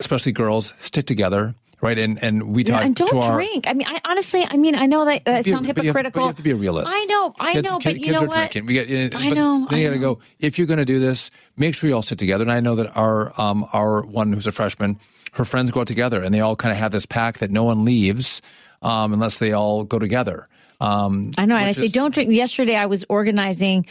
especially 0.00 0.32
girls, 0.32 0.72
stick 0.78 1.06
together, 1.06 1.54
right? 1.82 1.98
And 1.98 2.22
and 2.22 2.54
we 2.54 2.64
talk 2.64 2.80
Yeah, 2.80 2.86
and 2.86 2.96
don't 2.96 3.08
to 3.10 3.18
our 3.18 3.34
drink. 3.36 3.66
I 3.66 3.72
mean, 3.74 3.86
I 3.86 4.00
honestly, 4.04 4.46
I 4.48 4.56
mean, 4.56 4.74
I 4.74 4.86
know 4.86 5.04
that 5.04 5.24
that 5.26 5.44
sounds 5.44 5.46
but 5.46 5.52
you 5.62 5.66
have- 5.66 5.74
but 5.76 5.84
hypocritical. 5.84 6.22
you 6.22 6.26
have 6.28 6.36
to 6.36 6.42
be 6.42 6.50
a 6.52 6.56
realist. 6.56 6.88
I 6.90 7.04
know, 7.04 7.34
I 7.38 7.52
kids, 7.52 7.70
know, 7.70 7.78
kid- 7.78 7.88
but 7.90 7.98
you 7.98 8.04
kids 8.06 8.14
know 8.20 8.24
are 8.24 8.28
what? 8.28 8.34
drinking. 8.52 8.66
We 8.66 8.74
get, 8.74 9.14
I 9.14 9.28
know, 9.30 9.66
Then 9.68 9.78
you 9.80 9.88
got 9.88 9.94
to 9.94 10.00
go. 10.00 10.18
If 10.38 10.58
you're 10.58 10.66
going 10.66 10.78
to 10.78 10.84
do 10.86 10.98
this, 10.98 11.30
make 11.58 11.74
sure 11.74 11.88
you 11.88 11.94
all 11.96 12.02
sit 12.02 12.18
together. 12.18 12.42
And 12.42 12.52
I 12.52 12.60
know 12.60 12.74
that 12.76 12.96
our 12.96 13.38
um, 13.40 13.66
our 13.72 14.02
one 14.02 14.32
who's 14.32 14.46
a 14.46 14.52
freshman, 14.52 14.98
her 15.32 15.44
friends 15.44 15.70
go 15.70 15.80
out 15.80 15.86
together, 15.86 16.22
and 16.22 16.34
they 16.34 16.40
all 16.40 16.56
kind 16.56 16.72
of 16.72 16.78
have 16.78 16.92
this 16.92 17.04
pack 17.06 17.38
that 17.38 17.50
no 17.50 17.64
one 17.64 17.84
leaves 17.84 18.40
um, 18.82 19.12
unless 19.12 19.38
they 19.38 19.52
all 19.52 19.84
go 19.84 19.98
together. 19.98 20.46
Um, 20.80 21.32
I 21.38 21.46
know, 21.46 21.56
and 21.56 21.64
I 21.64 21.68
which 21.68 21.78
say 21.78 21.88
don't 21.88 22.12
drink. 22.12 22.30
Yesterday, 22.32 22.76
I 22.76 22.86
was 22.86 23.04
organizing 23.08 23.86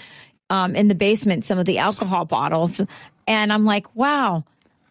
um, 0.50 0.76
in 0.76 0.88
the 0.88 0.96
basement 0.96 1.46
some 1.46 1.58
of 1.58 1.66
the 1.66 1.80
alcohol 1.80 2.26
bottles, 2.26 2.82
and 3.28 3.54
I'm 3.54 3.66
like, 3.66 3.96
wow. 3.96 4.44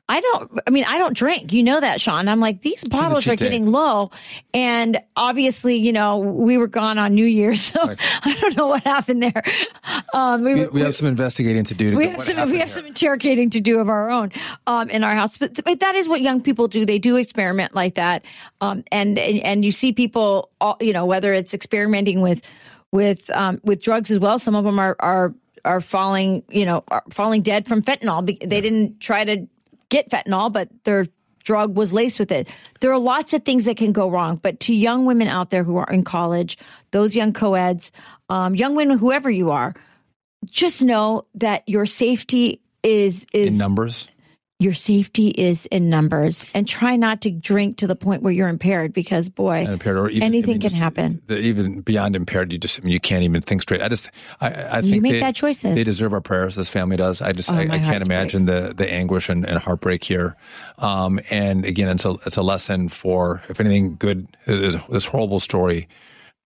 I 0.06 0.20
don't. 0.20 0.60
I 0.66 0.70
mean, 0.70 0.84
I 0.84 0.98
don't 0.98 1.16
drink. 1.16 1.52
You 1.54 1.62
know 1.62 1.80
that, 1.80 1.98
Sean. 1.98 2.28
I'm 2.28 2.38
like 2.38 2.60
these 2.60 2.84
bottles 2.84 3.26
are 3.26 3.36
getting 3.36 3.70
low, 3.70 4.10
and 4.52 5.00
obviously, 5.16 5.76
you 5.76 5.94
know, 5.94 6.18
we 6.18 6.58
were 6.58 6.66
gone 6.66 6.98
on 6.98 7.14
New 7.14 7.24
Year's, 7.24 7.62
so 7.72 7.80
I 7.80 8.36
don't 8.38 8.56
know 8.56 8.66
what 8.66 8.82
happened 8.84 9.22
there. 9.22 9.42
Um, 10.12 10.44
we, 10.44 10.54
We, 10.54 10.66
we 10.66 10.80
have 10.82 10.94
some 10.94 11.08
investigating 11.08 11.64
to 11.64 11.74
do. 11.74 11.92
To 11.92 11.96
we 11.96 12.08
have 12.08 12.22
some 12.22 12.50
we 12.50 12.58
have 12.58 12.70
some 12.70 12.84
interrogating 12.84 13.48
to 13.50 13.60
do 13.60 13.80
of 13.80 13.88
our 13.88 14.10
own 14.10 14.30
um, 14.66 14.90
in 14.90 15.04
our 15.04 15.14
house, 15.14 15.38
but, 15.38 15.64
but 15.64 15.80
that 15.80 15.94
is 15.94 16.06
what 16.06 16.20
young 16.20 16.42
people 16.42 16.68
do. 16.68 16.84
They 16.84 16.98
do 16.98 17.16
experiment 17.16 17.74
like 17.74 17.94
that, 17.94 18.26
um, 18.60 18.84
and, 18.92 19.18
and 19.18 19.40
and 19.40 19.64
you 19.64 19.72
see 19.72 19.92
people, 19.92 20.50
all, 20.60 20.76
you 20.80 20.92
know, 20.92 21.06
whether 21.06 21.32
it's 21.32 21.54
experimenting 21.54 22.20
with 22.20 22.42
with 22.92 23.30
um, 23.30 23.58
with 23.64 23.82
drugs 23.82 24.10
as 24.10 24.18
well. 24.18 24.38
Some 24.38 24.54
of 24.54 24.64
them 24.64 24.78
are 24.78 24.96
are 25.00 25.34
are 25.64 25.80
falling, 25.80 26.42
you 26.50 26.66
know, 26.66 26.84
are 26.88 27.02
falling 27.10 27.40
dead 27.40 27.66
from 27.66 27.80
fentanyl. 27.80 28.26
They 28.26 28.60
didn't 28.60 29.00
try 29.00 29.24
to 29.24 29.46
get 29.94 30.10
fentanyl, 30.10 30.52
but 30.52 30.68
their 30.84 31.06
drug 31.44 31.76
was 31.76 31.92
laced 31.92 32.18
with 32.18 32.32
it. 32.32 32.48
There 32.80 32.92
are 32.92 32.98
lots 32.98 33.32
of 33.32 33.44
things 33.44 33.64
that 33.64 33.76
can 33.76 33.92
go 33.92 34.10
wrong. 34.10 34.40
But 34.42 34.60
to 34.60 34.74
young 34.74 35.04
women 35.04 35.28
out 35.28 35.50
there 35.50 35.62
who 35.62 35.76
are 35.76 35.90
in 35.90 36.02
college, 36.02 36.58
those 36.90 37.14
young 37.14 37.32
co-eds, 37.32 37.92
um, 38.28 38.54
young 38.54 38.74
women, 38.74 38.98
whoever 38.98 39.30
you 39.30 39.50
are, 39.50 39.74
just 40.46 40.82
know 40.82 41.26
that 41.34 41.68
your 41.68 41.86
safety 41.86 42.60
is 42.82 43.26
is 43.32 43.48
in 43.48 43.56
numbers. 43.56 44.08
Your 44.60 44.72
safety 44.72 45.28
is 45.28 45.66
in 45.66 45.90
numbers. 45.90 46.46
And 46.54 46.66
try 46.66 46.94
not 46.94 47.22
to 47.22 47.30
drink 47.30 47.78
to 47.78 47.86
the 47.88 47.96
point 47.96 48.22
where 48.22 48.32
you're 48.32 48.48
impaired 48.48 48.92
because 48.92 49.28
boy 49.28 49.66
impaired 49.66 49.96
or 49.96 50.08
even, 50.08 50.22
anything 50.22 50.50
I 50.50 50.54
mean, 50.54 50.60
can 50.60 50.70
just 50.70 50.80
happen. 50.80 51.22
the, 51.26 51.38
even 51.38 51.80
beyond 51.80 52.14
impaired 52.14 52.52
you 52.52 52.58
just 52.58 52.78
I 52.80 52.84
mean, 52.84 52.92
you 52.92 53.00
can't 53.00 53.24
even 53.24 53.42
think 53.42 53.62
straight. 53.62 53.82
I 53.82 53.88
just 53.88 54.10
i, 54.40 54.48
I 54.48 54.80
think 54.80 54.94
You 54.94 55.00
make 55.00 55.12
they, 55.12 55.20
bad 55.20 55.34
choices. 55.34 55.74
they 55.74 55.82
deserve 55.82 56.12
our 56.12 56.20
prayers 56.20 56.54
this 56.54 56.68
family 56.68 56.96
does. 56.96 57.20
I 57.20 57.32
just 57.32 57.50
Oh, 57.50 57.56
I, 57.56 57.62
I 57.62 57.78
can't 57.80 58.02
imagine 58.02 58.44
the 58.44 58.72
the 58.76 58.88
anguish 58.90 59.28
and, 59.28 59.44
and 59.44 59.58
heartbreak 59.58 60.04
here. 60.04 60.36
Um 60.78 61.18
and 61.30 61.64
again 61.64 61.88
it's 61.88 62.04
a 62.04 62.12
it's 62.24 62.36
a 62.36 62.42
lesson 62.42 62.88
for 62.88 63.42
if 63.48 63.58
anything 63.60 63.96
good 63.96 64.28
this 64.46 64.76
this 64.86 65.04
horrible 65.04 65.40
story 65.40 65.88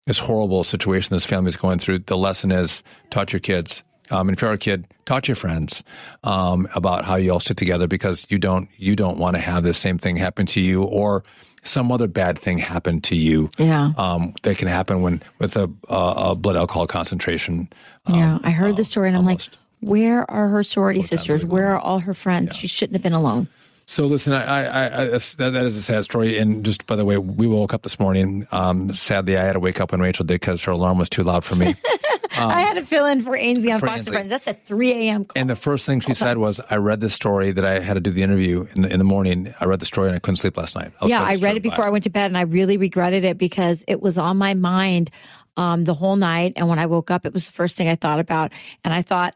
this 0.07 0.19
horrible 0.19 0.65
situation 0.65 1.15
this 1.15 1.27
family 1.27 1.49
is 1.49 1.57
going 1.57 1.79
through. 1.79 1.99
The 2.01 2.17
lesson 2.17 2.51
is 2.53 2.83
taught 3.11 3.35
your 3.35 3.41
kids 3.41 3.83
um, 4.11 4.29
and 4.29 4.37
if 4.37 4.43
you're 4.43 4.53
a 4.53 4.59
kid, 4.59 4.87
talk 5.05 5.25
to 5.25 5.29
your 5.29 5.37
friends 5.37 5.83
um, 6.25 6.69
about 6.75 7.05
how 7.05 7.17
you 7.17 7.33
all 7.33 7.41
stick 7.41 7.57
together 7.57 7.87
because 7.87 8.27
you 8.31 8.39
don't 8.39 8.69
you 8.77 8.97
don't 8.97 9.19
want 9.19 9.37
to 9.37 9.41
have 9.41 9.63
the 9.63 9.75
same 9.75 9.99
thing 9.99 10.17
happen 10.17 10.47
to 10.47 10.61
you 10.61 10.83
or 10.85 11.23
some 11.65 11.93
other 11.93 12.07
bad 12.07 12.39
thing 12.39 12.57
happen 12.57 13.01
to 13.03 13.17
you. 13.17 13.51
Yeah. 13.59 13.93
Um, 13.99 14.35
that 14.43 14.57
can 14.59 14.69
happen 14.69 15.03
when 15.03 15.23
with 15.39 15.57
a, 15.57 15.71
a, 15.89 16.15
a 16.17 16.35
blood 16.35 16.57
alcohol 16.57 16.87
concentration. 16.87 17.69
Um, 18.07 18.19
yeah 18.19 18.39
i 18.43 18.51
heard 18.51 18.77
the 18.77 18.85
story 18.85 19.09
and 19.09 19.17
i'm 19.17 19.25
like 19.25 19.43
where 19.81 20.29
are 20.31 20.49
her 20.49 20.65
sorority 20.65 21.03
sisters 21.03 21.45
where 21.45 21.75
are 21.75 21.79
all 21.79 21.99
her 21.99 22.15
friends 22.15 22.57
she 22.57 22.67
shouldn't 22.67 22.95
have 22.95 23.03
been 23.03 23.13
alone 23.13 23.49
So 23.91 24.05
listen, 24.05 24.35
I, 24.35 24.67
I, 24.67 24.85
I 24.85 25.07
that, 25.07 25.37
that 25.39 25.65
is 25.65 25.75
a 25.75 25.81
sad 25.81 26.05
story. 26.05 26.37
And 26.37 26.63
just 26.63 26.87
by 26.87 26.95
the 26.95 27.07
way, 27.07 27.17
we 27.17 27.47
woke 27.47 27.73
up 27.73 27.81
this 27.85 27.99
morning. 27.99 28.47
Um, 28.53 28.93
sadly, 28.93 29.39
I 29.39 29.45
had 29.45 29.55
to 29.55 29.61
wake 29.61 29.81
up 29.81 29.93
when 29.93 30.03
Rachel 30.03 30.27
did 30.27 30.35
because 30.35 30.63
her 30.65 30.73
alarm 30.73 30.99
was 30.99 31.09
too 31.09 31.23
loud 31.23 31.43
for 31.43 31.57
me. 31.57 31.75
i 32.33 32.61
had 32.61 32.75
to 32.75 32.85
fill 32.85 33.07
in 33.07 33.23
for 33.23 33.35
ainsley 33.35 33.71
on 33.71 33.77
Um, 33.77 33.81
for 33.81 33.87
fox 33.87 33.99
Ainsley. 34.01 34.13
friends 34.13 34.29
that's 34.29 34.47
at 34.47 34.65
3 34.67 34.93
a.m 34.93 35.25
call. 35.25 35.41
And 35.41 35.49
the 35.49 35.57
first 35.57 35.87
thing 35.87 36.01
she 36.01 36.13
said 36.13 36.37
was, 36.37 36.61
"I 36.71 36.77
read 36.77 37.01
this 37.01 37.15
story 37.15 37.51
that 37.51 37.65
I 37.65 37.81
had 37.81 37.95
to 37.95 38.01
do 38.01 38.11
the 38.13 38.23
interview 38.23 38.67
in 38.75 38.83
the 38.83 38.93
in 38.93 38.99
the 38.99 39.05
morning. 39.05 39.55
I 39.59 39.65
read 39.65 39.81
the 39.81 39.87
story 39.87 40.09
and 40.09 40.17
I 40.17 40.19
couldn't 40.21 40.37
sleep 40.37 40.59
last 40.59 40.77
night." 40.77 40.93
was 41.01 41.09
yeah 41.09 41.23
i 41.23 41.37
read 41.37 41.57
it 41.57 41.63
before 41.63 41.87
i 41.87 41.91
went 41.91 42.05
to 42.05 42.11
bed 42.11 42.27
and 42.27 42.37
i 42.37 42.43
really 42.43 42.77
regretted 42.77 43.25
it 43.25 43.39
because 43.39 43.83
it 43.89 44.03
was 44.03 44.19
on 44.19 44.37
my 44.37 44.53
mind 44.53 45.11
um, 45.57 45.85
the 45.85 45.95
whole 45.95 46.17
night 46.17 46.53
and 46.57 46.69
when 46.69 46.79
i 46.79 46.85
woke 46.85 47.11
up 47.11 47.25
it 47.25 47.33
was 47.33 47.47
the 47.47 47.53
first 47.53 47.77
thing 47.79 47.89
i 47.89 47.97
thought 47.97 48.21
about 48.21 48.53
and 48.85 48.93
i 48.93 49.01
thought 49.01 49.35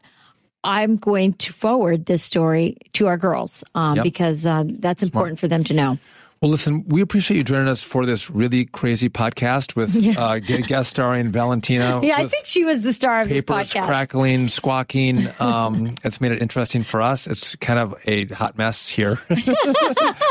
i'm 0.63 0.95
going 0.97 1.33
to 1.33 1.51
forward 1.53 2.05
this 2.05 2.23
story 2.23 2.77
to 2.93 3.07
our 3.07 3.17
girls 3.17 3.63
um, 3.75 3.95
Yep. 3.97 4.03
because 4.03 4.45
um, 4.45 4.75
that's 4.75 5.03
important 5.03 5.39
for 5.39 5.47
them 5.47 5.63
to 5.65 5.73
know 5.73 5.97
Well, 6.41 6.51
listen, 6.51 6.83
we 6.89 6.99
appreciate 7.01 7.37
you 7.37 7.43
joining 7.45 7.69
us 7.69 7.81
for 7.81 8.05
this 8.05 8.29
really 8.29 8.65
crazy 8.65 9.07
podcast 9.09 9.77
with 9.77 9.95
Yes. 10.07 10.17
uh, 10.17 10.39
gu- 10.39 10.63
guest 10.63 10.89
starring 10.89 11.31
Valentina. 11.31 12.01
yeah 12.03 12.17
i 12.17 12.27
think 12.27 12.45
she 12.45 12.65
was 12.65 12.81
the 12.81 12.91
star 12.91 13.21
of 13.21 13.29
this 13.29 13.43
papers 13.45 13.71
podcast 13.73 13.85
crackling, 13.85 14.47
squawking. 14.49 15.27
Um, 15.39 15.95
it's 16.03 16.19
made 16.19 16.33
it 16.33 16.41
interesting 16.41 16.83
for 16.83 17.01
us. 17.01 17.27
It's 17.27 17.55
kind 17.57 17.79
of 17.79 17.95
a 18.05 18.25
hot 18.33 18.57
mess 18.57 18.89
here. 18.89 19.15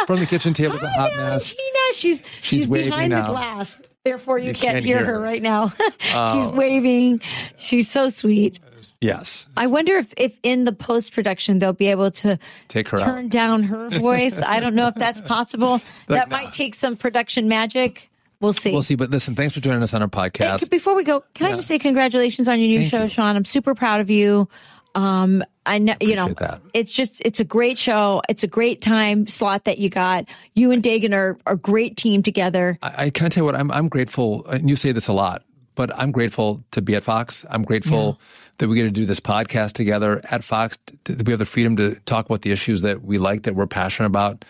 From 0.06 0.18
the 0.18 0.26
kitchen 0.28 0.52
table, 0.54 0.74
it's 0.74 0.82
a 0.82 0.88
hot 0.90 1.12
I 1.14 1.16
mess. 1.16 1.54
She's 1.94 2.22
she's, 2.42 2.68
waving 2.68 2.90
behind 2.90 3.10
now. 3.10 3.24
the 3.26 3.32
glass. 3.32 3.80
Therefore, 4.04 4.38
you, 4.38 4.48
You 4.48 4.54
can't, 4.54 4.74
can't 4.74 4.84
hear, 4.84 4.98
her 4.98 5.04
her. 5.14 5.20
right 5.20 5.40
now. 5.42 5.68
she's 5.68 5.86
Oh. 6.14 6.52
waving. 6.56 7.20
She's 7.58 7.88
so 7.90 8.08
sweet. 8.08 8.58
Yes, 9.02 9.48
I 9.56 9.66
wonder 9.66 9.96
if, 9.96 10.14
if 10.16 10.38
in 10.44 10.62
the 10.62 10.72
post 10.72 11.12
production 11.12 11.58
they'll 11.58 11.72
be 11.72 11.88
able 11.88 12.12
to 12.12 12.38
Take 12.68 12.88
her 12.88 12.96
turn 12.96 13.24
out. 13.24 13.30
down 13.30 13.62
her 13.64 13.90
voice. 13.98 14.40
I 14.40 14.60
don't 14.60 14.76
know 14.76 14.86
if 14.86 14.94
that's 14.94 15.20
possible. 15.20 15.80
that 16.06 16.30
nah. 16.30 16.36
might 16.36 16.52
take 16.52 16.76
some 16.76 16.96
production 16.96 17.48
magic. 17.48 18.10
We'll 18.40 18.52
see. 18.52 18.72
we'll 18.72 18.82
see. 18.82 18.94
But 18.94 19.10
listen, 19.10 19.34
thanks 19.34 19.54
for 19.54 19.60
joining 19.60 19.82
us 19.82 19.92
on 19.92 20.02
our 20.02 20.08
Hey, 20.12 20.30
podcast. 20.30 20.70
before 20.70 20.94
we 20.94 21.04
go, 21.04 21.22
can 21.34 21.46
I 21.46 21.56
just 21.56 21.68
say 21.68 21.78
congratulations 21.78 22.48
on 22.48 22.58
your 22.58 22.68
new 22.68 22.78
Thank 22.80 22.90
show, 22.90 23.02
you. 23.02 23.08
Sean? 23.08 23.36
I'm 23.36 23.44
super 23.44 23.74
proud 23.74 24.00
of 24.00 24.08
you. 24.10 24.48
Um, 24.94 25.42
I 25.64 25.78
know, 25.78 25.94
you 26.00 26.16
know, 26.16 26.28
that. 26.38 26.60
it's 26.74 26.92
just, 26.92 27.20
it's 27.24 27.40
a 27.40 27.44
great 27.44 27.78
show. 27.78 28.20
It's 28.28 28.42
a 28.42 28.48
great 28.48 28.82
time 28.82 29.26
slot 29.26 29.64
that 29.64 29.78
you 29.78 29.88
got. 29.88 30.26
You 30.54 30.70
and 30.70 30.82
Dagen 30.82 31.14
are 31.14 31.38
a 31.46 31.56
great 31.56 31.96
team 31.96 32.22
together. 32.22 32.78
I, 32.82 33.04
I 33.06 33.10
can 33.10 33.26
I 33.26 33.28
tell 33.30 33.42
you 33.42 33.46
what 33.46 33.54
I'm 33.54 33.70
I'm 33.70 33.88
grateful. 33.88 34.44
And 34.46 34.68
you 34.68 34.76
say 34.76 34.92
this 34.92 35.08
a 35.08 35.12
lot, 35.12 35.44
but 35.76 35.96
I'm 35.96 36.10
grateful 36.12 36.62
to 36.72 36.82
be 36.82 36.94
at 36.94 37.04
Fox. 37.04 37.46
I'm 37.48 37.62
grateful 37.62 38.18
that 38.58 38.68
we 38.68 38.76
get 38.76 38.82
to 38.82 38.90
do 38.90 39.06
this 39.06 39.20
podcast 39.20 39.72
together 39.72 40.20
at 40.30 40.44
Fox. 40.44 40.78
That 41.04 41.26
we 41.26 41.32
have 41.32 41.38
the 41.38 41.46
freedom 41.46 41.76
to 41.76 41.96
talk 42.06 42.26
about 42.26 42.42
the 42.42 42.52
issues 42.52 42.82
that 42.82 43.02
we 43.02 43.18
like, 43.18 43.42
that 43.42 43.54
we're 43.54 43.66
passionate 43.66 44.06
about. 44.06 44.44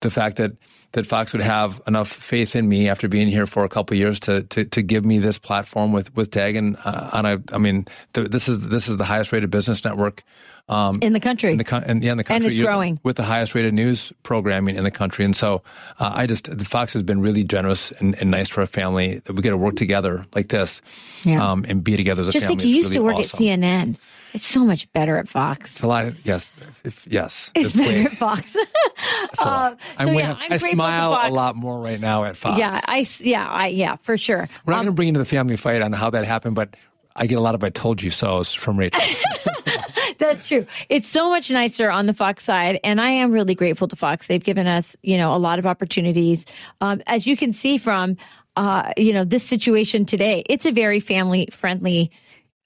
The 0.00 0.10
fact 0.10 0.36
that 0.36 0.52
that 0.92 1.06
Fox 1.06 1.32
would 1.32 1.42
have 1.42 1.80
enough 1.86 2.08
faith 2.08 2.56
in 2.56 2.68
me 2.68 2.88
after 2.88 3.06
being 3.08 3.28
here 3.28 3.46
for 3.46 3.64
a 3.64 3.68
couple 3.68 3.94
of 3.94 3.98
years 3.98 4.18
to 4.20 4.42
to, 4.44 4.64
to 4.64 4.82
give 4.82 5.04
me 5.04 5.18
this 5.18 5.38
platform 5.38 5.92
with 5.92 6.14
with 6.16 6.36
and 6.36 6.76
uh, 6.84 7.10
on 7.12 7.26
a. 7.26 7.42
I 7.52 7.58
mean, 7.58 7.86
the, 8.14 8.28
this 8.28 8.48
is 8.48 8.60
this 8.60 8.88
is 8.88 8.96
the 8.96 9.04
highest 9.04 9.32
rated 9.32 9.50
business 9.50 9.84
network. 9.84 10.22
Um, 10.68 11.00
in 11.02 11.12
the 11.14 11.20
country. 11.20 11.50
in 11.50 11.58
the 11.58 11.64
con- 11.64 11.82
and 11.84 12.04
yeah, 12.04 12.12
in 12.12 12.16
the 12.16 12.22
country, 12.22 12.48
it's 12.48 12.56
You're- 12.56 12.68
growing. 12.68 13.00
with 13.02 13.16
the 13.16 13.24
highest 13.24 13.56
rated 13.56 13.74
news 13.74 14.12
programming 14.22 14.76
in 14.76 14.84
the 14.84 14.90
country. 14.92 15.24
And 15.24 15.34
so, 15.34 15.62
uh, 15.98 16.12
I 16.14 16.28
just 16.28 16.56
the 16.56 16.64
Fox 16.64 16.92
has 16.92 17.02
been 17.02 17.20
really 17.20 17.42
generous 17.42 17.90
and, 17.98 18.14
and 18.20 18.30
nice 18.30 18.48
for 18.48 18.60
our 18.60 18.68
family 18.68 19.20
that 19.24 19.32
we 19.32 19.42
get 19.42 19.50
to 19.50 19.56
work 19.56 19.74
together 19.74 20.26
like 20.32 20.48
this, 20.48 20.80
Yeah. 21.24 21.44
um, 21.44 21.64
and 21.68 21.82
be 21.82 21.96
together 21.96 22.20
as 22.22 22.28
a 22.28 22.32
Just 22.32 22.46
family. 22.46 22.58
like 22.58 22.64
you 22.66 22.70
It's 22.70 22.76
used 22.86 22.92
to 22.92 23.00
work 23.02 23.16
awesome. 23.16 23.48
at 23.48 23.58
CNN. 23.58 23.96
It's 24.32 24.46
so 24.46 24.64
much 24.64 24.90
better 24.92 25.16
at 25.16 25.28
Fox. 25.28 25.72
It's 25.72 25.82
a 25.82 25.86
lot. 25.86 26.06
Of, 26.06 26.26
yes, 26.26 26.50
if, 26.84 27.06
yes, 27.08 27.50
It's 27.54 27.74
way- 27.74 28.04
better 28.04 28.08
at 28.10 28.16
Fox. 28.16 28.56
Uh, 29.38 29.74
I'm 29.98 30.08
so 30.08 30.12
yeah, 30.12 30.36
I'm 30.38 30.52
I 30.52 30.56
smile 30.58 31.18
a 31.22 31.30
lot 31.30 31.56
more 31.56 31.80
right 31.80 32.00
now 32.00 32.24
at 32.24 32.36
Fox. 32.36 32.58
yeah, 32.58 32.80
I 32.86 33.06
yeah, 33.20 33.48
I 33.48 33.68
yeah, 33.68 33.96
for 34.02 34.16
sure. 34.18 34.46
We're 34.66 34.72
not 34.72 34.80
Um, 34.80 34.84
going 34.84 34.86
to 34.86 34.92
bring 34.92 35.08
into 35.08 35.18
the 35.20 35.24
family 35.24 35.56
fight 35.56 35.80
on 35.80 35.92
how 35.92 36.10
that 36.10 36.24
happened, 36.26 36.54
but 36.54 36.76
I 37.16 37.26
get 37.26 37.38
a 37.38 37.40
lot 37.40 37.54
of 37.54 37.64
"I 37.64 37.70
told 37.70 38.02
you 38.02 38.10
so"s 38.10 38.52
from 38.52 38.76
Rachel. 38.78 39.00
That's 40.18 40.46
true. 40.46 40.66
It's 40.90 41.08
so 41.08 41.30
much 41.30 41.50
nicer 41.50 41.90
on 41.90 42.06
the 42.06 42.12
Fox 42.12 42.44
side, 42.44 42.78
and 42.84 43.00
I 43.00 43.10
am 43.10 43.32
really 43.32 43.54
grateful 43.54 43.88
to 43.88 43.96
Fox. 43.96 44.26
They've 44.26 44.42
given 44.42 44.66
us, 44.66 44.96
you 45.02 45.16
know, 45.16 45.34
a 45.34 45.38
lot 45.38 45.58
of 45.58 45.66
opportunities. 45.66 46.44
Um, 46.82 47.00
as 47.06 47.26
you 47.26 47.36
can 47.36 47.52
see 47.54 47.78
from, 47.78 48.16
uh, 48.56 48.92
you 48.98 49.14
know, 49.14 49.24
this 49.24 49.44
situation 49.44 50.04
today, 50.04 50.42
it's 50.46 50.66
a 50.66 50.72
very 50.72 51.00
family 51.00 51.48
friendly. 51.52 52.10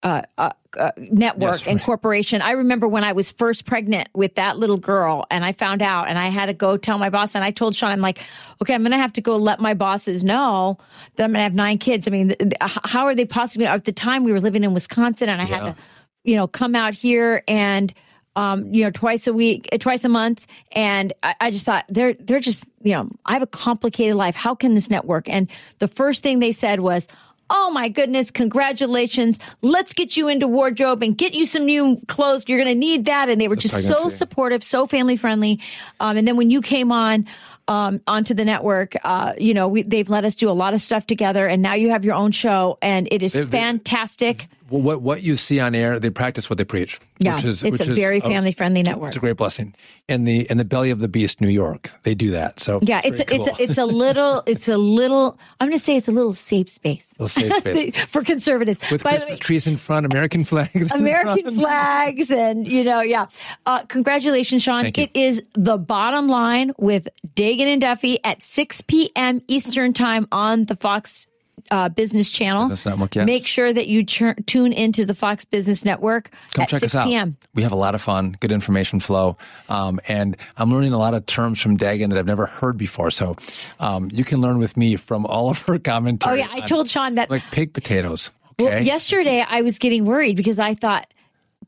Uh, 0.05 0.23
uh, 0.37 0.51
uh, 0.79 0.91
network 0.99 1.61
Yes, 1.61 1.67
and 1.67 1.77
right. 1.77 1.85
corporation. 1.85 2.43
I 2.43 2.51
remember 2.51 2.87
when 2.87 3.05
I 3.05 3.13
was 3.13 3.33
first 3.33 3.65
pregnant 3.65 4.09
with 4.13 4.35
that 4.35 4.59
little 4.59 4.77
girl, 4.77 5.25
and 5.31 5.45
I 5.45 5.53
found 5.53 5.81
out, 5.81 6.09
and 6.09 6.19
I 6.19 6.29
had 6.29 6.47
to 6.47 6.53
go 6.53 6.77
tell 6.77 6.99
my 6.99 7.09
boss. 7.09 7.35
And 7.35 7.43
I 7.43 7.51
told 7.51 7.75
Sean, 7.75 7.91
I'm 7.91 8.01
like, 8.01 8.19
okay, 8.61 8.75
I'm 8.75 8.83
going 8.83 8.93
to 8.93 8.99
have 8.99 9.15
to 9.15 9.23
go 9.23 9.37
let 9.37 9.61
my 9.61 9.73
bosses 9.73 10.23
know 10.23 10.77
that 11.17 11.25
I'm 11.25 11.31
going 11.31 11.39
to 11.39 11.45
have 11.45 11.55
nine 11.55 11.79
kids. 11.79 12.07
I 12.07 12.11
mean, 12.11 12.29
th- 12.29 12.39
th- 12.39 12.55
how 12.61 13.07
are 13.07 13.15
they 13.15 13.25
possibly? 13.25 13.67
At 13.67 13.87
the 13.87 13.93
time, 13.93 14.25
we 14.25 14.33
were 14.33 14.41
living 14.41 14.63
in 14.63 14.75
Wisconsin, 14.75 15.31
and 15.31 15.41
I 15.41 15.47
had 15.47 15.61
to 15.61 15.77
you 16.25 16.37
know, 16.37 16.49
come 16.49 16.75
out 16.75 16.95
here 16.95 17.43
and 17.47 17.93
um, 18.37 18.75
you 18.75 18.83
know, 18.83 18.91
twice 18.91 19.27
a 19.29 19.33
week, 19.33 19.69
uh, 19.73 19.79
twice 19.79 20.05
a 20.05 20.09
month, 20.09 20.47
and 20.73 21.13
I, 21.23 21.35
I 21.41 21.51
just 21.53 21.65
thought 21.65 21.85
they're 21.89 22.15
they're 22.15 22.41
just 22.41 22.65
you 22.83 22.93
know, 22.93 23.09
I 23.25 23.35
have 23.35 23.43
a 23.43 23.47
complicated 23.47 24.17
life. 24.17 24.35
How 24.35 24.55
can 24.57 24.75
this 24.75 24.91
network? 24.91 25.29
And 25.29 25.49
the 25.79 25.89
first 25.89 26.23
thing 26.23 26.41
they 26.41 26.53
said 26.53 26.81
was. 26.81 27.07
Oh 27.51 27.71
my 27.71 27.89
goodness, 27.89 28.31
congratulations. 28.31 29.39
Let's 29.61 29.93
get 29.93 30.17
you 30.17 30.29
into 30.29 30.49
wardrobe 30.49 31.03
and 31.03 31.17
get 31.17 31.35
you 31.35 31.45
some 31.47 31.67
new 31.67 32.01
clothes. 32.09 32.45
You're 32.49 32.59
going 32.59 32.73
to 32.73 32.79
need 32.79 33.05
that. 33.05 33.29
And 33.29 33.41
they 33.41 33.49
were 33.49 33.57
just 33.57 33.75
so 33.83 34.09
supportive, 34.09 34.65
so 34.65 34.87
family 34.87 35.17
friendly. 35.17 35.61
Um, 36.01 36.17
and 36.17 36.27
then 36.27 36.37
when 36.37 36.51
you 36.51 36.63
came 36.63 36.91
on, 36.91 37.27
um, 37.69 38.01
onto 38.07 38.35
the 38.35 38.45
network, 38.45 38.95
uh, 39.05 39.35
you 39.39 39.55
know, 39.55 39.69
we, 39.69 39.83
they've 39.83 40.09
let 40.09 40.25
us 40.25 40.35
do 40.35 40.51
a 40.51 40.53
lot 40.53 40.75
of 40.75 40.83
stuff 40.83 41.07
together. 41.07 41.47
And 41.47 41.63
now 41.63 41.75
you 41.75 41.91
have 41.91 42.05
your 42.05 42.15
own 42.15 42.31
show 42.31 42.79
and 42.83 43.09
it 43.11 43.23
is 43.23 43.35
fantastic. 43.51 44.49
Well, 44.75 44.83
what 44.83 45.03
what 45.03 45.23
you 45.23 45.37
see 45.37 45.61
on 45.61 45.73
air, 45.77 46.01
they 46.01 46.11
practice 46.11 46.51
what 46.51 46.57
they 46.59 46.65
preach. 46.65 46.99
Yeah, 47.21 47.37
which 47.37 47.45
is, 47.45 47.63
it's 47.63 47.79
which 47.79 47.89
a 47.89 47.93
is 47.93 47.97
very 47.97 48.19
family 48.19 48.51
friendly 48.51 48.83
network. 48.83 49.11
It's 49.11 49.17
a 49.17 49.21
great 49.21 49.37
blessing. 49.37 49.73
In 50.09 50.25
the 50.25 50.51
in 50.51 50.57
the 50.57 50.65
belly 50.65 50.91
of 50.91 50.99
the 50.99 51.07
beast, 51.07 51.41
New 51.41 51.49
York, 51.49 51.93
they 52.03 52.13
do 52.13 52.33
that. 52.33 52.59
So 52.59 52.81
Yeah, 52.83 53.01
it's 53.05 53.21
very 53.23 53.39
a, 53.39 53.41
it's 53.41 53.61
a, 53.61 53.63
it's 53.63 53.79
a 53.79 53.87
little 53.87 54.43
it's 54.47 54.67
a 54.67 54.77
little 54.77 55.39
I'm 55.61 55.69
going 55.69 55.79
to 55.79 55.85
say 55.85 55.97
it's 55.97 56.09
a 56.09 56.13
little 56.13 56.33
safe 56.33 56.69
space 56.69 57.07
Little 57.21 57.29
safe 57.29 57.55
space. 57.59 58.05
for 58.07 58.25
conservatives. 58.25 58.81
with 58.91 59.05
By 59.05 59.11
the 59.13 59.19
Christmas 59.19 59.37
way, 59.39 59.43
trees 59.43 59.67
in 59.69 59.77
front, 59.77 60.07
American 60.07 60.43
flags. 60.45 60.91
in 60.91 60.99
American 60.99 61.55
flags 61.55 62.33
and 62.33 62.67
you 62.67 62.83
know 62.83 63.01
yeah. 63.01 63.27
Uh, 63.67 63.85
congratulations, 63.85 64.65
Sean. 64.65 64.87
It 64.87 65.11
is 65.15 65.41
the 65.53 65.79
bottom 65.79 66.27
line 66.27 66.73
with 66.79 67.07
Dagen 67.37 67.69
and 67.69 67.81
Duffy 67.81 68.19
at 68.25 68.43
6 68.43 68.81
p.m. 68.89 69.41
Eastern 69.47 69.93
time 69.93 70.27
on 70.33 70.65
the 70.65 70.75
Fox. 70.75 71.29
Uh, 71.71 71.89
business 71.89 72.31
channel. 72.31 72.65
Business 72.65 72.87
Network, 72.87 73.15
yes. 73.15 73.27
Make 73.27 73.47
sure 73.47 73.73
that 73.73 73.89
you 73.89 74.05
tune 74.05 74.73
into 74.73 75.07
the 75.07 75.15
Fox 75.15 75.47
Business 75.47 75.83
Network 75.85 76.31
Come 76.53 76.65
at 76.65 76.69
check 76.69 76.81
6 76.81 76.95
us 76.95 77.01
out. 77.01 77.07
p.m. 77.07 77.37
We 77.55 77.63
have 77.63 77.73
a 77.73 77.77
lot 77.77 77.95
of 77.95 78.03
fun, 78.03 78.37
good 78.41 78.53
information 78.53 79.01
flow, 79.01 79.39
um, 79.71 79.99
and 80.07 80.37
I'm 80.59 80.71
learning 80.71 80.93
a 80.93 80.99
lot 80.99 81.15
of 81.15 81.25
terms 81.25 81.61
from 81.61 81.77
Dagen 81.79 82.11
that 82.11 82.19
I've 82.19 82.27
never 82.27 82.45
heard 82.45 82.77
before. 82.77 83.11
So 83.11 83.37
um, 83.81 84.11
you 84.13 84.25
can 84.25 84.43
learn 84.43 84.59
with 84.59 84.77
me 84.77 84.97
from 84.97 85.25
all 85.25 85.49
of 85.51 85.59
her 85.63 85.79
commentary. 85.79 86.43
Oh 86.43 86.45
yeah, 86.45 86.49
I 86.53 86.61
on, 86.61 86.67
told 86.67 86.89
Sean 86.89 87.15
that 87.15 87.31
like 87.31 87.43
pig 87.51 87.73
potatoes. 87.73 88.31
Okay. 88.61 88.75
Well, 88.75 88.83
yesterday 88.83 89.45
I 89.49 89.63
was 89.63 89.79
getting 89.79 90.05
worried 90.05 90.37
because 90.37 90.59
I 90.59 90.75
thought 90.75 91.13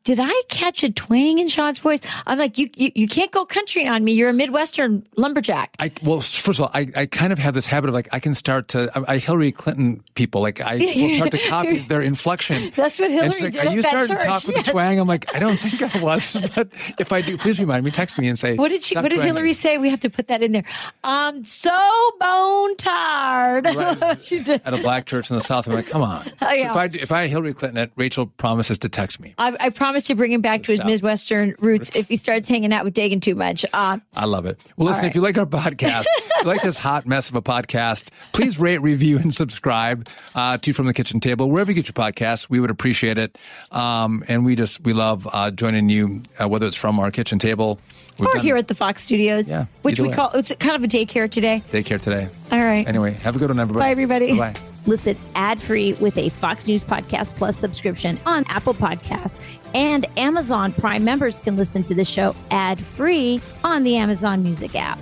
did 0.06 0.20
I 0.22 0.42
catch 0.48 0.84
a 0.84 0.90
twang 0.92 1.40
in 1.40 1.48
Sean's 1.48 1.80
voice? 1.80 1.98
I'm 2.28 2.38
like, 2.38 2.58
you, 2.58 2.70
you, 2.76 2.92
you 2.94 3.08
can't 3.08 3.32
go 3.32 3.44
country 3.44 3.88
on 3.88 4.04
me. 4.04 4.12
You're 4.12 4.28
a 4.28 4.32
Midwestern 4.32 5.04
lumberjack. 5.16 5.74
I 5.80 5.90
well, 6.00 6.20
first 6.20 6.60
of 6.60 6.60
all, 6.60 6.70
I, 6.72 6.88
I 6.94 7.06
kind 7.06 7.32
of 7.32 7.40
have 7.40 7.54
this 7.54 7.66
habit 7.66 7.88
of 7.88 7.94
like 7.94 8.08
I 8.12 8.20
can 8.20 8.32
start 8.32 8.68
to 8.68 8.88
I, 8.94 9.14
I 9.14 9.18
Hillary 9.18 9.50
Clinton 9.50 10.04
people 10.14 10.42
like 10.42 10.60
I 10.60 10.76
will 10.76 11.16
start 11.16 11.32
to 11.32 11.38
copy 11.48 11.78
their 11.88 12.02
inflection. 12.02 12.70
That's 12.76 13.00
what 13.00 13.10
Hillary 13.10 13.30
like, 13.30 13.52
did 13.52 13.66
Are 13.66 13.74
you 13.74 13.82
starting 13.82 14.16
to 14.16 14.24
talk 14.24 14.46
with 14.46 14.54
yes. 14.54 14.66
the 14.66 14.72
twang? 14.72 15.00
I'm 15.00 15.08
like, 15.08 15.34
I 15.34 15.40
don't 15.40 15.56
think 15.56 15.96
I 15.96 16.00
was, 16.00 16.36
but 16.54 16.68
if 17.00 17.10
I 17.10 17.20
do, 17.20 17.36
please 17.36 17.58
remind 17.58 17.84
me. 17.84 17.90
Text 17.90 18.16
me 18.16 18.28
and 18.28 18.38
say 18.38 18.54
What 18.54 18.68
did 18.68 18.84
she? 18.84 18.94
What 18.94 19.08
did 19.08 19.16
twanging." 19.16 19.34
Hillary 19.34 19.54
say? 19.54 19.76
We 19.76 19.90
have 19.90 20.00
to 20.00 20.10
put 20.10 20.28
that 20.28 20.40
in 20.40 20.52
there. 20.52 20.64
I'm 21.02 21.42
so 21.42 21.76
bone 22.20 22.76
tired. 22.76 23.66
Right. 23.74 24.18
she 24.22 24.38
did. 24.38 24.62
at 24.64 24.72
a 24.72 24.78
black 24.78 25.06
church 25.06 25.30
in 25.30 25.36
the 25.36 25.42
South. 25.42 25.66
I'm 25.66 25.74
like, 25.74 25.88
come 25.88 26.02
on. 26.02 26.22
Oh, 26.42 26.52
yeah. 26.52 26.62
So 26.62 26.68
if 26.70 26.76
I 26.76 26.84
if 26.84 27.12
I 27.12 27.26
Hillary 27.26 27.54
Clinton, 27.54 27.82
it, 27.82 27.92
Rachel 27.96 28.26
promises 28.26 28.78
to 28.78 28.88
text 28.88 29.18
me. 29.18 29.34
I, 29.38 29.56
I 29.58 29.70
promise 29.70 29.95
to 30.04 30.14
bring 30.14 30.32
him 30.32 30.40
back 30.40 30.62
to 30.64 30.72
his 30.72 30.78
Stop. 30.78 30.86
Midwestern 30.88 31.54
roots 31.58 31.96
if 31.96 32.08
he 32.08 32.16
starts 32.16 32.48
hanging 32.48 32.72
out 32.72 32.84
with 32.84 32.94
Dagen 32.94 33.20
too 33.20 33.34
much. 33.34 33.64
Uh, 33.72 33.98
I 34.14 34.24
love 34.26 34.46
it. 34.46 34.60
Well, 34.76 34.86
listen, 34.88 35.02
right. 35.02 35.08
if 35.08 35.14
you 35.14 35.20
like 35.20 35.36
our 35.38 35.46
podcast, 35.46 36.04
if 36.16 36.42
you 36.42 36.48
like 36.48 36.62
this 36.62 36.78
hot 36.78 37.06
mess 37.06 37.28
of 37.28 37.36
a 37.36 37.42
podcast, 37.42 38.08
please 38.32 38.58
rate, 38.58 38.78
review, 38.78 39.18
and 39.18 39.34
subscribe 39.34 40.08
uh, 40.34 40.58
to 40.58 40.72
From 40.72 40.86
the 40.86 40.94
Kitchen 40.94 41.20
Table 41.20 41.50
wherever 41.50 41.70
you 41.70 41.74
get 41.74 41.88
your 41.88 41.94
podcasts. 41.94 42.48
We 42.48 42.60
would 42.60 42.70
appreciate 42.70 43.18
it, 43.18 43.36
um, 43.70 44.24
and 44.28 44.44
we 44.44 44.54
just 44.56 44.80
we 44.84 44.92
love 44.92 45.26
uh, 45.32 45.50
joining 45.50 45.88
you, 45.88 46.22
uh, 46.38 46.48
whether 46.48 46.66
it's 46.66 46.76
from 46.76 46.98
our 46.98 47.10
kitchen 47.10 47.38
table. 47.38 47.80
We've 48.18 48.28
or 48.28 48.32
done 48.32 48.42
here 48.42 48.56
at 48.56 48.68
the 48.68 48.74
Fox 48.74 49.04
Studios, 49.04 49.46
Yeah, 49.46 49.66
which 49.82 50.00
we 50.00 50.08
way. 50.08 50.14
call 50.14 50.30
it's 50.32 50.50
kind 50.58 50.74
of 50.74 50.82
a 50.82 50.88
daycare 50.88 51.30
today. 51.30 51.62
daycare 51.70 52.00
today. 52.00 52.28
All 52.50 52.58
right. 52.58 52.86
Anyway, 52.88 53.12
have 53.12 53.36
a 53.36 53.38
good 53.38 53.50
one, 53.50 53.60
everybody. 53.60 53.84
Bye, 53.84 53.90
everybody. 53.90 54.38
Bye. 54.38 54.54
Listen 54.86 55.16
ad 55.34 55.60
free 55.60 55.94
with 55.94 56.16
a 56.16 56.28
Fox 56.28 56.66
News 56.68 56.84
Podcast 56.84 57.34
Plus 57.34 57.56
subscription 57.58 58.20
on 58.24 58.44
Apple 58.48 58.72
Podcasts. 58.72 59.36
And 59.74 60.06
Amazon 60.18 60.72
Prime 60.72 61.04
members 61.04 61.40
can 61.40 61.56
listen 61.56 61.82
to 61.84 61.94
the 61.94 62.04
show 62.04 62.34
ad 62.50 62.78
free 62.78 63.40
on 63.64 63.82
the 63.82 63.96
Amazon 63.96 64.42
Music 64.42 64.74
app. 64.74 64.98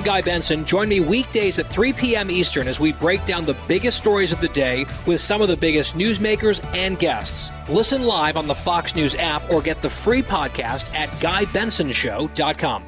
I'm 0.00 0.06
Guy 0.06 0.22
Benson. 0.22 0.64
Join 0.64 0.88
me 0.88 1.00
weekdays 1.00 1.58
at 1.58 1.66
3 1.66 1.92
p.m. 1.92 2.30
Eastern 2.30 2.68
as 2.68 2.80
we 2.80 2.92
break 2.92 3.22
down 3.26 3.44
the 3.44 3.56
biggest 3.68 3.98
stories 3.98 4.32
of 4.32 4.40
the 4.40 4.48
day 4.48 4.86
with 5.06 5.20
some 5.20 5.42
of 5.42 5.48
the 5.48 5.56
biggest 5.58 5.94
newsmakers 5.94 6.64
and 6.74 6.98
guests. 6.98 7.50
Listen 7.68 8.06
live 8.06 8.38
on 8.38 8.46
the 8.46 8.54
Fox 8.54 8.94
News 8.94 9.14
app 9.16 9.50
or 9.50 9.60
get 9.60 9.82
the 9.82 9.90
free 9.90 10.22
podcast 10.22 10.94
at 10.94 11.10
GuyBensonShow.com. 11.20 12.84